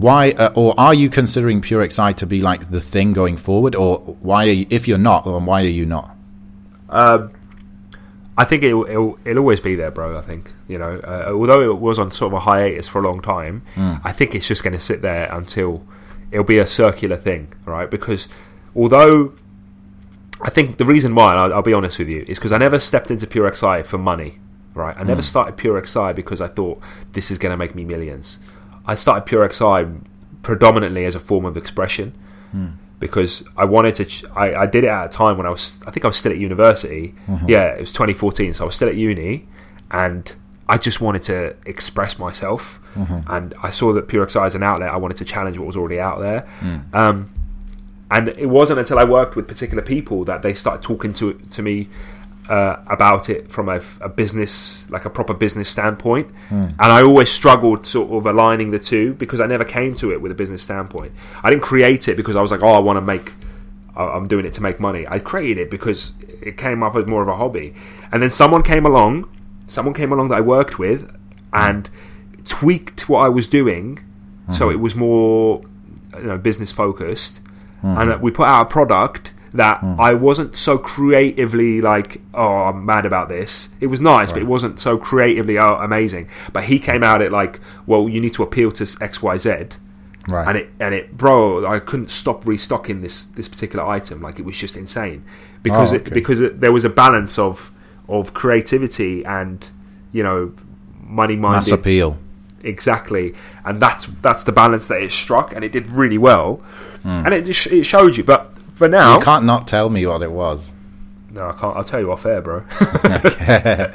[0.00, 3.74] Why uh, or are you considering Pure XI to be like the thing going forward,
[3.74, 4.46] or why?
[4.46, 6.14] Are you, if you're not, or why are you not?
[6.90, 7.32] Um,
[8.36, 10.18] I think it'll, it'll, it'll always be there, bro.
[10.18, 13.06] I think you know, uh, although it was on sort of a hiatus for a
[13.06, 13.62] long time,
[14.04, 15.86] I think it's just going to sit there until
[16.30, 17.90] it'll be a circular thing, right?
[17.90, 18.28] Because
[18.74, 19.32] although
[20.42, 22.58] I think the reason why, and I'll, I'll be honest with you, is because I
[22.58, 24.38] never stepped into Pure XI for money,
[24.74, 24.94] right?
[24.98, 26.80] I never started Pure XI because I thought
[27.12, 28.38] this is going to make me millions.
[28.86, 29.86] I started Pure XI
[30.42, 32.12] predominantly as a form of expression
[32.52, 32.68] hmm.
[33.00, 34.04] because I wanted to.
[34.04, 35.78] Ch- I, I did it at a time when I was.
[35.86, 37.14] I think I was still at university.
[37.26, 37.48] Mm-hmm.
[37.48, 39.48] Yeah, it was 2014, so I was still at uni,
[39.90, 40.32] and
[40.68, 42.80] I just wanted to express myself.
[42.94, 43.30] Mm-hmm.
[43.30, 44.90] And I saw that Pure XI as an outlet.
[44.90, 46.40] I wanted to challenge what was already out there.
[46.60, 46.78] Hmm.
[46.92, 47.34] Um,
[48.10, 51.62] and it wasn't until I worked with particular people that they started talking to to
[51.62, 51.88] me
[52.48, 56.30] uh, about it from a, a business, like a proper business standpoint.
[56.48, 56.68] Hmm.
[56.78, 60.20] And I always struggled sort of aligning the two because I never came to it
[60.20, 61.12] with a business standpoint.
[61.42, 63.32] I didn't create it because I was like, oh, I want to make.
[63.96, 65.06] I'm doing it to make money.
[65.08, 67.74] I created it because it came up as more of a hobby,
[68.12, 69.26] and then someone came along,
[69.66, 71.10] someone came along that I worked with,
[71.50, 71.88] and
[72.44, 74.00] tweaked what I was doing,
[74.52, 74.72] so hmm.
[74.72, 75.62] it was more,
[76.14, 77.40] you know, business focused,
[77.80, 77.96] hmm.
[77.96, 82.84] and uh, we put out a product that I wasn't so creatively like, oh, I'm
[82.84, 83.68] mad about this.
[83.80, 86.28] It was nice, but it wasn't so creatively oh, amazing.
[86.52, 89.50] But he came out it like, well, you need to appeal to X, Y, Z
[90.28, 90.48] Right.
[90.48, 94.44] and it and it bro i couldn't stop restocking this this particular item like it
[94.44, 95.22] was just insane
[95.62, 97.70] because Oh, it, because it, there was a balance of
[98.08, 99.70] of creativity and
[100.10, 100.52] you know
[101.00, 102.18] money Mass minded appeal.
[102.64, 103.34] exactly
[103.64, 106.56] and that's that's the balance that it struck and it did really well
[107.04, 107.22] Hmm.
[107.24, 109.18] and it just it showed you but for now.
[109.18, 110.70] You can't not tell me what it was.
[111.30, 111.76] no i can't.
[111.76, 112.62] I'll tell you off air bro.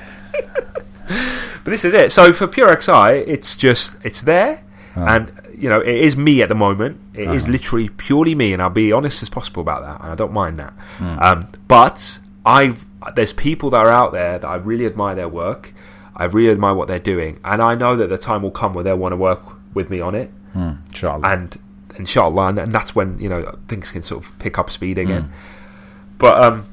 [1.63, 2.11] But this is it.
[2.11, 2.91] So for pure xi
[3.31, 4.63] it's just it's there.
[4.95, 5.15] Ah.
[5.15, 6.99] And you know it is me at the moment.
[7.13, 7.51] It is ah.
[7.51, 10.59] literally purely me and i'll be honest as possible about that and i don't mind
[10.59, 10.73] that.
[10.97, 11.19] Hmm.
[11.19, 15.73] Um, but i've there's people that are out there that i really admire their work.
[16.15, 17.39] I really admire what they're doing.
[17.45, 19.41] And i know that the time will come where they'll want to work
[19.73, 20.31] with me on it.
[20.53, 20.73] Hmm.
[20.87, 21.27] Inshallah.
[21.29, 21.57] and
[21.97, 25.31] inshallah and, and that's when you know things can sort of pick up speed again.
[26.17, 26.65] But um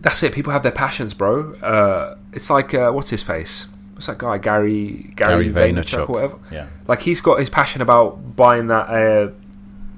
[0.00, 0.32] that's it.
[0.32, 1.54] People have their passions bro.
[1.56, 3.66] Uh it's like uh, what's his face?
[3.94, 4.38] What's that guy?
[4.38, 6.06] Gary gary, Gary Vaynerchuk.
[6.06, 6.08] Vaynerchuk.
[6.08, 6.38] or whatever.
[6.50, 6.66] Yeah.
[6.88, 9.30] like he's got his passion about buying that uh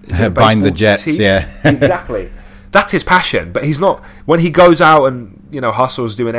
[0.31, 1.49] Buying the jets, yeah.
[1.65, 2.31] exactly.
[2.73, 6.35] That's his passion but he's not when he goes out and you know hustles doing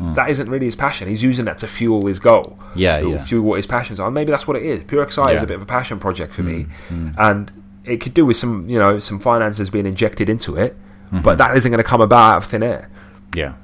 [0.00, 2.58] xyz that isn't really his passion he's using that to fuel his goal.
[2.74, 3.22] Yeah, yeah.
[3.24, 5.38] fuel what his passions are maybe that's what it is pure xi is Yeah.
[5.38, 6.66] Hmm, a bit of a passion project for me
[7.18, 7.52] and
[7.84, 10.76] it could do with some you know some finances being injected into it
[11.12, 11.22] Mm-hmm.
[11.24, 12.88] but that isn't going to come about out of thin air
[13.34, 13.54] Yeah,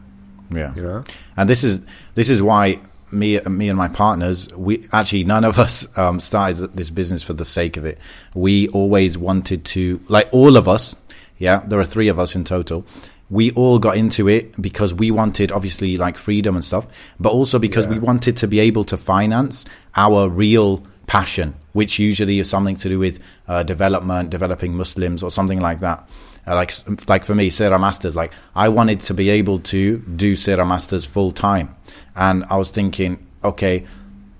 [0.50, 0.74] yeah.
[0.74, 1.04] you know
[1.36, 1.80] And this is
[2.16, 2.80] this is why
[3.12, 7.34] me me and my partners we actually none of us um, started this business for
[7.34, 7.98] the sake of it.
[8.34, 10.96] We always wanted to like all of us.
[11.38, 12.84] Yeah, there are three of us in total.
[13.28, 16.86] We all got into it because we wanted obviously like freedom and stuff,
[17.18, 19.64] but also because we wanted to be able to finance
[19.96, 25.30] our real passion, which usually is something to do with uh, development, developing Muslims or
[25.30, 26.08] something like that.
[26.46, 26.72] Uh, like
[27.08, 31.04] like for me, Seera Masters, like I wanted to be able to do Seera Masters
[31.04, 31.74] full time,
[32.14, 33.84] and I was thinking, okay,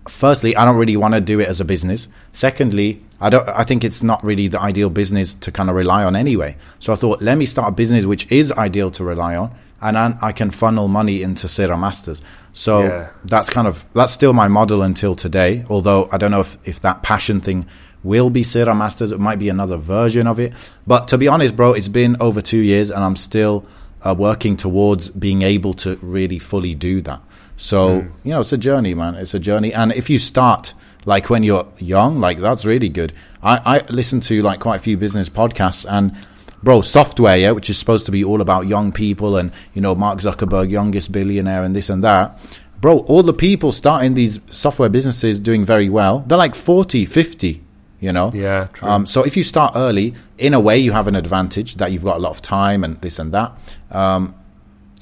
[0.09, 2.09] firstly, I don't really want to do it as a business.
[2.33, 3.49] Secondly, I don't.
[3.49, 6.57] I think it's not really the ideal business to kind of rely on anyway.
[6.79, 9.97] So I thought, let me start a business which is ideal to rely on, and
[9.97, 12.21] then I can funnel money into Seera Masters.
[12.53, 13.09] So Yeah.
[13.25, 15.65] that's kind of that's still my model until today.
[15.71, 17.67] Although I don't know if if that passion thing
[18.03, 19.11] will be Seera Masters.
[19.11, 20.53] It might be another version of it.
[20.87, 23.65] But to be honest, bro, it's been over two years, and I'm still
[24.05, 27.21] uh, working towards being able to really fully do that.
[27.57, 29.15] So you know, it's a journey, man.
[29.15, 30.75] It's a journey, and if you start
[31.07, 33.13] like when you're young, like that's really good.
[33.43, 36.15] I, I listen to like quite a few business podcasts, and
[36.63, 39.95] bro, software, yeah, which is supposed to be all about young people and you know
[39.95, 42.39] Mark Zuckerberg, youngest billionaire, and this and that.
[42.81, 47.65] Bro, all the people starting these software businesses doing very well, they're like 40, 50,
[48.01, 48.31] you know?
[48.35, 48.89] Yeah, true.
[48.89, 52.05] Um, so if you start early, in a way, you have an advantage that you've
[52.05, 53.53] got a lot of time and this and that.
[53.91, 54.35] Um,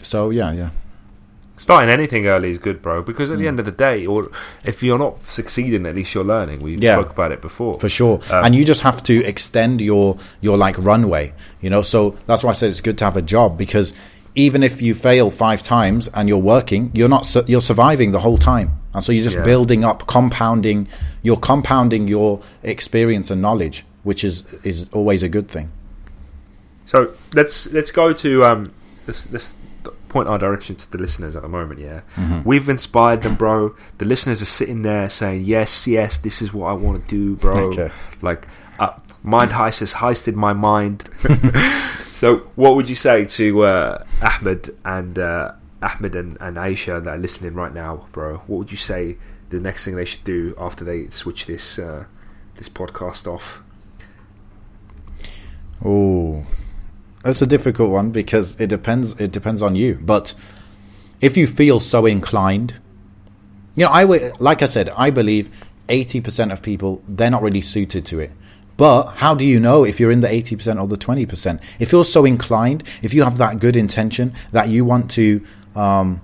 [0.02, 0.70] so yeah, yeah.
[1.56, 4.28] Starting anything early is good bro because at the end of the day or
[4.64, 6.94] if you're not succeeding at least you're learning we Yeah.
[6.98, 10.56] spoke about it before for sure Um, and you just have to extend your your
[10.58, 13.56] like runway you know so that's why i said it's good to have a job
[13.56, 13.94] because
[14.34, 18.20] even if you fail five times and you're working you're not su- you're surviving the
[18.20, 19.42] whole time and so you're just Yeah.
[19.44, 20.86] building up, compounding.
[21.24, 25.68] You're compounding your experience and knowledge, which is is always a good thing.
[26.86, 28.70] So let's let's go to um
[29.08, 29.54] let's let's
[30.14, 31.80] point our direction to the listeners at the moment.
[31.80, 32.48] Yeah, Mm-hmm.
[32.48, 33.74] we've inspired them, bro.
[33.98, 37.36] The listeners are sitting there saying, "Yes, yes, this is what I want to do,
[37.36, 37.90] bro." Okay.
[38.22, 38.46] Like,
[38.78, 38.92] uh,
[39.22, 40.98] mind heist has heisted my mind.
[42.14, 47.10] so, what would you say to uh, Ahmed and uh, Ahmed and, and Aisha that
[47.16, 48.38] are listening right now, bro?
[48.46, 49.16] What would you say
[49.50, 52.04] the next thing they should do after they switch this uh,
[52.56, 53.62] this podcast off?
[55.84, 56.46] Oh,
[57.24, 59.18] that's a difficult one because it depends.
[59.18, 59.98] It depends on you.
[60.00, 60.34] But
[61.22, 62.74] if you feel so inclined,
[63.74, 65.50] you know, I would, like I said, I believe
[65.88, 68.30] eighty percent of people they're not really suited to it.
[68.76, 71.62] But how do you know if you're in the eighty percent or the twenty percent?
[71.78, 75.44] If you're so inclined, if you have that good intention that you want to.
[75.74, 76.20] Um,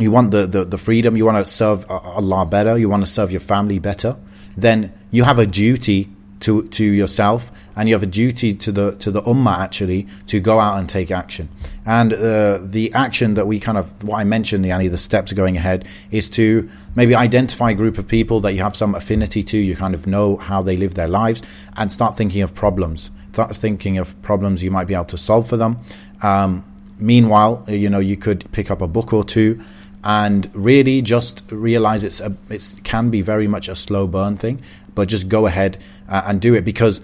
[0.00, 3.10] you want the, the, the freedom, you want to serve Allah better, you want to
[3.10, 4.16] serve your family better,
[4.56, 6.08] then you have a duty
[6.40, 10.40] to to yourself and you have a duty to the to the ummah actually to
[10.40, 11.48] go out and take action.
[11.86, 15.56] And uh, the action that we kind of what I mentioned, the the steps going
[15.56, 19.56] ahead is to maybe identify a group of people that you have some affinity to,
[19.56, 21.40] you kind of know how they live their lives,
[21.76, 23.12] and start thinking of problems.
[23.32, 25.78] Start thinking of problems you might be able to solve for them.
[26.22, 26.64] Um,
[26.98, 29.62] meanwhile, you know, you could pick up a book or two
[30.02, 34.60] and really just realize it's a, it can be very much a slow burn thing,
[34.96, 35.78] but just go ahead
[36.08, 37.00] uh, and do it because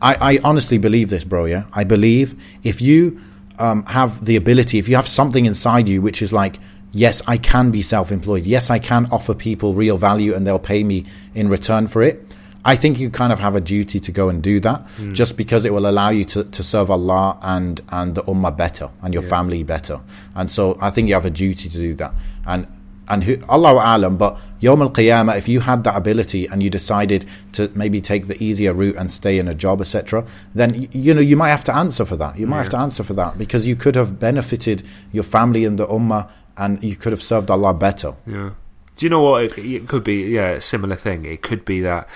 [0.00, 1.46] I, I honestly believe this, bro.
[1.46, 3.20] Yeah, I believe if you
[3.58, 6.58] um, have the ability, if you have something inside you which is like,
[6.92, 8.44] yes, I can be self-employed.
[8.44, 11.04] Yes, I can offer people real value, and they'll pay me
[11.34, 12.34] in return for it.
[12.64, 15.64] I think you kind of have a duty to go and do that, just because
[15.64, 19.22] it will allow you to, to serve Allah and and the ummah better and your
[19.22, 20.00] family better.
[20.34, 22.12] And so I think you have a duty to do that.
[22.44, 22.66] And
[23.08, 26.70] and who, Allahu alam, but Yom al Qiyamah, if you had that ability and you
[26.70, 31.14] decided to maybe take the easier route and stay in a job, etc., then you
[31.14, 32.38] know you might have to answer for that.
[32.38, 35.78] You might have to answer for that because you could have benefited your family and
[35.78, 38.16] the ummah, and you could have served Allah better.
[38.26, 38.50] Yeah.
[38.96, 39.44] Do you know what?
[39.44, 41.26] It, it could be, yeah, a similar thing.
[41.26, 42.08] It could be that,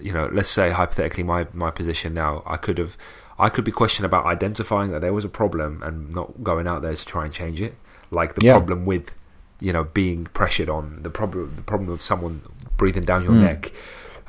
[0.00, 2.96] you know, let's say hypothetically, my my position now, I could have,
[3.38, 6.80] I could be questioned about identifying that there was a problem and not going out
[6.82, 7.74] there to try and change it.
[8.10, 8.52] Like the Yeah.
[8.54, 9.12] problem with,
[9.60, 12.42] you know, being pressured on the problem, the problem of someone
[12.76, 13.40] breathing down your Hmm.
[13.42, 13.72] neck.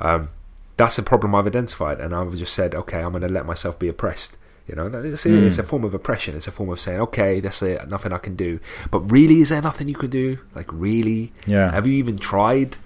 [0.00, 0.28] Um,
[0.76, 3.78] that's a problem I've identified, and I've just said, okay, I'm going to let myself
[3.78, 4.36] be oppressed.
[4.68, 6.36] You know, that is- it's a form of oppression.
[6.36, 8.58] It's a form of saying, okay, that's it, nothing I can do.
[8.90, 10.38] But really, is there nothing you can do?
[10.54, 11.32] Like, really?
[11.46, 11.70] Yeah.
[11.70, 12.76] Have you even tried?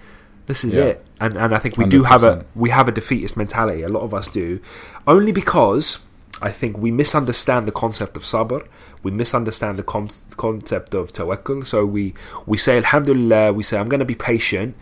[0.47, 0.85] This is Yeah.
[0.85, 1.07] it.
[1.21, 3.83] And and I think we do have a we have a defeatist mentality.
[3.83, 4.59] A lot of us do,
[5.07, 5.99] only because
[6.43, 8.67] I think we misunderstand the concept of sabr.
[9.03, 11.67] We misunderstand the con- concept of tawakkul.
[11.67, 12.15] So we
[12.47, 13.53] we say Alhamdulillah.
[13.53, 14.77] We say I'm going to be patient,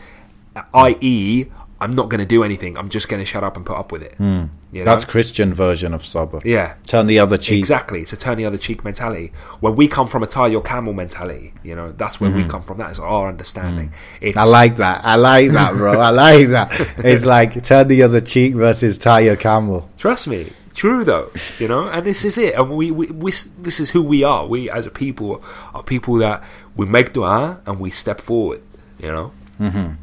[0.74, 1.46] i.e.
[1.80, 2.76] I'm not going to do anything.
[2.76, 4.16] I'm just going to shut up and put up with it.
[4.18, 4.48] You know?
[4.72, 4.84] Hmm.
[4.84, 6.44] That's Christian version of sabr.
[6.44, 6.74] yeah.
[6.88, 7.60] Turn the other cheek.
[7.60, 9.32] Exactly, it's a turn the other cheek mentality.
[9.60, 12.62] When we come from a tie your camel mentality, you know, that's where we come
[12.62, 12.78] from.
[12.78, 13.92] That is our understanding.
[14.20, 14.38] Mm-hmm.
[14.38, 15.04] I like that.
[15.04, 16.00] I like that, bro.
[16.00, 16.68] I like that.
[16.98, 19.88] It's like turn the other cheek versus tie your camel.
[19.98, 22.54] Trust me, true though, you know, and this is it.
[22.54, 24.46] And we, we, we, this is who we are.
[24.46, 25.42] We as a people
[25.74, 26.42] are people that
[26.76, 28.62] we make dua and we step forward.
[28.98, 29.94] You know, Mm-hmm.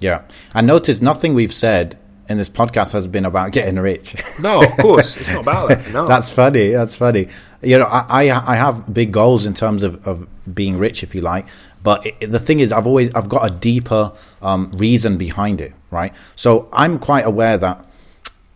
[0.00, 0.22] Yeah.
[0.54, 1.96] And notice nothing we've said
[2.28, 4.16] in this podcast has been about getting rich.
[4.40, 5.92] no, of course, it's not about that.
[5.92, 6.70] No, That's funny.
[6.70, 7.28] That's funny.
[7.62, 11.14] You know, I, I I have big goals in terms of, of being rich, if
[11.14, 11.46] you like.
[11.82, 14.12] But it, the thing is, I've always I've got a deeper
[14.42, 16.12] um, reason behind it, right?
[16.34, 17.84] So I'm quite aware that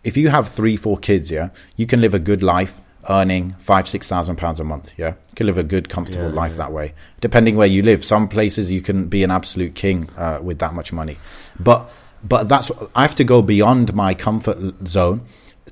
[0.03, 2.75] if you have three, four kids, yeah, you can live a good life
[3.09, 4.91] earning five, six thousand pounds a month.
[4.97, 6.93] Yeah, you can live a good, comfortable Yeah, life that way.
[7.21, 10.73] Depending where you live, some places you can be an absolute king uh, with that
[10.73, 11.17] much money.
[11.59, 11.89] But
[12.23, 15.21] but that's I have to go beyond my comfort zone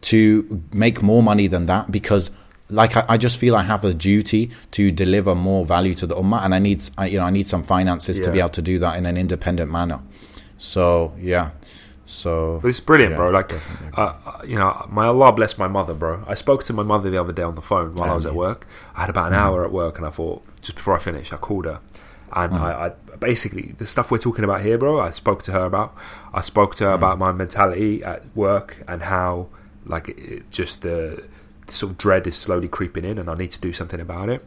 [0.01, 2.31] to make more money than that because
[2.69, 6.15] like I, I just feel I have a duty to deliver more value to the
[6.15, 8.61] ummah and I need I, you know I need some finances to be able to
[8.61, 9.99] do that in an independent manner.
[10.57, 11.51] So yeah.
[12.07, 13.29] So it's brilliant, Yeah, bro.
[13.31, 16.23] Like, uh, uh, you know, my Allah bless my mother, bro.
[16.25, 18.33] I spoke to my mother the other day on the phone while I was at
[18.33, 18.65] work.
[18.95, 21.37] I had about an hour at work, and I thought just before I finished, I
[21.37, 21.81] called her,
[22.31, 25.01] and I, I basically the stuff we're talking about here, bro.
[25.01, 25.93] I spoke to her about.
[26.33, 29.49] I spoke to her about my mentality at work and how,
[29.85, 31.27] like, it, just the,
[31.65, 34.29] the sort of dread is slowly creeping in, and I need to do something about
[34.29, 34.45] it.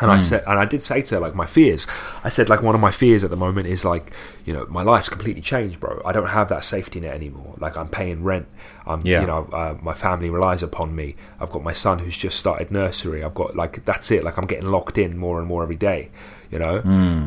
[0.00, 1.86] And I said, and I did say to her, like, my fears.
[2.24, 4.10] I said, like, one of my fears at the moment is like,
[4.44, 6.00] you know, my life's completely changed, bro.
[6.04, 7.54] I don't have that safety net anymore.
[7.58, 8.46] Like, I'm paying rent.
[8.86, 9.20] I'm, Yeah.
[9.20, 11.14] you know, uh, my family relies upon me.
[11.38, 13.22] I've got my son who's just started nursery.
[13.22, 14.24] I've got like, that's it.
[14.24, 16.10] Like, I'm getting locked in more and more every day.
[16.50, 16.80] You know,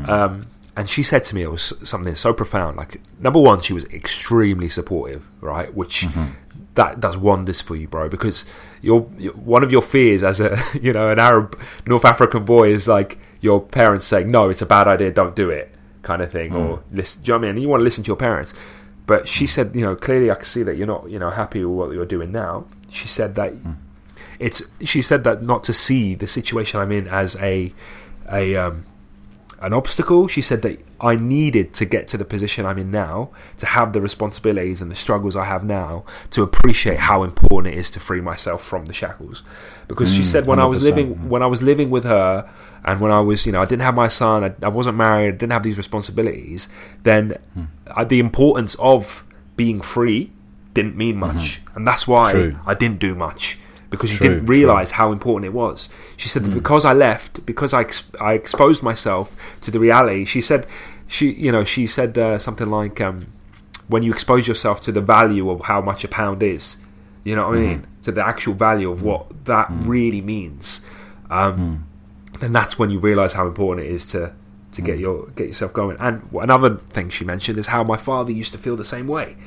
[0.07, 0.47] um,
[0.77, 2.77] and she said to me it was something so profound.
[2.77, 5.73] Like number one, she was extremely supportive, right?
[5.73, 6.31] Which Mm-hmm.
[6.75, 8.07] That does wonders for you, bro.
[8.07, 8.45] Because
[8.81, 12.87] your one of your fears as a you know an Arab North African boy is
[12.87, 15.73] like your parents saying no, it's a bad idea, don't do it,
[16.03, 16.95] kind of thing, or hmm.
[16.95, 17.21] listen.
[17.21, 17.49] Do you know what I mean?
[17.51, 18.53] And you want to listen to your parents.
[19.07, 19.49] But she hmm.
[19.49, 21.93] said, you know, clearly I can see that you're not, you know, happy with what
[21.93, 22.65] you're doing now.
[22.89, 23.73] She said that hmm.
[24.39, 24.61] it's.
[24.83, 27.73] She said that not to see the situation I'm in as a,
[28.31, 28.85] a um,
[29.61, 30.27] an obstacle.
[30.27, 33.93] She said that I needed to get to the position I'm in now to have
[33.93, 37.99] the responsibilities and the struggles I have now to appreciate how important it is to
[37.99, 39.43] free myself from the shackles.
[39.87, 42.49] Because she mm, said when I was 100%, living when I was living with her
[42.83, 45.27] and when I was you know I didn't have my son I, I wasn't married
[45.27, 46.69] I didn't have these responsibilities
[47.03, 47.65] then hmm.
[47.95, 49.23] I, the importance of
[49.55, 50.31] being free
[50.73, 51.77] didn't mean much mm-hmm.
[51.77, 52.57] and that's why True.
[52.65, 53.59] I didn't do much
[53.91, 54.55] because you True, didn't true.
[54.55, 55.89] realize how important it was.
[56.17, 56.55] She said that hmm.
[56.55, 60.25] because I left, because I ex- I exposed myself to the reality.
[60.25, 60.67] She said
[61.07, 63.27] she you know she said uh, something like um,
[63.87, 66.77] when you expose yourself to the value of how much a pound is,
[67.23, 70.81] you know what I mean, to the actual value of what that really means.
[71.29, 71.85] Um,
[72.39, 74.33] Then that's when you realize how important it is to
[74.73, 75.97] to get your get yourself going.
[75.99, 79.37] And another thing she mentioned is how my father used to feel the same way,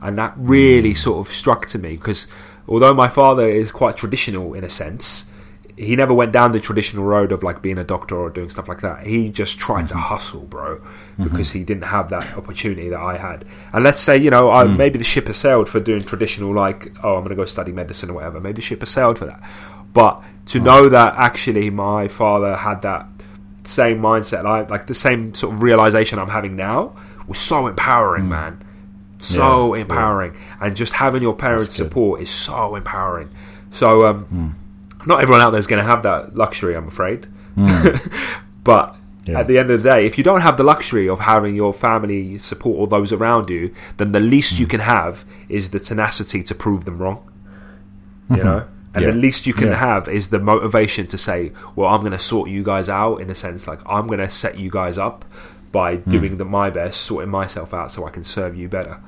[0.00, 2.26] and that really sort of struck to me because
[2.66, 5.26] although my father is quite traditional in a sense,
[5.78, 8.66] he never went down the traditional road of like being a doctor or doing stuff
[8.66, 9.06] like that.
[9.06, 10.02] He just tried to mm-hmm.
[10.02, 11.24] hustle, bro, mm-hmm.
[11.24, 13.44] because he didn't have that opportunity that I had.
[13.72, 14.76] And let's say, you know, I, mm.
[14.76, 17.70] maybe the ship has sailed for doing traditional, like, oh, I'm going to go study
[17.70, 18.40] medicine or whatever.
[18.40, 19.40] Maybe the ship has sailed for that.
[19.94, 23.06] But to know that actually my father had that
[23.64, 26.96] same mindset, like, like the same sort of realization I'm having now,
[27.28, 28.30] was so empowering, mm.
[28.30, 28.64] man.
[29.20, 30.36] So Yeah, empowering.
[30.60, 33.30] And just having your parents' support is so empowering.
[33.70, 34.54] So, um, mm.
[35.08, 37.26] Not everyone out there is going to have that luxury, I'm afraid.
[37.54, 37.96] Hmm.
[38.62, 38.94] but
[39.24, 39.40] Yeah.
[39.40, 41.72] at the end of the day, if you don't have the luxury of having your
[41.72, 44.70] family support or those around you, then the least you hmm.
[44.70, 47.28] can have is the tenacity to prove them wrong.
[48.30, 48.44] You hmm.
[48.44, 48.64] know?
[48.94, 49.10] And Yeah.
[49.10, 49.76] the least you can Yeah.
[49.76, 53.30] have is the motivation to say, well, I'm going to sort you guys out in
[53.30, 55.24] a sense, like I'm going to set you guys up
[55.72, 58.98] by doing the, my best, sorting myself out so I can serve you better.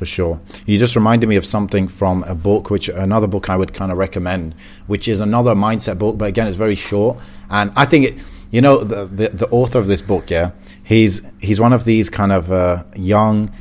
[0.00, 0.40] For sure.
[0.64, 3.92] You just reminded me of something from a book, which another book I would kind
[3.92, 4.54] of recommend,
[4.86, 7.18] which is another mindset book, but again, it's very short.
[7.50, 10.52] And I think it, you know, the the, the author of this book, yeah,
[10.82, 13.52] he's he's one of these kind of uh, young,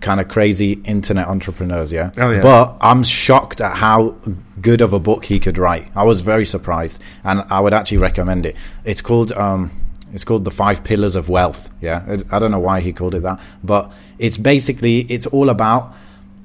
[0.00, 2.10] kind of crazy internet entrepreneurs, yeah.
[2.16, 2.42] Oh, yeah.
[2.42, 4.16] But I'm shocked at how
[4.60, 5.92] good of a book he could write.
[5.94, 8.56] I was very surprised, and I would actually recommend it.
[8.84, 9.30] It's called.
[9.30, 9.70] Um,
[10.12, 11.70] it's called the five pillars of wealth.
[11.80, 15.94] Yeah, I don't know why he called it that, but it's basically it's all about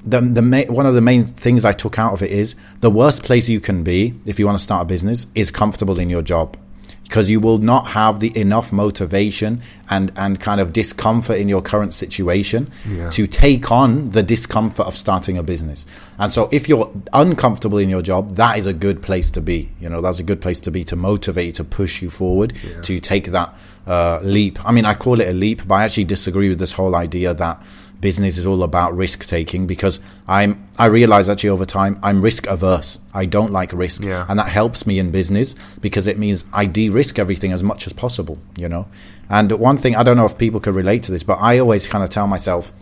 [0.06, 3.24] the the one of the main things I took out of it is the worst
[3.24, 6.22] place you can be if you want to start a business is comfortable in your
[6.22, 6.58] job
[7.04, 11.62] because you will not have the enough motivation and and kind of discomfort in your
[11.62, 13.10] current situation Yeah.
[13.12, 15.86] to take on the discomfort of starting a business.
[16.18, 19.70] And so if you're uncomfortable in your job, that is a good place to be.
[19.82, 22.54] You know, that's a good place to be to motivate to push you forward,
[22.84, 23.54] to take that
[23.86, 24.64] uh, leap.
[24.66, 27.34] I mean, I call it a leap, but I actually disagree with this whole idea
[27.34, 27.62] that
[28.04, 32.46] business is all about risk taking because I'm I realize actually over time I'm risk
[32.48, 33.00] averse.
[33.14, 34.04] I don't like risk.
[34.04, 34.26] Yeah.
[34.28, 37.94] And that helps me in business because it means I de-risk everything as much as
[37.94, 38.88] possible, you know.
[39.30, 41.88] And one thing I don't know if people can relate to this, but I always
[41.88, 42.74] kind of tell myself,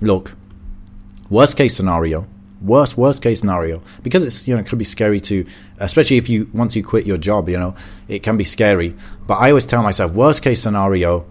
[0.00, 0.32] look,
[1.28, 2.28] worst case scenario,
[2.62, 5.44] worst worst case scenario, because it's you know it could be scary to,
[5.78, 7.74] especially if you once you quit your job, you know,
[8.06, 8.94] it can be scary.
[9.26, 11.26] But I always tell myself, worst case scenario,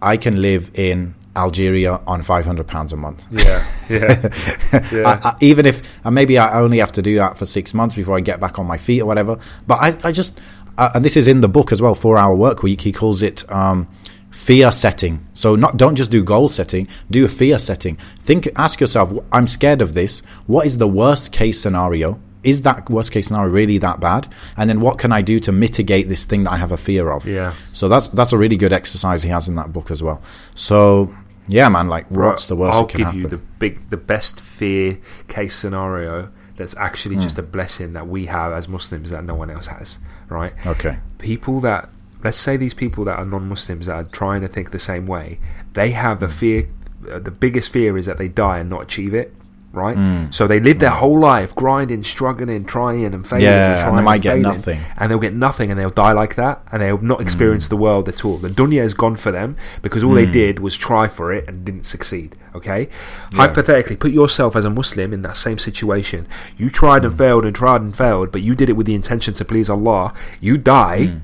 [0.00, 3.26] I can live in Algeria on five hundred pounds a month.
[3.30, 4.30] Yeah, yeah,
[4.92, 5.20] yeah.
[5.22, 7.94] I, I, even if and maybe I only have to do that for six months
[7.94, 9.38] before I get back on my feet or whatever.
[9.66, 10.40] But I, I just
[10.78, 11.94] uh, and this is in the book as well.
[11.94, 12.82] Four hour work week.
[12.82, 13.88] He calls it um,
[14.30, 15.26] fear setting.
[15.34, 16.88] So not don't just do goal setting.
[17.10, 17.96] Do a fear setting.
[18.18, 18.48] Think.
[18.56, 19.12] Ask yourself.
[19.32, 20.20] I'm scared of this.
[20.46, 22.20] What is the worst case scenario?
[22.42, 24.28] Is that worst case scenario really that bad?
[24.56, 27.10] And then what can I do to mitigate this thing that I have a fear
[27.10, 27.26] of?
[27.26, 27.54] Yeah.
[27.72, 30.22] So that's that's a really good exercise he has in that book as well.
[30.54, 31.12] So
[31.48, 31.88] yeah, man.
[31.88, 33.20] Like, what's the worst I'll that can give happen?
[33.20, 34.98] you the big, the best fear
[35.28, 39.50] case scenario that's actually just a blessing that we have as Muslims that no one
[39.50, 39.98] else has.
[40.28, 40.54] Right?
[40.66, 40.98] okay.
[41.18, 41.88] People that
[42.26, 45.38] let's say these people that are non-Muslims that are trying to think the same way,
[45.74, 46.68] they have a fear.
[47.10, 49.32] Uh, the biggest fear is that they die and not achieve it.
[49.76, 50.32] Right, mm.
[50.32, 50.96] so they live their mm.
[50.96, 53.44] whole life grinding, struggling, trying and failing.
[53.44, 54.80] Yeah, and, and they might get failing, nothing.
[54.96, 57.22] and they'll get nothing, and they'll die like that, and they'll not mm.
[57.22, 58.38] experience the world at all.
[58.38, 61.62] The dunya is gone for them because all they did was try for it and
[61.62, 62.36] didn't succeed.
[62.54, 62.88] Okay,
[63.34, 66.26] hypothetically, put yourself as a Muslim in that same situation.
[66.56, 69.34] You tried and failed and tried and failed, but you did it with the intention
[69.34, 70.14] to please Allah.
[70.40, 71.20] You die,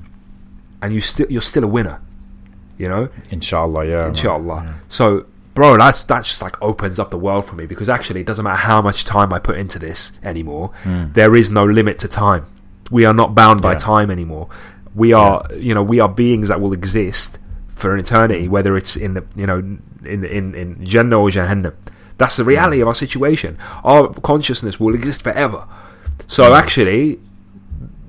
[0.79, 2.01] and you still you're still a winner.
[2.77, 4.07] You know, Inshallah, yeah.
[4.09, 4.75] inshallah.
[4.89, 8.27] So, bro, that's that just like opens up the world for me because actually, it
[8.27, 10.69] doesn't matter how much time I put into this anymore.
[10.83, 11.11] Hmm.
[11.13, 12.45] There is no limit to time.
[12.91, 13.79] We are not bound by Yeah.
[13.79, 14.49] time anymore.
[14.95, 17.39] We are, you know, we are beings that will exist
[17.75, 21.73] for an eternity, whether it's in the, you know, in in in Jannah or Jahannam.
[22.17, 22.83] That's the reality hmm.
[22.83, 23.57] of our situation.
[23.83, 25.65] Our consciousness will exist forever.
[26.27, 26.53] So hmm.
[26.53, 27.19] actually,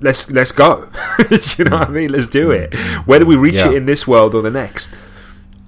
[0.01, 0.89] let's let's go.
[1.57, 2.11] you know what I mean?
[2.11, 2.75] Let's do it.
[3.05, 3.69] Whether we reach Yeah.
[3.69, 4.89] it in this world or the next.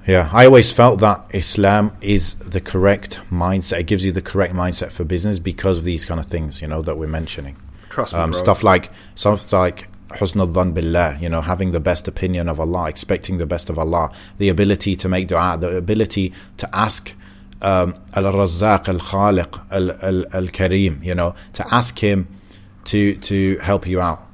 [0.08, 3.82] Yeah, I always felt that Islam is the correct mindset.
[3.82, 6.68] It gives you the correct mindset for business because of these kind of things, you
[6.68, 7.58] know, that we're mentioning.
[7.90, 12.08] Trust me, Um, stuff like stuff like husn al billah, you know, having the best
[12.08, 16.34] opinion of Allah, expecting the best of Allah, the ability to make dua, the ability
[16.56, 17.14] to ask
[17.62, 22.30] um, Al Razzaq, Al Khaliq, Al Al Al Kareem, you know, to ask Him
[22.86, 24.26] to to help you out,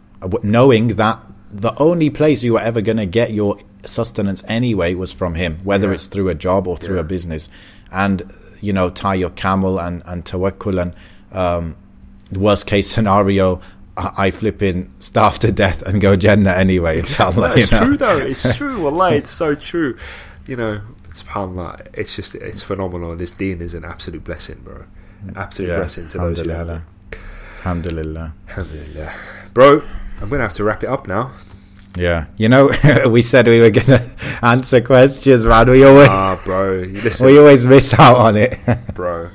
[0.43, 1.19] knowing that
[1.51, 5.59] the only place you were ever going to get your sustenance anyway was from Him,
[5.63, 5.95] whether Yeah.
[5.95, 7.01] it's through a job or through Yeah.
[7.01, 7.49] a business,
[7.91, 8.23] and
[8.61, 10.93] you know, tie your camel and and tawakkul and
[11.33, 11.75] um,
[12.31, 13.59] worst case scenario,
[13.97, 16.99] I, flip in, starve to death, and go Jannah anyway.
[16.99, 17.83] Inshallah, No, you it's know?
[17.85, 18.17] true though.
[18.17, 18.81] It's true.
[18.83, 19.97] Wallahi, it's so true.
[20.47, 20.81] You know,
[21.13, 23.15] subhanallah, it's just it's phenomenal.
[23.15, 24.85] This deen is an absolute blessing, bro.
[25.35, 26.81] Absolute Yeah, blessing to those who have it.
[27.11, 27.17] Alhamdulillah.
[27.63, 28.33] Alhamdulillah.
[28.49, 29.11] Alhamdulillah.
[29.53, 29.81] Bro,
[30.21, 31.31] I'm gonna have to wrap it up now.
[31.95, 32.71] Yeah, you know,
[33.07, 34.03] we said we were gonna
[34.41, 35.69] answer questions, man.
[35.69, 38.57] We always Ah, bro, listen, we always miss out on it.
[38.93, 39.29] bro.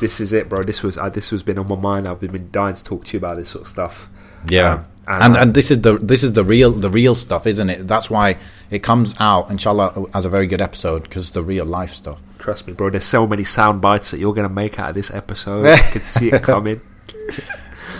[0.00, 0.62] This is it, bro.
[0.62, 2.08] This was uh, this was been on my mind.
[2.08, 4.08] I've been, dying to talk to you about this sort of stuff.
[4.48, 7.46] Yeah, Um, and and and this is the this is the real the real stuff,
[7.46, 7.86] isn't it?
[7.86, 8.38] That's why
[8.70, 12.18] it comes out, inshallah, as a very good episode because it's the real life stuff.
[12.38, 12.88] Trust me, bro.
[12.88, 15.66] There's so many sound bites that you're gonna make out of this episode.
[15.66, 16.80] I can see it coming.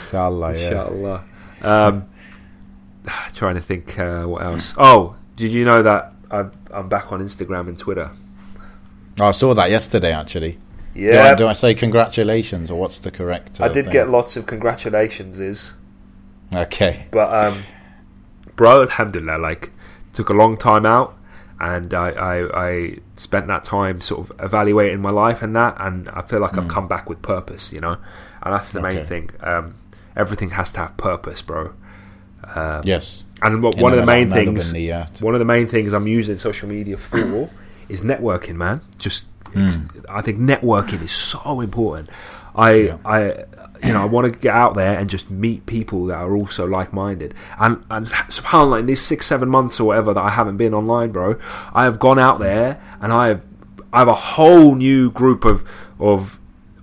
[0.07, 1.25] Inshallah, Inshallah.
[1.63, 2.05] Um,
[3.35, 4.73] trying to think uh, what else.
[4.77, 8.11] Oh, did you know that I'm, I'm back on Instagram and Twitter?
[9.19, 10.53] Oh, I saw that yesterday, actually.
[10.95, 13.61] Do I, Yeah, do I say congratulations or what's the correct?
[13.61, 13.93] Uh, I did thing?
[13.93, 15.75] get lots of congratulations, is
[16.53, 17.07] Okay.
[17.13, 17.63] but um,
[18.57, 19.71] bro, alhamdulillah, like
[20.13, 21.17] took a long time out,
[21.61, 26.09] and I, I I spent that time sort of evaluating my life and that, and
[26.09, 27.97] I feel like I've come back with purpose, you know,
[28.43, 29.31] and that's the main thing.
[29.41, 29.75] Um,
[30.17, 31.73] everything has to have purpose, bro.
[32.55, 33.25] Um, Yes.
[33.43, 34.73] And what, one know, of the main things,
[35.23, 37.49] one of the main things I'm using social media for
[37.89, 38.83] is networking, man.
[38.99, 39.27] Just,
[40.09, 42.11] I think networking is so important.
[42.55, 42.99] I, Yeah.
[43.05, 43.45] I,
[43.83, 46.67] you know, I want to get out there and just meet people that are also
[46.67, 47.35] like-minded.
[47.59, 51.13] And, and subhanallah, in these six, seven months or whatever that I haven't been online,
[51.13, 51.39] bro,
[51.73, 53.43] I have gone out there and I have,
[53.93, 55.65] I have a whole new group of,
[55.99, 56.39] of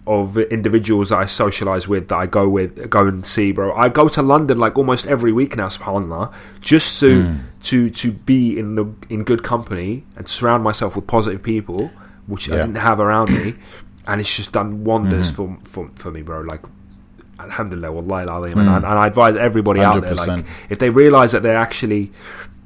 [0.07, 3.75] of individuals that I socialise with, that I go with, go and see, bro.
[3.75, 7.35] I go to London like almost every week now, subhanallah, just to Hmm.
[7.63, 11.91] to to be in the in good company and surround myself with positive people,
[12.27, 13.55] which I didn't have around me,
[14.07, 15.63] and it's just done wonders Mm-hmm.
[15.65, 16.41] for, for for me, bro.
[16.41, 16.61] Like.
[17.39, 18.57] Alhamdulillah, wallahi al-azim.
[18.57, 22.11] And, I, and I advise everybody out there, like, if they realise that they're actually,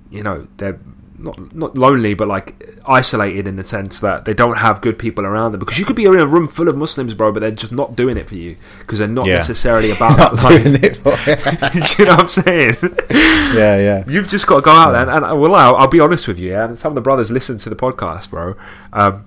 [0.09, 0.80] you know, they're
[1.23, 5.26] not not lonely, but like isolated in the sense that they don't have good people
[5.26, 5.60] around them.
[5.60, 7.95] Because you could be in a room full of Muslims, bro, but they're just not
[7.95, 9.35] doing it for you because they're not Yeah.
[9.35, 10.64] necessarily about Not that life.
[10.64, 11.11] doing it for
[11.95, 12.77] Do you know what I'm saying?
[13.56, 14.03] yeah, yeah.
[14.07, 16.38] You've just got to go out there, and, and well, I'll, I'll be honest with
[16.39, 16.52] you.
[16.52, 18.56] Yeah, and some of the brothers listen to the podcast, bro.
[18.93, 19.26] Um,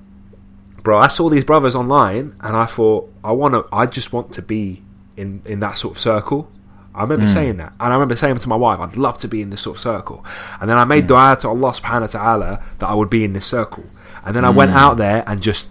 [0.82, 3.66] bro, I saw these brothers online, and I thought, I want to.
[3.72, 4.82] I just want to be
[5.16, 6.50] in in that sort of circle.
[6.94, 7.32] I remember hmm.
[7.32, 9.62] saying that, and I remember saying to my wife, "I'd love to be in this
[9.62, 10.24] sort of circle."
[10.60, 11.12] And then I made hmm.
[11.12, 13.84] du'a to Allah Subhanahu wa Taala that I would be in this circle.
[14.24, 14.78] And then I went hmm.
[14.78, 15.68] out there and just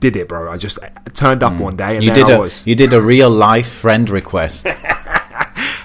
[0.00, 0.50] did it, bro.
[0.50, 0.78] I just
[1.12, 2.66] turned up one day, and You did I a was.
[2.66, 4.66] you did a real life friend request.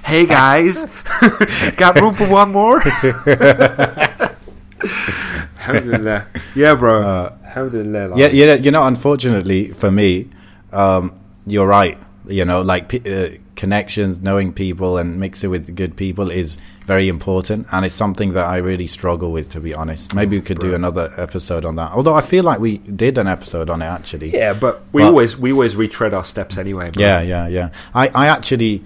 [0.10, 0.86] Hey guys,
[1.78, 2.82] got room for one more?
[5.62, 6.26] Alhamdulillah.
[6.56, 7.04] Yeah, bro.
[7.04, 8.08] Uh, Alhamdulillah.
[8.08, 8.54] like- yeah, yeah.
[8.56, 10.30] You know, unfortunately for me,
[10.74, 11.14] um,
[11.46, 12.00] you're right.
[12.30, 17.08] You know, like p- uh, connections, knowing people, and mixing with good people is very
[17.10, 20.16] important, and it's something that I really struggle with, to be honest.
[20.16, 21.92] Maybe we could do another episode on that.
[21.92, 24.30] Although I feel like we did an episode on it actually.
[24.32, 26.92] Yeah, but we But- always we always retread our steps anyway.
[26.92, 27.02] Bro.
[27.02, 27.70] Yeah, yeah, yeah.
[27.94, 28.84] I, I actually,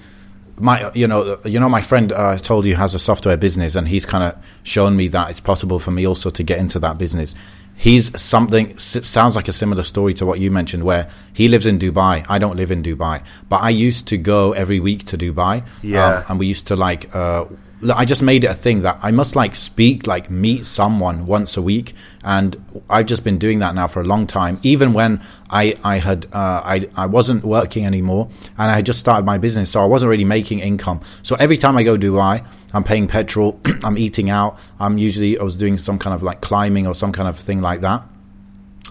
[0.59, 3.75] my, you know, you know, my friend uh, I told you has a software business,
[3.75, 6.79] and he's kind of shown me that it's possible for me also to get into
[6.79, 7.35] that business.
[7.83, 11.79] He's something sounds like a similar story to what you mentioned, where he lives in
[11.79, 12.25] Dubai.
[12.29, 15.65] I don't live in Dubai, but I used to go every week to Dubai.
[15.81, 16.19] Yeah.
[16.19, 17.13] um, and we used to like.
[17.13, 17.45] Uh,
[17.91, 21.57] I just made it a thing that I must like speak, like meet someone once
[21.57, 21.93] a week,
[22.23, 24.59] and I've just been doing that now for a long time.
[24.63, 28.99] Even when I I had uh, I I wasn't working anymore, and I had just
[28.99, 31.01] started my business, so I wasn't really making income.
[31.23, 35.43] So every time I go Dubai, I'm paying petrol, I'm eating out, I'm usually I
[35.43, 38.03] was doing some kind of like climbing or some kind of thing like that.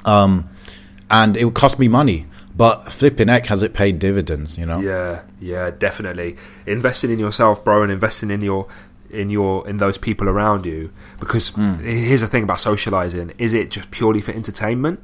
[0.04, 0.48] Um,
[1.10, 2.26] and it would cost me money.
[2.62, 4.56] But flipping heck, has it paid dividends?
[4.56, 4.78] You know.
[4.78, 6.36] Yeah, yeah, definitely.
[6.64, 8.68] Investing in yourself, bro, and investing in your
[9.10, 10.92] in your in those people around you.
[11.18, 11.72] Because hmm.
[11.82, 15.00] here's the thing about socializing: is it just purely for entertainment,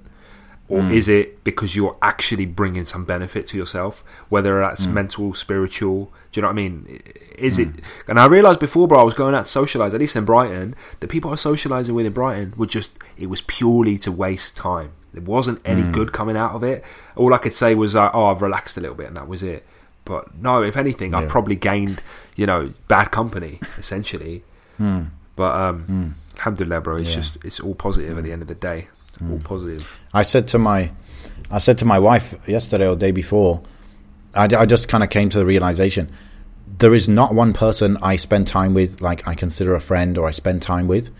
[0.68, 0.92] or hmm.
[0.92, 4.04] is it because you're actually bringing some benefit to yourself?
[4.28, 4.94] Whether that's hmm.
[4.94, 6.12] mental, spiritual.
[6.30, 7.02] Do you know what I mean?
[7.36, 7.70] Is it?
[8.06, 9.92] And I realized before, bro, I was going out to socialize.
[9.92, 12.96] At least in Brighton, the people I was socializing with in Brighton were just.
[13.16, 14.92] It was purely to waste time.
[15.12, 15.92] There wasn't any hmm.
[15.92, 16.84] good coming out of it.
[17.16, 19.42] All I could say was, uh, "Oh, I've relaxed a little bit," and that was
[19.42, 19.66] it.
[20.04, 22.02] But no, if anything, I've probably gained,
[22.34, 24.42] you know, bad company essentially.
[24.78, 25.02] Hmm.
[25.36, 26.08] But um, hmm.
[26.38, 27.16] alhamdulillah, bro, it's Yeah.
[27.16, 28.88] just it's all positive at the end of the day.
[29.30, 30.00] All positive.
[30.14, 30.92] I said to my,
[31.50, 33.62] I said to my wife yesterday or day before,
[34.34, 36.10] I, I just kind of came to the realization,
[36.78, 40.28] there is not one person I spend time with, like I consider a friend or
[40.28, 41.10] I spend time with,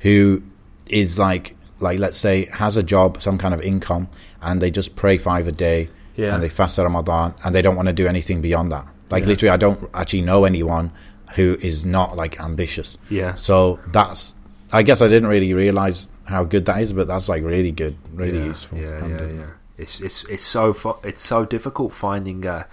[0.00, 0.42] who
[0.86, 4.08] is like, like let's say has a job, some kind of income,
[4.42, 6.34] and they just pray five a day, Yeah.
[6.34, 8.86] and they fast the Ramadan, and they don't want to do anything beyond that.
[9.10, 9.28] Like Yeah.
[9.28, 10.90] literally, I don't actually know anyone
[11.36, 12.96] who is not like ambitious.
[13.10, 13.34] Yeah.
[13.34, 14.32] So that's,
[14.72, 17.96] I guess I didn't really realize how good that is, but that's like really good,
[18.14, 18.78] really yeah, useful.
[18.78, 19.46] Yeah, yeah, yeah.
[19.78, 22.64] It's it's it's so fu- it's so difficult finding uh,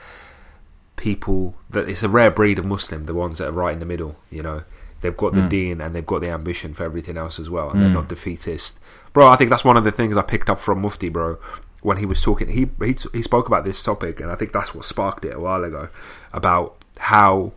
[0.96, 3.86] people that it's a rare breed of Muslim, the ones that are right in the
[3.86, 4.16] middle.
[4.32, 4.64] You know,
[5.02, 5.50] they've got the Mm.
[5.50, 8.80] deen and they've got the ambition for everything else as well, and they're not defeatist,
[9.16, 9.28] bro.
[9.28, 11.40] I think that's one of the things I picked up from Mufti, bro.
[11.82, 14.76] When he was talking, he he he spoke about this topic, and I think that's
[14.76, 15.90] what sparked it a while ago
[16.34, 17.54] about how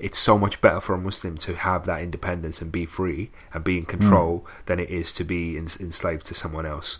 [0.00, 3.62] it's so much better for a Muslim to have that independence and be free and
[3.62, 6.98] be in control than it is to be en- enslaved to someone else.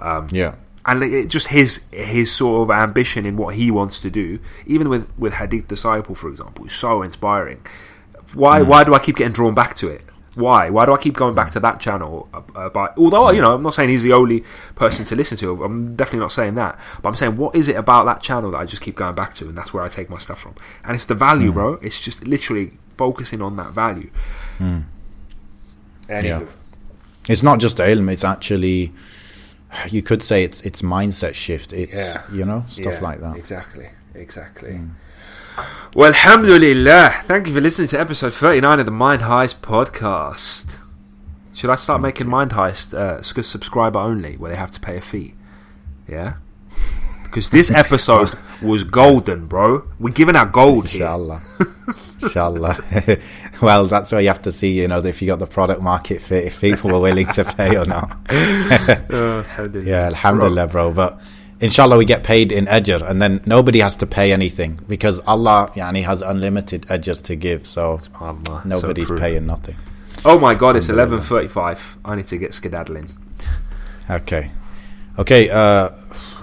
[0.00, 0.54] Um, Yeah.
[0.84, 4.88] and it, just his his sort of ambition in what he wants to do, even
[4.90, 7.60] with with Hadith Disciple, for example, is so inspiring.
[8.34, 10.02] Why why do I keep getting drawn back to it?
[10.34, 12.28] Why why do I keep going back to that channel?
[12.32, 14.44] Uh, uh, but although you know, I'm not saying he's the only
[14.74, 15.62] person to listen to.
[15.64, 16.78] I'm definitely not saying that.
[17.02, 19.34] But I'm saying what is it about that channel that I just keep going back
[19.36, 20.54] to, and that's where I take my stuff from.
[20.84, 21.74] And it's the value, bro.
[21.82, 24.10] It's just literally focusing on that value.
[24.58, 24.86] Anywho.
[26.08, 26.44] Yeah.
[27.28, 28.92] It's not just ilm, it's actually
[29.90, 31.72] you could say it's it's mindset shift.
[31.72, 32.22] It's Yeah.
[32.32, 33.36] you know, stuff Yeah, like that.
[33.36, 34.80] Exactly, exactly.
[35.94, 37.22] Well, alhamdulillah.
[37.24, 40.76] Thank you for listening to episode 39 of the Mind Heist podcast.
[41.54, 45.00] Should I start making Mind Heist uh, subscriber only, where they have to pay a
[45.02, 45.34] fee?
[46.08, 46.34] Yeah?
[47.24, 48.30] Because this episode
[48.62, 49.86] was golden, bro.
[49.98, 51.02] We're giving out gold here.
[51.02, 51.42] Inshallah.
[52.22, 53.18] Inshallah.
[53.62, 56.22] well, that's where you have to see, you know, if you got the product market
[56.22, 58.16] fit, if people were willing to pay or not.
[59.12, 59.88] Uh, alhamdulillah.
[59.88, 60.92] Yeah, alhamdulillah, bro.
[60.92, 61.20] But
[61.62, 65.70] inshallah, we get paid in ajr, and then nobody has to pay anything because Allah,
[65.74, 67.66] yani, has unlimited ajr to give.
[67.66, 69.76] So Subhanallah, so nobody's paying nothing.
[70.24, 71.78] Oh my god, it's 11.35.
[72.04, 73.08] I need to get skedaddling.
[74.10, 74.50] Okay,
[75.18, 75.48] okay.
[75.48, 75.88] Uh,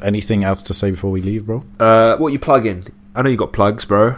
[0.02, 1.64] anything else to say before we leave, bro?
[1.80, 2.88] Uh, what you plugging?
[3.16, 4.16] I know you got plugs, bro.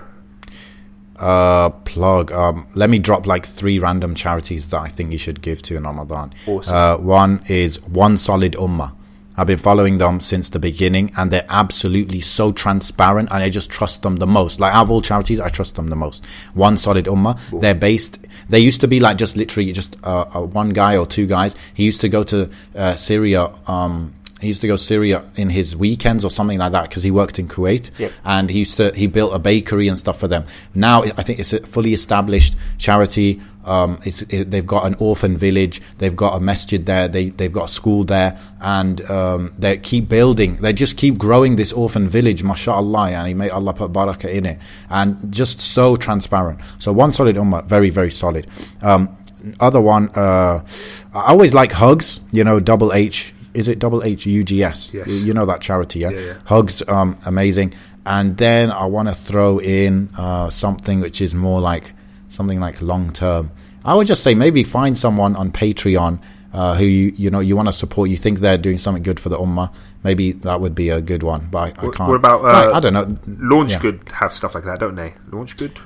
[1.17, 2.31] Uh, plug.
[2.31, 5.75] Um, let me drop like three random charities that I think you should give to
[5.75, 6.33] in Ramadan.
[6.47, 6.73] Awesome.
[6.73, 8.93] Uh, one is One Solid Ummah.
[9.41, 13.71] I've been following them since the beginning, and they're absolutely so transparent, and I just
[13.71, 14.59] trust them the most.
[14.59, 16.23] Like out of all charities, I trust them the most.
[16.53, 17.59] One Solid Ummah.
[17.59, 18.27] They're based.
[18.49, 21.55] They used to be like just literally just uh, uh, one guy or two guys.
[21.73, 23.51] He used to go to uh, Syria.
[23.65, 27.11] Um, he used to go Syria in his weekends or something like that because he
[27.11, 28.11] worked in Kuwait Yep.
[28.25, 30.43] and he used to he built a bakery and stuff for them.
[30.75, 33.41] Now I think it's a fully established charity.
[33.63, 35.83] Um, it's, it, they've got an orphan village.
[35.99, 37.07] They've got a masjid there.
[37.07, 40.55] They they've got a school there, and um, they keep building.
[40.55, 42.41] They just keep growing this orphan village.
[42.41, 44.57] Mashallah, and he may Allah put barakah in it,
[44.89, 46.59] and just so transparent.
[46.79, 48.47] So one solid ummah, very very solid.
[48.81, 49.15] Um,
[49.59, 50.65] other one, uh,
[51.13, 52.19] I always like hugs.
[52.31, 53.31] You know, double H.
[53.53, 54.93] Is it double H U G S?
[54.93, 55.09] Yes.
[55.09, 56.09] You, know that charity, yeah.
[56.11, 56.33] Yeah, yeah.
[56.45, 57.73] Hugs, um, amazing.
[58.05, 61.91] And then I want to throw in uh, something which is more like
[62.29, 63.51] something like long term.
[63.83, 66.19] I would just say maybe find someone on Patreon
[66.53, 68.09] uh, who you you know you want to support.
[68.09, 69.73] You think they're doing something good for the ummah.
[70.03, 71.47] Maybe that would be a good one.
[71.51, 72.09] But I, I can't.
[72.09, 73.15] what about, Like, uh, I don't know.
[73.55, 73.79] Launch Yeah.
[73.79, 75.13] Good have stuff like that, don't they?
[75.31, 75.79] Launch Good?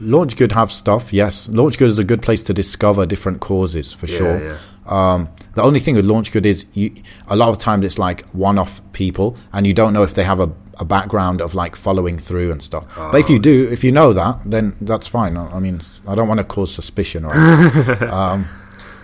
[0.00, 1.48] Launch Good have stuff, yes.
[1.48, 4.44] Launch Good is a good place to discover different causes for Yeah, sure.
[4.44, 4.56] yeah.
[4.86, 6.94] Um, the only thing with Launch Good is you,
[7.28, 10.40] a lot of times it's like one-off people, and you don't know if they have
[10.40, 12.84] a, a background of like following through and stuff.
[12.96, 15.36] But if you do, if you know that, then that's fine.
[15.36, 17.32] I I mean, I don't want to cause suspicion or.
[18.10, 18.46] um,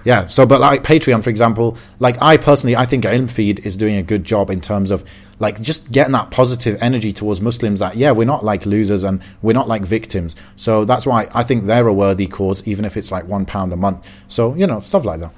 [0.04, 0.26] yeah.
[0.26, 3.96] So, but like Patreon, for example, like I personally, I think Ilm Feed is doing
[3.96, 5.04] a good job in terms of
[5.38, 7.80] like just getting that positive energy towards Muslims.
[7.80, 10.34] That yeah, we're not like losers and we're not like victims.
[10.56, 13.72] So that's why I think they're a worthy cause, even if it's like one pound
[13.72, 14.06] a month.
[14.28, 15.32] So you know, stuff like that.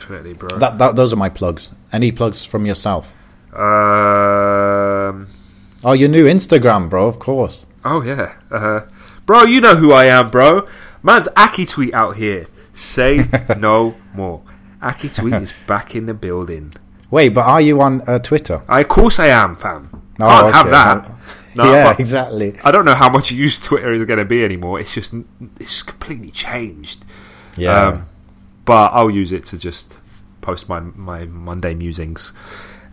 [0.00, 0.58] Definitely, bro.
[0.58, 1.70] That, that those are my plugs.
[1.92, 3.12] Any plugs from yourself?
[3.52, 5.26] um,
[5.84, 7.06] Oh, your new Instagram, bro.
[7.06, 7.66] Of course.
[7.84, 8.80] oh yeah, uh,
[9.26, 9.42] bro.
[9.44, 10.66] You know who I am, bro.
[11.02, 12.46] Man's Aki tweet out here.
[12.74, 13.26] Say
[13.58, 14.42] no more.
[14.82, 16.74] Aki tweet is back in the building.
[17.10, 18.62] Wait, but are you on uh, Twitter?
[18.68, 19.90] I, of course, I am, fam.
[20.20, 21.12] Oh, Can't have that.
[21.52, 22.56] No, yeah, exactly.
[22.62, 24.78] I don't know how much use Twitter is going to be anymore.
[24.78, 25.12] It's just
[25.58, 27.04] it's completely changed.
[27.56, 27.88] Yeah.
[27.88, 28.06] Um,
[28.70, 29.96] but I'll use it to just
[30.42, 32.32] post my my Monday musings.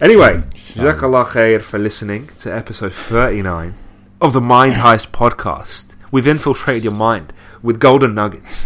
[0.01, 0.41] Anyway,
[0.73, 3.75] Jazakallah khair for listening to episode 39
[4.19, 5.85] of the Mind Heist podcast.
[6.11, 7.31] We've infiltrated your mind
[7.61, 8.65] with golden nuggets.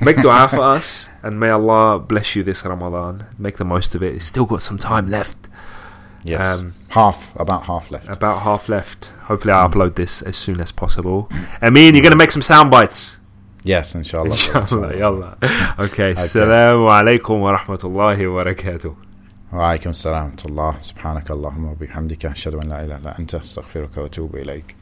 [0.00, 3.26] Make dua for us, and may Allah bless you this Ramadan.
[3.38, 4.16] Make the most of it.
[4.16, 5.48] It's still got some time left.
[6.24, 6.40] yes.
[6.44, 8.08] um, half, about half left.
[8.08, 9.12] About half left.
[9.30, 11.30] Hopefully, I'll upload this as soon as possible.
[11.62, 13.19] I mean, you're going to make some sound bites.
[13.66, 15.36] يس ان شاء الله ان شاء الله يلا
[15.80, 18.94] أوكي السلام عليكم ورحمه الله وبركاته
[19.52, 24.36] وعليكم السلام ورحمه الله سبحانك اللهم وبحمدك اشهد ان لا اله الا انت استغفرك واتوب
[24.36, 24.79] اليك